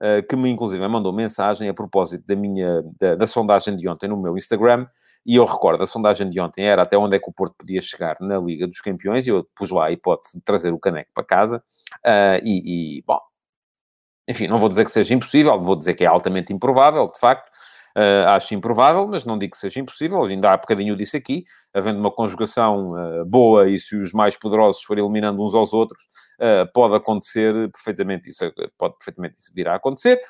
uh, 0.00 0.24
que 0.28 0.36
me, 0.36 0.48
inclusive, 0.48 0.86
mandou 0.86 1.12
mensagem 1.12 1.68
a 1.68 1.74
propósito 1.74 2.24
da 2.24 2.36
minha 2.36 2.84
da, 3.00 3.16
da, 3.16 3.26
sondagem 3.26 3.74
de 3.74 3.88
ontem 3.88 4.06
no 4.06 4.16
meu 4.16 4.36
Instagram. 4.36 4.86
E 5.26 5.34
eu 5.34 5.44
recordo, 5.44 5.82
a 5.82 5.88
sondagem 5.88 6.30
de 6.30 6.38
ontem 6.38 6.64
era 6.64 6.82
até 6.82 6.96
onde 6.96 7.16
é 7.16 7.18
que 7.18 7.28
o 7.28 7.32
Porto 7.32 7.56
podia 7.58 7.82
chegar 7.82 8.14
na 8.20 8.38
Liga 8.38 8.68
dos 8.68 8.80
Campeões. 8.80 9.26
E 9.26 9.30
eu 9.30 9.44
pus 9.56 9.72
lá 9.72 9.86
a 9.86 9.90
hipótese 9.90 10.38
de 10.38 10.44
trazer 10.44 10.72
o 10.72 10.78
caneco 10.78 11.10
para 11.12 11.24
casa. 11.24 11.64
Uh, 11.96 12.38
e, 12.44 12.98
e, 12.98 13.02
bom, 13.04 13.18
enfim, 14.28 14.46
não 14.46 14.58
vou 14.58 14.68
dizer 14.68 14.84
que 14.84 14.90
seja 14.90 15.14
impossível, 15.14 15.60
vou 15.60 15.76
dizer 15.76 15.94
que 15.94 16.04
é 16.04 16.06
altamente 16.06 16.52
improvável, 16.52 17.06
de 17.06 17.18
facto. 17.18 17.50
Uh, 17.96 18.26
acho 18.26 18.52
improvável, 18.54 19.06
mas 19.06 19.24
não 19.24 19.38
digo 19.38 19.52
que 19.52 19.58
seja 19.58 19.78
impossível. 19.78 20.24
Ainda 20.24 20.50
há 20.50 20.56
bocadinho 20.56 20.96
disse 20.96 21.16
aqui, 21.16 21.44
havendo 21.72 22.00
uma 22.00 22.10
conjugação 22.10 22.88
uh, 22.88 23.24
boa 23.24 23.68
e 23.68 23.78
se 23.78 23.94
os 23.94 24.12
mais 24.12 24.36
poderosos 24.36 24.82
forem 24.82 25.04
eliminando 25.04 25.40
uns 25.40 25.54
aos 25.54 25.72
outros, 25.72 26.02
uh, 26.40 26.68
pode 26.72 26.96
acontecer 26.96 27.54
perfeitamente 27.70 28.30
isso, 28.30 28.52
pode 28.76 28.96
perfeitamente 28.98 29.38
isso 29.38 29.52
vir 29.54 29.68
a 29.68 29.76
acontecer. 29.76 30.20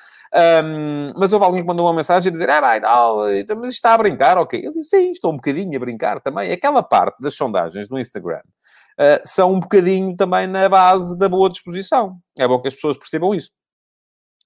Um, 0.62 1.06
mas 1.16 1.32
houve 1.32 1.46
alguém 1.46 1.62
que 1.62 1.66
mandou 1.66 1.86
uma 1.86 1.94
mensagem 1.94 2.28
a 2.28 2.32
dizer, 2.32 2.50
ah, 2.50 2.60
vai, 2.60 2.80
não, 2.80 3.16
mas 3.56 3.70
está 3.70 3.94
a 3.94 3.98
brincar, 3.98 4.36
ok. 4.36 4.60
Eu 4.62 4.70
disse, 4.70 4.98
sim, 4.98 5.10
estou 5.10 5.32
um 5.32 5.36
bocadinho 5.36 5.74
a 5.74 5.80
brincar 5.80 6.20
também. 6.20 6.52
Aquela 6.52 6.82
parte 6.82 7.18
das 7.22 7.34
sondagens 7.34 7.88
do 7.88 7.98
Instagram 7.98 8.42
são 9.24 9.54
um 9.54 9.60
bocadinho 9.60 10.14
também 10.14 10.46
na 10.46 10.68
base 10.68 11.16
da 11.18 11.28
boa 11.30 11.48
disposição. 11.48 12.18
É 12.38 12.46
bom 12.46 12.60
que 12.60 12.68
as 12.68 12.74
pessoas 12.74 12.98
percebam 12.98 13.34
isso. 13.34 13.50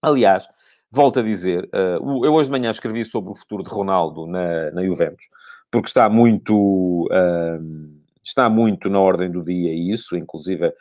Aliás, 0.02 0.46
volto 0.90 1.18
a 1.20 1.22
dizer, 1.22 1.64
uh, 1.74 2.24
eu 2.24 2.34
hoje 2.34 2.50
de 2.50 2.58
manhã 2.58 2.70
escrevi 2.70 3.04
sobre 3.04 3.30
o 3.30 3.34
futuro 3.34 3.62
de 3.62 3.70
Ronaldo 3.70 4.26
na, 4.26 4.70
na 4.70 4.84
Juventus, 4.84 5.26
porque 5.70 5.88
está 5.88 6.08
muito... 6.08 7.06
Uh, 7.06 7.98
está 8.22 8.50
muito 8.50 8.90
na 8.90 9.00
ordem 9.00 9.30
do 9.30 9.42
dia 9.42 9.72
isso, 9.94 10.14
inclusive 10.14 10.66
uh, 10.66 10.72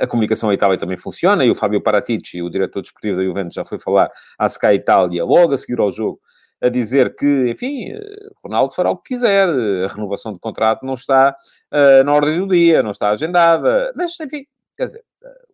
a 0.00 0.06
comunicação 0.06 0.48
à 0.48 0.54
Itália 0.54 0.78
também 0.78 0.96
funciona, 0.96 1.44
e 1.44 1.50
o 1.50 1.54
Fábio 1.54 1.82
Paratici, 1.82 2.40
o 2.40 2.48
diretor 2.48 2.80
desportivo 2.80 3.18
da 3.18 3.24
Juventus, 3.24 3.54
já 3.54 3.62
foi 3.62 3.78
falar 3.78 4.10
à 4.38 4.46
Sky 4.46 4.74
Itália 4.74 5.22
logo 5.22 5.52
a 5.52 5.58
seguir 5.58 5.78
ao 5.80 5.90
jogo, 5.90 6.18
a 6.62 6.70
dizer 6.70 7.14
que, 7.14 7.50
enfim, 7.50 7.92
Ronaldo 8.42 8.72
fará 8.72 8.90
o 8.90 8.96
que 8.96 9.14
quiser, 9.14 9.46
a 9.84 9.86
renovação 9.88 10.32
de 10.32 10.38
contrato 10.38 10.86
não 10.86 10.94
está 10.94 11.36
uh, 11.70 12.04
na 12.04 12.12
ordem 12.12 12.38
do 12.38 12.46
dia, 12.46 12.82
não 12.82 12.92
está 12.92 13.10
agendada, 13.10 13.92
mas, 13.94 14.18
enfim, 14.18 14.46
quer 14.76 14.86
dizer, 14.86 15.04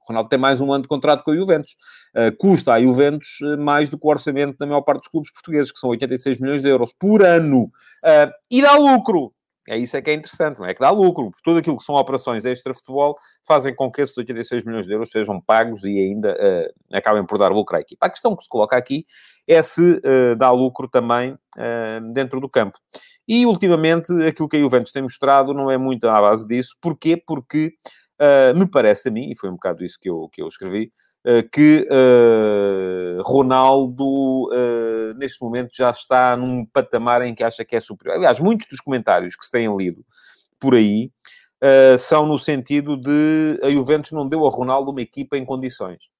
o 0.01 0.09
Ronaldo 0.09 0.29
tem 0.29 0.39
mais 0.39 0.61
um 0.61 0.73
ano 0.73 0.83
de 0.83 0.89
contrato 0.89 1.23
com 1.23 1.31
a 1.31 1.37
Juventus. 1.37 1.77
Uh, 2.17 2.37
custa 2.37 2.73
a 2.73 2.81
Juventus 2.81 3.39
eh, 3.43 3.57
mais 3.57 3.89
do 3.89 3.99
que 3.99 4.07
o 4.07 4.11
orçamento 4.11 4.57
da 4.59 4.67
maior 4.67 4.81
parte 4.83 5.03
dos 5.03 5.09
clubes 5.09 5.33
portugueses, 5.33 5.71
que 5.71 5.79
são 5.79 5.91
86 5.91 6.39
milhões 6.39 6.63
de 6.63 6.69
euros 6.69 6.93
por 6.93 7.23
ano. 7.23 7.65
Uh, 7.65 8.31
e 8.51 8.63
dá 8.63 8.77
lucro. 8.77 9.33
É 9.69 9.77
isso 9.77 9.97
é 9.97 10.03
que 10.03 10.11
é 10.11 10.15
interessante, 10.15 10.59
não 10.59 10.67
é? 10.67 10.75
Que 10.75 10.81
dá 10.81 10.91
lucro. 10.91 11.31
Por 11.31 11.41
tudo 11.45 11.59
aquilo 11.59 11.77
que 11.77 11.85
são 11.85 11.95
operações 11.95 12.45
extra-futebol 12.45 13.15
fazem 13.47 13.75
com 13.75 13.91
que 13.93 14.01
esses 14.01 14.17
86 14.17 14.65
milhões 14.65 14.87
de 14.87 14.93
euros 14.93 15.11
sejam 15.11 15.41
pagos 15.41 15.85
e 15.85 15.97
ainda 15.97 16.33
uh, 16.33 16.97
acabem 16.97 17.25
por 17.25 17.39
dar 17.39 17.53
lucro 17.53 17.77
à 17.77 17.81
equipa. 17.81 18.07
A 18.07 18.11
questão 18.11 18.35
que 18.35 18.43
se 18.43 18.49
coloca 18.49 18.77
aqui 18.77 19.05
é 19.47 19.63
se 19.63 20.01
dá 20.39 20.51
lucro 20.51 20.89
também 20.89 21.37
dentro 22.13 22.41
do 22.41 22.49
campo. 22.49 22.79
E, 23.27 23.45
ultimamente, 23.47 24.13
aquilo 24.25 24.49
que 24.49 24.57
a 24.57 24.61
Juventus 24.61 24.93
tem 24.93 25.03
mostrado 25.03 25.53
não 25.53 25.69
é 25.69 25.77
muito 25.77 26.09
à 26.09 26.21
base 26.21 26.47
disso. 26.47 26.77
Porquê? 26.81 27.17
Porque 27.17 27.73
Uh, 28.21 28.59
me 28.59 28.67
parece 28.67 29.09
a 29.09 29.11
mim, 29.11 29.31
e 29.31 29.37
foi 29.37 29.49
um 29.49 29.55
bocado 29.55 29.83
isso 29.83 29.99
que 29.99 30.11
eu, 30.11 30.29
que 30.31 30.43
eu 30.43 30.47
escrevi, 30.47 30.93
uh, 31.27 31.49
que 31.51 31.89
uh, 31.91 33.23
Ronaldo, 33.23 34.51
neste 35.17 35.43
momento, 35.43 35.71
já 35.75 35.91
está 35.91 36.37
num 36.37 36.67
patamar 36.67 37.23
em 37.23 37.35
que 37.35 37.43
acha 37.43 37.65
que 37.65 37.75
é 37.75 37.81
superior. 37.81 38.19
Aliás, 38.19 38.39
muitos 38.39 38.67
dos 38.69 38.81
comentários 38.81 39.37
que 39.37 39.45
se 39.45 39.51
têm 39.51 39.75
lido 39.75 40.05
por 40.59 40.75
aí 40.75 41.11
são 41.99 42.27
no 42.27 42.39
sentido 42.39 42.97
de 42.97 43.59
a 43.63 43.71
Juventus 43.71 44.13
não 44.13 44.27
deu 44.29 44.47
a 44.47 44.51
Ronaldo 44.51 44.91
uma 44.91 45.03
equipa 45.03 45.37
em 45.37 45.45
condições. 45.45 46.11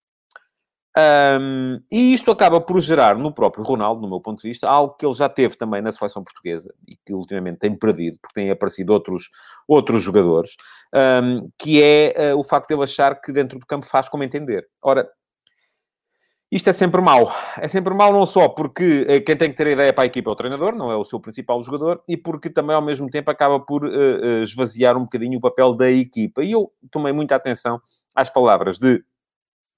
Um, 0.97 1.81
e 1.91 2.13
isto 2.13 2.33
acaba 2.33 2.61
por 2.61 2.81
gerar 2.81 3.17
no 3.17 3.33
próprio 3.33 3.65
Ronaldo, 3.65 4.03
no 4.03 4.09
meu 4.09 4.21
ponto 4.21 4.43
de 4.43 4.49
vista, 4.49 4.69
algo 4.69 4.95
que 4.95 5.07
ele 5.07 5.15
já 5.15 5.29
teve 5.29 5.57
também 5.57 5.81
na 5.81 5.93
seleção 5.93 6.25
portuguesa 6.25 6.75
e 6.87 6.97
que 6.97 7.15
ultimamente 7.15 7.59
tem 7.59 7.77
perdido, 7.79 8.19
porque 8.21 8.35
têm 8.35 8.51
aparecido 8.51 8.93
outros, 8.93 9.31
outros 9.69 10.03
jogadores, 10.03 10.57
um, 10.95 11.49
que 11.57 11.81
é 11.83 12.33
uh, 12.35 12.39
o 12.39 12.43
facto 12.43 12.69
de 12.69 12.75
ele 12.75 12.83
achar 12.83 13.21
que 13.21 13.33
dentro 13.33 13.59
do 13.59 13.67
campo 13.67 13.87
faz 13.87 14.09
como 14.09 14.25
entender. 14.25 14.67
Ora, 14.83 15.09
isto 16.51 16.69
é 16.69 16.73
sempre 16.73 17.01
mau. 17.01 17.33
É 17.59 17.69
sempre 17.69 17.95
mau 17.95 18.13
não 18.13 18.27
só 18.27 18.49
porque 18.49 19.03
uh, 19.03 19.25
quem 19.25 19.37
tem 19.37 19.51
que 19.51 19.57
ter 19.57 19.69
a 19.69 19.71
ideia 19.71 19.93
para 19.93 20.03
a 20.03 20.07
equipa 20.07 20.31
é 20.31 20.33
o 20.33 20.37
treinador, 20.37 20.75
não 20.75 20.91
é 20.91 20.97
o 20.97 21.05
seu 21.05 21.21
principal 21.21 21.63
jogador, 21.63 22.03
e 22.09 22.17
porque 22.17 22.51
também 22.51 22.75
ao 22.75 22.83
mesmo 22.83 23.09
tempo 23.09 23.31
acaba 23.31 23.61
por 23.61 23.85
uh, 23.85 24.43
esvaziar 24.43 24.97
um 24.97 25.03
bocadinho 25.03 25.39
o 25.39 25.41
papel 25.41 25.73
da 25.77 25.89
equipa. 25.89 26.43
E 26.43 26.51
eu 26.51 26.73
tomei 26.91 27.13
muita 27.13 27.37
atenção 27.37 27.81
às 28.13 28.29
palavras 28.29 28.77
de 28.81 29.05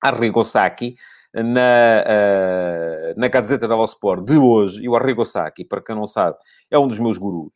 Arrigo 0.03 0.45
Sacchi 0.45 0.97
na, 1.35 2.05
uh, 2.05 3.15
na 3.17 3.29
Gazeta 3.29 3.69
dello 3.69 3.85
Sport 3.85 4.25
de 4.25 4.37
hoje, 4.37 4.83
e 4.83 4.89
o 4.89 4.97
Arrigo 4.97 5.25
Sacchi, 5.25 5.65
para 5.65 5.83
quem 5.83 5.95
não 5.95 6.07
sabe, 6.07 6.37
é 6.71 6.79
um 6.79 6.89
dos 6.89 6.99
meus 6.99 7.17
gurus. 7.17 7.53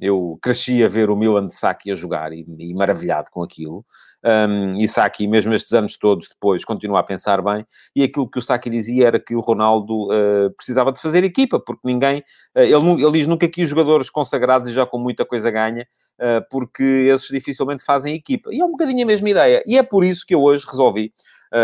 eu 0.00 0.38
cresci 0.42 0.84
a 0.84 0.88
ver 0.88 1.10
o 1.10 1.16
Milan 1.16 1.46
de 1.46 1.54
Saki 1.54 1.90
a 1.90 1.94
jogar 1.94 2.32
e, 2.32 2.44
e 2.58 2.74
maravilhado 2.74 3.30
com 3.30 3.42
aquilo. 3.42 3.84
Um, 4.24 4.72
e 4.78 4.88
Saki, 4.88 5.26
mesmo 5.26 5.52
estes 5.54 5.72
anos 5.72 5.98
todos 5.98 6.28
depois, 6.28 6.64
continua 6.64 7.00
a 7.00 7.02
pensar 7.02 7.42
bem. 7.42 7.64
E 7.94 8.02
aquilo 8.02 8.28
que 8.28 8.38
o 8.38 8.42
Saki 8.42 8.70
dizia 8.70 9.06
era 9.06 9.20
que 9.20 9.34
o 9.34 9.40
Ronaldo 9.40 10.08
uh, 10.08 10.50
precisava 10.56 10.92
de 10.92 11.00
fazer 11.00 11.24
equipa, 11.24 11.58
porque 11.58 11.82
ninguém... 11.84 12.20
Uh, 12.54 12.60
ele, 12.60 13.02
ele 13.02 13.12
diz 13.12 13.26
nunca 13.26 13.48
que 13.48 13.62
os 13.62 13.68
jogadores 13.68 14.10
consagrados 14.10 14.68
e 14.68 14.72
já 14.72 14.86
com 14.86 14.98
muita 14.98 15.24
coisa 15.24 15.50
ganha, 15.50 15.86
uh, 16.20 16.46
porque 16.50 17.08
esses 17.12 17.28
dificilmente 17.28 17.84
fazem 17.84 18.14
equipa. 18.14 18.50
E 18.52 18.60
é 18.60 18.64
um 18.64 18.70
bocadinho 18.70 19.02
a 19.02 19.06
mesma 19.06 19.28
ideia. 19.28 19.62
E 19.66 19.76
é 19.76 19.82
por 19.82 20.04
isso 20.04 20.24
que 20.26 20.34
eu 20.34 20.42
hoje 20.42 20.66
resolvi... 20.68 21.12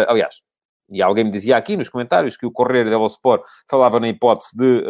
aliás, 0.08 0.36
e 0.92 1.02
alguém 1.02 1.24
me 1.24 1.30
dizia 1.30 1.56
aqui 1.56 1.76
nos 1.76 1.88
comentários 1.88 2.36
que 2.36 2.46
o 2.46 2.52
Correio 2.52 2.84
dello 2.84 3.06
Sport 3.06 3.42
falava 3.68 4.00
na 4.00 4.08
hipótese 4.08 4.56
de 4.56 4.84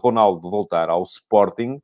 Ronaldo 0.00 0.48
voltar 0.50 0.88
ao 0.88 1.02
Sporting. 1.02 1.80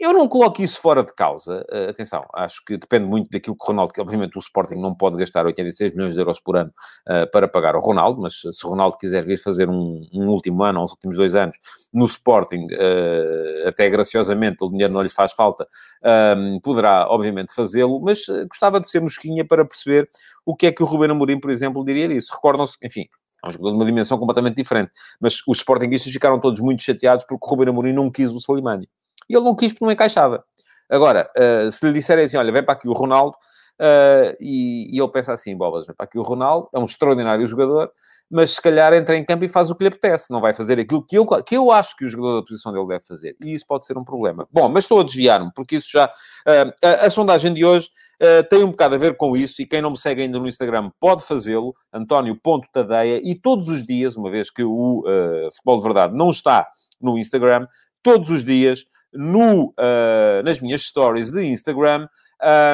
Eu 0.00 0.12
não 0.12 0.28
coloco 0.28 0.62
isso 0.62 0.80
fora 0.80 1.02
de 1.02 1.12
causa. 1.12 1.66
Uh, 1.72 1.90
atenção, 1.90 2.24
acho 2.32 2.64
que 2.64 2.76
depende 2.76 3.06
muito 3.06 3.28
daquilo 3.30 3.56
que 3.56 3.64
o 3.64 3.66
Ronaldo... 3.66 3.92
Que, 3.92 4.00
obviamente, 4.00 4.36
o 4.36 4.38
Sporting 4.38 4.76
não 4.76 4.94
pode 4.94 5.16
gastar 5.16 5.44
86 5.44 5.96
milhões 5.96 6.14
de 6.14 6.20
euros 6.20 6.38
por 6.38 6.56
ano 6.56 6.72
uh, 7.08 7.28
para 7.32 7.48
pagar 7.48 7.74
o 7.74 7.80
Ronaldo, 7.80 8.20
mas 8.22 8.34
se 8.34 8.64
o 8.64 8.70
Ronaldo 8.70 8.96
quiser 8.96 9.24
vir 9.24 9.38
fazer 9.38 9.68
um, 9.68 10.06
um 10.12 10.28
último 10.28 10.62
ano, 10.62 10.78
ou 10.78 10.84
uns 10.84 10.92
últimos 10.92 11.16
dois 11.16 11.34
anos, 11.34 11.56
no 11.92 12.04
Sporting, 12.04 12.66
uh, 12.66 13.68
até 13.68 13.90
graciosamente, 13.90 14.64
o 14.64 14.70
dinheiro 14.70 14.92
não 14.92 15.02
lhe 15.02 15.08
faz 15.08 15.32
falta, 15.32 15.66
ehm, 16.04 16.60
poderá, 16.62 17.08
obviamente, 17.10 17.52
fazê-lo, 17.52 18.00
mas 18.00 18.24
gostava 18.48 18.80
de 18.80 18.88
ser 18.88 19.00
mosquinha 19.00 19.44
para 19.44 19.64
perceber 19.64 20.08
o 20.46 20.54
que 20.54 20.66
é 20.68 20.72
que 20.72 20.82
o 20.82 20.86
Ruben 20.86 21.10
Amorim, 21.10 21.40
por 21.40 21.50
exemplo, 21.50 21.84
diria 21.84 22.06
disso. 22.08 22.32
Recordam-se, 22.32 22.76
enfim, 22.84 23.06
é 23.44 23.48
um 23.48 23.50
jogador 23.50 23.70
de 23.70 23.76
uma 23.76 23.84
dimensão 23.84 24.18
completamente 24.18 24.56
diferente. 24.56 24.90
Mas 25.20 25.40
os 25.46 25.58
Sportingistas 25.58 26.12
ficaram 26.12 26.40
todos 26.40 26.60
muito 26.60 26.82
chateados 26.82 27.24
porque 27.28 27.44
o 27.44 27.48
Ruben 27.48 27.68
Amorim 27.70 27.92
não 27.92 28.10
quis 28.10 28.30
o 28.30 28.38
Slimani. 28.38 28.88
E 29.28 29.34
ele 29.34 29.44
não 29.44 29.54
quis 29.54 29.72
porque 29.72 29.84
não 29.84 29.92
encaixava. 29.92 30.44
Agora, 30.90 31.30
uh, 31.36 31.70
se 31.70 31.86
lhe 31.86 31.92
disserem 31.92 32.24
assim, 32.24 32.36
olha, 32.36 32.52
vem 32.52 32.64
para 32.64 32.74
aqui 32.74 32.88
o 32.88 32.92
Ronaldo, 32.92 33.36
uh, 33.78 34.34
e, 34.40 34.94
e, 34.94 34.98
ele 34.98 35.10
pensa 35.10 35.32
assim, 35.32 35.56
bolas, 35.56 35.86
vem 35.86 35.94
para 35.94 36.04
aqui 36.04 36.18
o 36.18 36.22
Ronaldo, 36.22 36.68
é 36.72 36.78
um 36.78 36.84
extraordinário 36.84 37.46
jogador, 37.46 37.90
mas 38.30 38.50
se 38.50 38.62
calhar 38.62 38.92
entra 38.92 39.16
em 39.16 39.24
campo 39.24 39.44
e 39.44 39.48
faz 39.48 39.70
o 39.70 39.74
que 39.74 39.84
lhe 39.84 39.88
apetece, 39.88 40.30
não 40.30 40.40
vai 40.40 40.52
fazer 40.52 40.78
aquilo 40.78 41.04
que 41.04 41.16
eu, 41.16 41.26
que 41.42 41.56
eu 41.56 41.70
acho 41.70 41.96
que 41.96 42.04
o 42.04 42.08
jogador 42.08 42.40
da 42.40 42.46
posição 42.46 42.72
dele 42.72 42.86
deve 42.86 43.04
fazer. 43.04 43.36
E 43.42 43.54
isso 43.54 43.66
pode 43.66 43.86
ser 43.86 43.96
um 43.96 44.04
problema. 44.04 44.46
Bom, 44.52 44.68
mas 44.68 44.84
estou 44.84 45.00
a 45.00 45.04
desviar-me, 45.04 45.50
porque 45.54 45.76
isso 45.76 45.88
já... 45.90 46.06
Uh, 46.06 46.72
a, 46.82 47.06
a, 47.06 47.10
sondagem 47.10 47.52
de 47.52 47.64
hoje 47.64 47.90
Uh, 48.20 48.42
tem 48.50 48.64
um 48.64 48.72
bocado 48.72 48.96
a 48.96 48.98
ver 48.98 49.16
com 49.16 49.36
isso, 49.36 49.62
e 49.62 49.66
quem 49.66 49.80
não 49.80 49.92
me 49.92 49.96
segue 49.96 50.22
ainda 50.22 50.40
no 50.40 50.48
Instagram 50.48 50.90
pode 50.98 51.22
fazê-lo, 51.22 51.72
António.tadeia, 51.92 53.20
e 53.22 53.32
todos 53.36 53.68
os 53.68 53.86
dias, 53.86 54.16
uma 54.16 54.28
vez 54.28 54.50
que 54.50 54.64
o 54.64 55.04
uh, 55.06 55.48
Futebol 55.52 55.76
de 55.76 55.82
Verdade 55.84 56.16
não 56.16 56.28
está 56.28 56.66
no 57.00 57.16
Instagram, 57.16 57.68
todos 58.02 58.28
os 58.28 58.44
dias 58.44 58.84
no, 59.12 59.74
uh, 59.78 60.42
nas 60.44 60.60
minhas 60.60 60.82
stories 60.82 61.30
de 61.30 61.44
Instagram, 61.44 62.08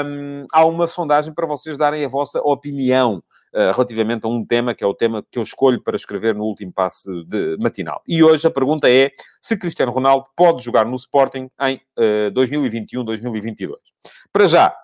um, 0.07 0.47
há 0.53 0.65
uma 0.65 0.87
sondagem 0.87 1.33
para 1.33 1.47
vocês 1.47 1.77
darem 1.77 2.05
a 2.05 2.09
vossa 2.09 2.41
opinião 2.41 3.23
uh, 3.55 3.73
relativamente 3.73 4.27
a 4.27 4.29
um 4.29 4.45
tema, 4.45 4.75
que 4.75 4.85
é 4.85 4.87
o 4.87 4.95
tema 4.95 5.25
que 5.31 5.39
eu 5.39 5.43
escolho 5.43 5.83
para 5.83 5.97
escrever 5.97 6.35
no 6.35 6.45
último 6.45 6.73
passe 6.73 7.09
de 7.27 7.57
matinal. 7.59 8.03
E 8.07 8.23
hoje 8.23 8.47
a 8.47 8.51
pergunta 8.51 8.91
é 8.91 9.11
se 9.41 9.57
Cristiano 9.57 9.93
Ronaldo 9.93 10.27
pode 10.37 10.63
jogar 10.63 10.85
no 10.85 10.97
Sporting 10.97 11.49
em 11.61 11.81
uh, 11.99 12.31
2021-2022. 12.33 13.73
Para 14.33 14.47
já, 14.47 14.75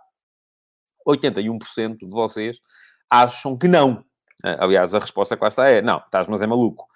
81% 1.06 1.98
de 1.98 2.08
vocês 2.08 2.58
acham 3.10 3.56
que 3.56 3.68
não. 3.68 4.04
Uh, 4.44 4.56
aliás, 4.60 4.94
a 4.94 4.98
resposta 4.98 5.36
que 5.36 5.44
está 5.44 5.68
é 5.68 5.82
não, 5.82 5.98
estás, 5.98 6.26
mas 6.26 6.40
é 6.40 6.46
maluco. 6.46 6.86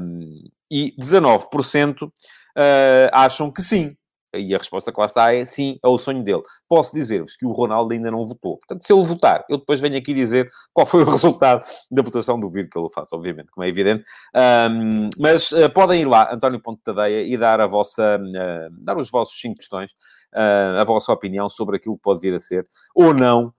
Um, 0.00 0.42
e 0.68 0.92
19% 0.98 2.10
uh, 2.56 3.10
acham 3.12 3.50
que 3.50 3.62
sim. 3.62 3.96
E 4.34 4.54
a 4.54 4.58
resposta 4.58 4.90
que 4.90 4.98
lá 4.98 5.04
está 5.04 5.34
é 5.34 5.44
sim, 5.44 5.78
é 5.84 5.86
o 5.86 5.98
sonho 5.98 6.24
dele. 6.24 6.42
Posso 6.66 6.94
dizer-vos 6.94 7.36
que 7.36 7.44
o 7.44 7.52
Ronaldo 7.52 7.92
ainda 7.92 8.10
não 8.10 8.24
votou. 8.26 8.56
Portanto, 8.56 8.82
se 8.82 8.90
ele 8.90 9.02
votar, 9.02 9.44
eu 9.46 9.58
depois 9.58 9.78
venho 9.78 9.96
aqui 9.96 10.14
dizer 10.14 10.50
qual 10.72 10.86
foi 10.86 11.02
o 11.02 11.04
resultado 11.10 11.66
da 11.90 12.00
votação. 12.02 12.40
Duvido 12.40 12.70
que 12.70 12.78
ele 12.78 12.88
faça, 12.88 13.14
obviamente, 13.14 13.50
como 13.50 13.64
é 13.64 13.68
evidente. 13.68 14.02
Um, 14.34 15.10
mas 15.18 15.52
uh, 15.52 15.68
podem 15.70 16.00
ir 16.00 16.06
lá, 16.06 16.32
António 16.32 16.62
Ponte 16.62 16.80
Tadeia, 16.82 17.22
e 17.22 17.36
dar 17.36 17.60
a 17.60 17.66
vossa, 17.66 18.18
uh, 18.18 18.82
dar 18.82 18.96
os 18.96 19.10
vossos 19.10 19.38
cinco 19.38 19.56
questões, 19.56 19.92
uh, 20.32 20.80
a 20.80 20.84
vossa 20.84 21.12
opinião 21.12 21.46
sobre 21.50 21.76
aquilo 21.76 21.96
que 21.96 22.02
pode 22.02 22.20
vir 22.22 22.32
a 22.32 22.40
ser, 22.40 22.66
ou 22.94 23.12
não, 23.12 23.52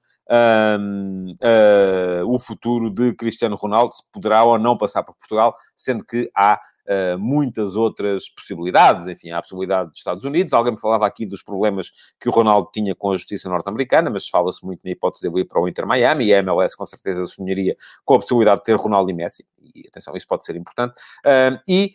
um, 0.79 1.35
o 2.25 2.39
futuro 2.39 2.89
de 2.89 3.13
Cristiano 3.13 3.55
Ronaldo, 3.55 3.93
se 3.93 4.03
poderá 4.11 4.43
ou 4.43 4.57
não 4.57 4.77
passar 4.77 5.03
para 5.03 5.13
Portugal, 5.13 5.53
sendo 5.75 6.03
que 6.03 6.31
há 6.35 6.59
uh, 6.87 7.17
muitas 7.17 7.75
outras 7.75 8.29
possibilidades. 8.29 9.07
Enfim, 9.07 9.31
há 9.31 9.37
a 9.37 9.41
possibilidade 9.41 9.89
dos 9.89 9.97
Estados 9.97 10.23
Unidos. 10.23 10.53
Alguém 10.53 10.73
me 10.73 10.79
falava 10.79 11.05
aqui 11.05 11.25
dos 11.25 11.43
problemas 11.43 11.91
que 12.19 12.29
o 12.29 12.31
Ronaldo 12.31 12.69
tinha 12.73 12.95
com 12.95 13.11
a 13.11 13.15
justiça 13.15 13.49
norte-americana, 13.49 14.09
mas 14.09 14.27
fala-se 14.27 14.65
muito 14.65 14.83
na 14.83 14.91
hipótese 14.91 15.21
de 15.21 15.33
ele 15.33 15.41
ir 15.41 15.45
para 15.45 15.61
o 15.61 15.67
Inter 15.67 15.85
Miami 15.85 16.25
e 16.25 16.33
a 16.33 16.39
MLS 16.39 16.75
com 16.77 16.85
certeza 16.85 17.25
sonharia 17.25 17.75
com 18.05 18.15
a 18.15 18.19
possibilidade 18.19 18.59
de 18.59 18.65
ter 18.65 18.75
Ronaldo 18.75 19.09
e 19.11 19.13
Messi. 19.13 19.45
E 19.75 19.87
atenção, 19.87 20.15
isso 20.15 20.27
pode 20.27 20.43
ser 20.43 20.55
importante. 20.55 20.93
Uh, 21.25 21.59
e, 21.67 21.93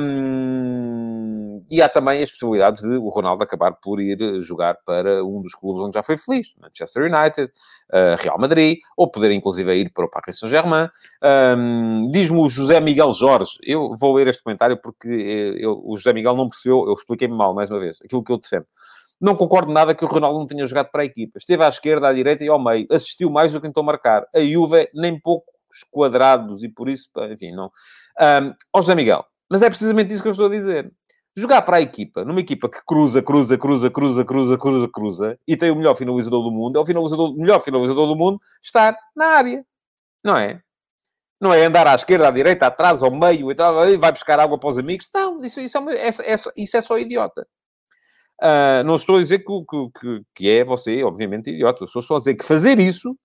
um, 0.00 1.53
e 1.70 1.82
há 1.82 1.88
também 1.88 2.22
as 2.22 2.30
possibilidades 2.30 2.82
de 2.82 2.96
o 2.96 3.08
Ronaldo 3.08 3.42
acabar 3.42 3.72
por 3.72 4.00
ir 4.00 4.40
jogar 4.42 4.76
para 4.84 5.24
um 5.24 5.40
dos 5.40 5.54
clubes 5.54 5.84
onde 5.84 5.94
já 5.94 6.02
foi 6.02 6.16
feliz, 6.16 6.54
Manchester 6.60 7.02
United, 7.04 7.50
uh, 7.92 8.22
Real 8.22 8.38
Madrid, 8.38 8.78
ou 8.96 9.10
poder 9.10 9.30
inclusive 9.30 9.74
ir 9.74 9.92
para 9.92 10.04
o 10.04 10.10
Paris 10.10 10.38
Saint-Germain. 10.38 10.88
Um, 11.22 12.10
Diz-me 12.10 12.38
o 12.38 12.48
José 12.48 12.80
Miguel 12.80 13.12
Jorge, 13.12 13.58
eu 13.62 13.94
vou 13.98 14.14
ler 14.14 14.28
este 14.28 14.42
comentário 14.42 14.80
porque 14.80 15.08
eh, 15.08 15.64
eu, 15.64 15.80
o 15.84 15.96
José 15.96 16.12
Miguel 16.12 16.36
não 16.36 16.48
percebeu, 16.48 16.84
eu 16.86 16.94
expliquei-me 16.94 17.36
mal, 17.36 17.54
mais 17.54 17.70
uma 17.70 17.80
vez, 17.80 17.98
aquilo 18.04 18.22
que 18.22 18.32
eu 18.32 18.38
defendo. 18.38 18.66
Não 19.20 19.36
concordo 19.36 19.72
nada 19.72 19.94
que 19.94 20.04
o 20.04 20.08
Ronaldo 20.08 20.38
não 20.38 20.46
tenha 20.46 20.66
jogado 20.66 20.90
para 20.90 21.02
a 21.02 21.04
equipa. 21.04 21.38
Esteve 21.38 21.64
à 21.64 21.68
esquerda, 21.68 22.08
à 22.08 22.12
direita 22.12 22.44
e 22.44 22.48
ao 22.48 22.62
meio. 22.62 22.86
Assistiu 22.90 23.30
mais 23.30 23.52
do 23.52 23.60
que 23.60 23.66
tentou 23.66 23.82
marcar. 23.82 24.26
A 24.34 24.40
Juve 24.40 24.90
nem 24.92 25.18
poucos 25.18 25.46
quadrados 25.90 26.62
e 26.62 26.68
por 26.68 26.88
isso, 26.88 27.08
enfim, 27.30 27.52
não. 27.52 27.70
Um, 28.20 28.54
ó 28.72 28.80
José 28.80 28.94
Miguel, 28.94 29.24
mas 29.50 29.62
é 29.62 29.68
precisamente 29.68 30.12
isso 30.12 30.22
que 30.22 30.28
eu 30.28 30.32
estou 30.32 30.46
a 30.46 30.50
dizer. 30.50 30.92
Jogar 31.36 31.62
para 31.62 31.78
a 31.78 31.80
equipa, 31.80 32.24
numa 32.24 32.38
equipa 32.38 32.68
que 32.68 32.78
cruza, 32.86 33.20
cruza, 33.20 33.58
cruza, 33.58 33.90
cruza, 33.90 34.24
cruza, 34.24 34.56
cruza, 34.56 34.88
cruza, 34.88 35.38
e 35.48 35.56
tem 35.56 35.70
o 35.70 35.74
melhor 35.74 35.96
finalizador 35.96 36.44
do 36.44 36.50
mundo, 36.52 36.78
é 36.78 36.80
o 36.80 36.86
finalizador, 36.86 37.36
melhor 37.36 37.60
finalizador 37.60 38.06
do 38.06 38.14
mundo 38.14 38.38
estar 38.62 38.96
na 39.16 39.26
área. 39.26 39.66
Não 40.22 40.36
é? 40.36 40.60
Não 41.40 41.52
é 41.52 41.64
andar 41.64 41.88
à 41.88 41.94
esquerda, 41.94 42.28
à 42.28 42.30
direita, 42.30 42.66
atrás, 42.66 43.02
ao 43.02 43.10
meio 43.10 43.50
e 43.50 43.54
tal, 43.54 43.74
vai 43.98 44.12
buscar 44.12 44.38
água 44.38 44.58
para 44.58 44.68
os 44.68 44.78
amigos. 44.78 45.08
Não, 45.12 45.40
isso, 45.40 45.60
isso, 45.60 45.76
é, 45.90 45.96
é, 45.96 46.08
é, 46.08 46.36
isso 46.56 46.76
é 46.76 46.80
só 46.80 46.96
idiota. 46.98 47.46
Uh, 48.40 48.84
não 48.84 48.96
estou 48.96 49.16
a 49.16 49.20
dizer 49.20 49.40
que, 49.40 49.64
que, 50.00 50.22
que, 50.34 50.50
é 50.50 50.64
você, 50.64 51.02
obviamente, 51.02 51.50
idiota. 51.50 51.84
Estou 51.84 52.00
só 52.00 52.14
a 52.14 52.18
dizer 52.18 52.34
que 52.34 52.44
fazer 52.44 52.78
isso 52.78 53.16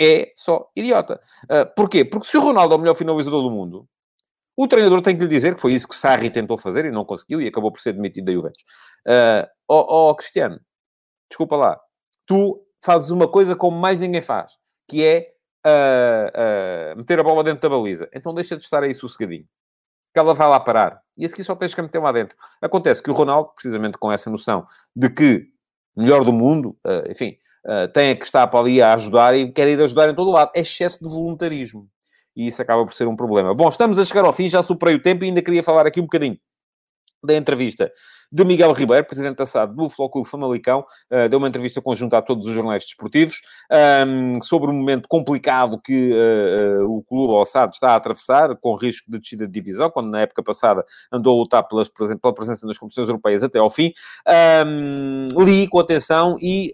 é 0.00 0.32
só 0.36 0.68
idiota. 0.76 1.20
Uh, 1.44 1.72
porquê? 1.76 2.04
Porque 2.04 2.26
se 2.26 2.36
o 2.36 2.40
Ronaldo 2.40 2.74
é 2.74 2.76
o 2.76 2.80
melhor 2.80 2.94
finalizador 2.94 3.42
do 3.42 3.50
mundo, 3.50 3.88
o 4.56 4.68
treinador 4.68 5.02
tem 5.02 5.16
que 5.16 5.22
lhe 5.22 5.28
dizer 5.28 5.54
que 5.54 5.60
foi 5.60 5.72
isso 5.72 5.88
que 5.88 5.96
Sarri 5.96 6.30
tentou 6.30 6.56
fazer 6.56 6.84
e 6.84 6.90
não 6.90 7.04
conseguiu 7.04 7.40
e 7.40 7.48
acabou 7.48 7.72
por 7.72 7.80
ser 7.80 7.92
demitido 7.92 8.26
da 8.26 8.32
Juventus. 8.32 8.62
Uh, 9.06 9.46
ó, 9.68 10.10
oh, 10.10 10.14
Cristiano, 10.14 10.60
desculpa 11.28 11.56
lá. 11.56 11.80
Tu 12.26 12.60
fazes 12.82 13.10
uma 13.10 13.26
coisa 13.26 13.56
como 13.56 13.76
mais 13.76 14.00
ninguém 14.00 14.22
faz, 14.22 14.52
que 14.88 15.04
é 15.04 15.34
a, 15.64 16.94
meter 16.96 17.18
a 17.18 17.22
bola 17.22 17.42
dentro 17.42 17.68
da 17.68 17.74
baliza. 17.74 18.08
Então 18.14 18.34
deixa 18.34 18.56
de 18.56 18.62
estar 18.62 18.82
aí 18.82 18.94
sossegadinho. 18.94 19.46
Que 20.12 20.20
ela 20.20 20.34
vai 20.34 20.48
lá 20.48 20.60
parar. 20.60 21.00
E 21.16 21.24
a 21.24 21.28
seguir 21.28 21.44
só 21.44 21.56
tens 21.56 21.74
que 21.74 21.82
meter 21.82 21.98
lá 21.98 22.12
dentro. 22.12 22.36
Acontece 22.60 23.02
que 23.02 23.10
o 23.10 23.14
Ronaldo, 23.14 23.50
precisamente 23.54 23.98
com 23.98 24.12
essa 24.12 24.30
noção 24.30 24.64
de 24.94 25.08
que 25.10 25.48
melhor 25.96 26.24
do 26.24 26.32
mundo, 26.32 26.76
uh, 26.86 27.10
enfim, 27.10 27.36
uh, 27.66 27.88
tem 27.88 28.16
que 28.16 28.24
estar 28.24 28.46
para 28.46 28.60
ali 28.60 28.82
a 28.82 28.94
ajudar 28.94 29.34
e 29.34 29.50
quer 29.50 29.68
ir 29.68 29.80
ajudar 29.80 30.08
em 30.08 30.14
todo 30.14 30.30
lado. 30.30 30.52
É 30.54 30.60
excesso 30.60 31.02
de 31.02 31.08
voluntarismo. 31.08 31.88
E 32.36 32.46
isso 32.46 32.60
acaba 32.60 32.84
por 32.84 32.94
ser 32.94 33.06
um 33.06 33.16
problema. 33.16 33.54
Bom, 33.54 33.68
estamos 33.68 33.98
a 33.98 34.04
chegar 34.04 34.24
ao 34.24 34.32
fim, 34.32 34.48
já 34.48 34.62
superei 34.62 34.96
o 34.96 35.02
tempo 35.02 35.24
e 35.24 35.28
ainda 35.28 35.42
queria 35.42 35.62
falar 35.62 35.86
aqui 35.86 36.00
um 36.00 36.04
bocadinho 36.04 36.38
da 37.24 37.34
entrevista 37.34 37.90
de 38.30 38.44
Miguel 38.44 38.72
Ribeiro, 38.72 39.06
presidente 39.06 39.36
da 39.36 39.46
SAD 39.46 39.74
do 39.74 39.88
Futebol 39.88 40.10
Clube 40.10 40.28
Famalicão, 40.28 40.84
uh, 41.10 41.28
deu 41.28 41.38
uma 41.38 41.48
entrevista 41.48 41.80
conjunta 41.80 42.18
a 42.18 42.22
todos 42.22 42.46
os 42.46 42.52
jornais 42.52 42.84
desportivos 42.84 43.40
um, 44.06 44.42
sobre 44.42 44.70
o 44.70 44.72
momento 44.72 45.06
complicado 45.08 45.80
que 45.80 46.10
uh, 46.10 46.84
o 46.90 47.02
clube, 47.04 47.32
o 47.32 47.44
SAD, 47.44 47.72
está 47.72 47.90
a 47.90 47.96
atravessar, 47.96 48.56
com 48.56 48.74
risco 48.74 49.10
de 49.10 49.18
descida 49.18 49.46
de 49.46 49.52
divisão, 49.52 49.90
quando 49.90 50.10
na 50.10 50.20
época 50.22 50.42
passada 50.42 50.84
andou 51.12 51.36
a 51.36 51.42
lutar 51.42 51.62
pelas, 51.68 51.88
pela 51.88 52.34
presença 52.34 52.66
nas 52.66 52.76
competições 52.76 53.08
europeias 53.08 53.44
até 53.44 53.58
ao 53.58 53.70
fim. 53.70 53.92
Um, 54.66 55.28
li 55.44 55.68
com 55.68 55.78
atenção 55.78 56.36
e 56.40 56.72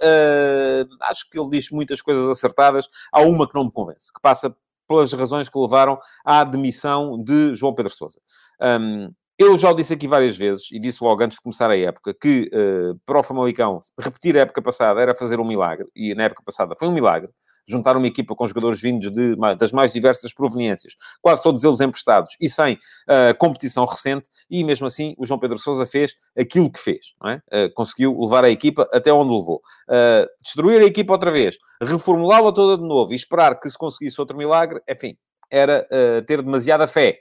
acho 1.02 1.28
que 1.28 1.38
ele 1.38 1.50
diz 1.50 1.70
muitas 1.70 2.00
coisas 2.00 2.26
acertadas. 2.28 2.88
Há 3.12 3.20
uma 3.20 3.46
que 3.46 3.54
não 3.54 3.64
me 3.64 3.72
convence, 3.72 4.12
que 4.12 4.20
passa 4.20 4.54
pelas 4.90 5.12
razões 5.12 5.48
que 5.48 5.56
levaram 5.56 5.96
à 6.24 6.42
demissão 6.42 7.16
de 7.16 7.54
João 7.54 7.72
Pedro 7.72 7.92
Sousa. 7.94 8.20
Um, 8.60 9.12
eu 9.38 9.56
já 9.56 9.70
o 9.70 9.74
disse 9.74 9.94
aqui 9.94 10.08
várias 10.08 10.36
vezes, 10.36 10.66
e 10.72 10.80
disse 10.80 11.02
logo 11.02 11.22
antes 11.22 11.36
de 11.36 11.42
começar 11.42 11.70
a 11.70 11.78
época, 11.78 12.12
que 12.12 12.50
uh, 12.52 12.98
para 13.06 13.20
o 13.20 13.22
Famalicão 13.22 13.78
repetir 13.98 14.36
a 14.36 14.40
época 14.40 14.60
passada 14.60 15.00
era 15.00 15.14
fazer 15.14 15.38
um 15.38 15.46
milagre, 15.46 15.86
e 15.94 16.12
na 16.12 16.24
época 16.24 16.42
passada 16.44 16.74
foi 16.76 16.88
um 16.88 16.92
milagre. 16.92 17.30
Juntar 17.68 17.96
uma 17.96 18.06
equipa 18.06 18.34
com 18.34 18.46
jogadores 18.46 18.80
vindos 18.80 19.10
de, 19.10 19.36
das 19.58 19.72
mais 19.72 19.92
diversas 19.92 20.32
proveniências, 20.32 20.94
quase 21.20 21.42
todos 21.42 21.62
eles 21.64 21.80
emprestados 21.80 22.36
e 22.40 22.48
sem 22.48 22.74
uh, 22.74 23.36
competição 23.38 23.84
recente, 23.84 24.28
e 24.50 24.62
mesmo 24.64 24.86
assim 24.86 25.14
o 25.18 25.26
João 25.26 25.38
Pedro 25.38 25.58
Sousa 25.58 25.86
fez 25.86 26.14
aquilo 26.38 26.70
que 26.70 26.78
fez, 26.78 27.14
é? 27.26 27.66
uh, 27.66 27.74
conseguiu 27.74 28.18
levar 28.20 28.44
a 28.44 28.50
equipa 28.50 28.88
até 28.92 29.12
onde 29.12 29.34
levou. 29.34 29.60
Uh, 29.88 30.26
destruir 30.42 30.80
a 30.80 30.84
equipa 30.84 31.12
outra 31.12 31.30
vez, 31.30 31.56
reformulá-la 31.82 32.52
toda 32.52 32.80
de 32.80 32.86
novo 32.86 33.12
e 33.12 33.16
esperar 33.16 33.58
que 33.58 33.68
se 33.68 33.78
conseguisse 33.78 34.20
outro 34.20 34.36
milagre, 34.36 34.80
enfim, 34.88 35.16
era 35.50 35.84
ter 36.28 36.42
demasiada 36.42 36.86
fé. 36.86 37.18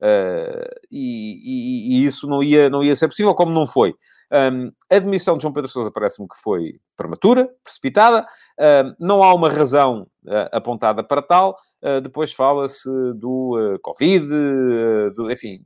Uh, 0.00 0.64
e, 0.90 2.00
e, 2.00 2.04
isso 2.04 2.26
não 2.26 2.42
ia, 2.42 2.70
não 2.70 2.82
ia 2.82 2.96
ser 2.96 3.08
possível, 3.08 3.34
como 3.34 3.52
não 3.52 3.66
foi. 3.66 3.94
Um, 4.32 4.70
a 4.90 4.96
admissão 4.96 5.36
de 5.36 5.42
João 5.42 5.52
Pedro 5.52 5.68
Sousa 5.68 5.90
parece-me 5.90 6.28
que 6.28 6.36
foi 6.40 6.80
prematura, 6.96 7.50
precipitada, 7.64 8.22
uh, 8.22 8.94
não 8.98 9.22
há 9.22 9.34
uma 9.34 9.50
razão 9.50 10.06
uh, 10.24 10.48
apontada 10.52 11.02
para 11.02 11.20
tal. 11.20 11.56
Uh, 11.82 12.00
depois 12.00 12.32
fala-se 12.32 12.88
do 13.14 13.78
Covid, 13.82 14.26
do, 15.16 15.30
enfim, 15.30 15.64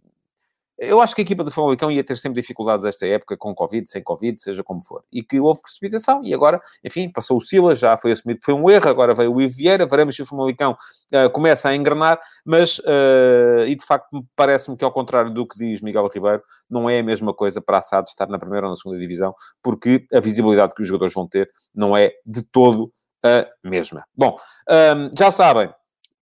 eu 0.78 1.00
acho 1.00 1.14
que 1.14 1.20
a 1.20 1.24
equipa 1.24 1.44
de 1.44 1.50
Famalicão 1.50 1.90
ia 1.90 2.02
ter 2.02 2.16
sempre 2.16 2.40
dificuldades 2.40 2.84
esta 2.84 3.06
época, 3.06 3.36
com 3.36 3.54
Covid, 3.54 3.88
sem 3.88 4.02
Covid, 4.02 4.40
seja 4.40 4.62
como 4.62 4.80
for. 4.82 5.04
E 5.12 5.22
que 5.22 5.38
houve 5.38 5.62
precipitação 5.62 6.22
e 6.24 6.34
agora, 6.34 6.60
enfim, 6.82 7.08
passou 7.08 7.38
o 7.38 7.40
Silas, 7.40 7.78
já 7.78 7.96
foi 7.96 8.12
assumido 8.12 8.40
que 8.40 8.46
foi 8.46 8.54
um 8.54 8.68
erro, 8.68 8.88
agora 8.88 9.14
veio 9.14 9.32
o 9.32 9.40
Ivo 9.40 9.54
Vieira, 9.56 9.86
veremos 9.86 10.16
se 10.16 10.22
o 10.22 10.26
Famalicão 10.26 10.72
uh, 10.72 11.30
começa 11.30 11.68
a 11.68 11.76
engrenar, 11.76 12.20
mas, 12.44 12.78
uh, 12.80 13.64
e 13.66 13.74
de 13.74 13.84
facto, 13.84 14.24
parece-me 14.34 14.76
que 14.76 14.84
ao 14.84 14.92
contrário 14.92 15.32
do 15.32 15.46
que 15.46 15.58
diz 15.58 15.80
Miguel 15.80 16.08
Ribeiro, 16.12 16.42
não 16.68 16.90
é 16.90 16.98
a 16.98 17.02
mesma 17.02 17.32
coisa 17.32 17.60
para 17.60 17.78
Assado 17.78 18.08
estar 18.08 18.28
na 18.28 18.38
primeira 18.38 18.66
ou 18.66 18.70
na 18.70 18.76
segunda 18.76 18.98
divisão, 18.98 19.34
porque 19.62 20.06
a 20.12 20.20
visibilidade 20.20 20.74
que 20.74 20.82
os 20.82 20.88
jogadores 20.88 21.14
vão 21.14 21.28
ter 21.28 21.48
não 21.74 21.96
é 21.96 22.12
de 22.26 22.42
todo 22.42 22.92
a 23.24 23.46
mesma. 23.64 24.04
Bom, 24.14 24.36
um, 24.68 24.74
ehm, 24.74 25.10
já 25.16 25.30
sabem, 25.30 25.72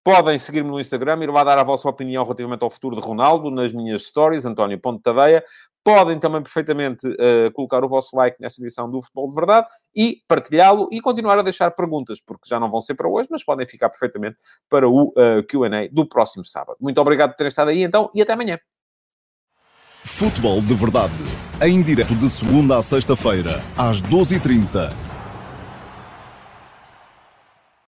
Podem 0.03 0.37
seguir-me 0.37 0.69
no 0.69 0.81
Instagram, 0.81 1.23
ir 1.23 1.29
lá 1.29 1.45
dar 1.45 1.57
a 1.57 1.63
vossa 1.63 1.87
opinião 1.87 2.23
relativamente 2.25 2.61
ao 2.61 2.69
futuro 2.69 2.93
de 2.93 3.01
Ronaldo, 3.01 3.49
nas 3.49 3.71
minhas 3.71 4.03
stories, 4.03 4.45
António 4.45 4.77
Ponte 4.77 5.01
Tadeia. 5.01 5.41
Podem 5.81 6.19
também 6.19 6.41
perfeitamente 6.43 7.07
uh, 7.07 7.51
colocar 7.53 7.83
o 7.85 7.87
vosso 7.87 8.13
like 8.15 8.41
nesta 8.41 8.61
edição 8.61 8.89
do 8.89 9.01
Futebol 9.01 9.29
de 9.29 9.35
Verdade 9.35 9.67
e 9.95 10.17
partilhá-lo 10.27 10.89
e 10.91 10.99
continuar 10.99 11.39
a 11.39 11.41
deixar 11.41 11.71
perguntas, 11.71 12.19
porque 12.19 12.49
já 12.49 12.59
não 12.59 12.69
vão 12.69 12.81
ser 12.81 12.95
para 12.95 13.07
hoje, 13.07 13.29
mas 13.31 13.45
podem 13.45 13.65
ficar 13.65 13.89
perfeitamente 13.89 14.35
para 14.69 14.89
o 14.89 15.07
uh, 15.09 15.13
eh, 15.17 15.43
QA 15.43 15.87
do 15.89 16.07
próximo 16.07 16.43
sábado. 16.43 16.77
Muito 16.81 16.99
obrigado 16.99 17.31
por 17.31 17.37
terem 17.37 17.49
estado 17.49 17.69
aí 17.69 17.83
então 17.83 18.09
e 18.13 18.21
até 18.21 18.33
amanhã. 18.33 18.59
Futebol 20.03 20.61
de 20.61 20.75
Verdade, 20.75 21.13
em 21.61 21.81
direto 21.81 22.13
de 22.15 22.29
segunda 22.29 22.77
a 22.77 22.81
sexta-feira, 22.81 23.63
às 23.77 24.01
12h30 24.01 25.12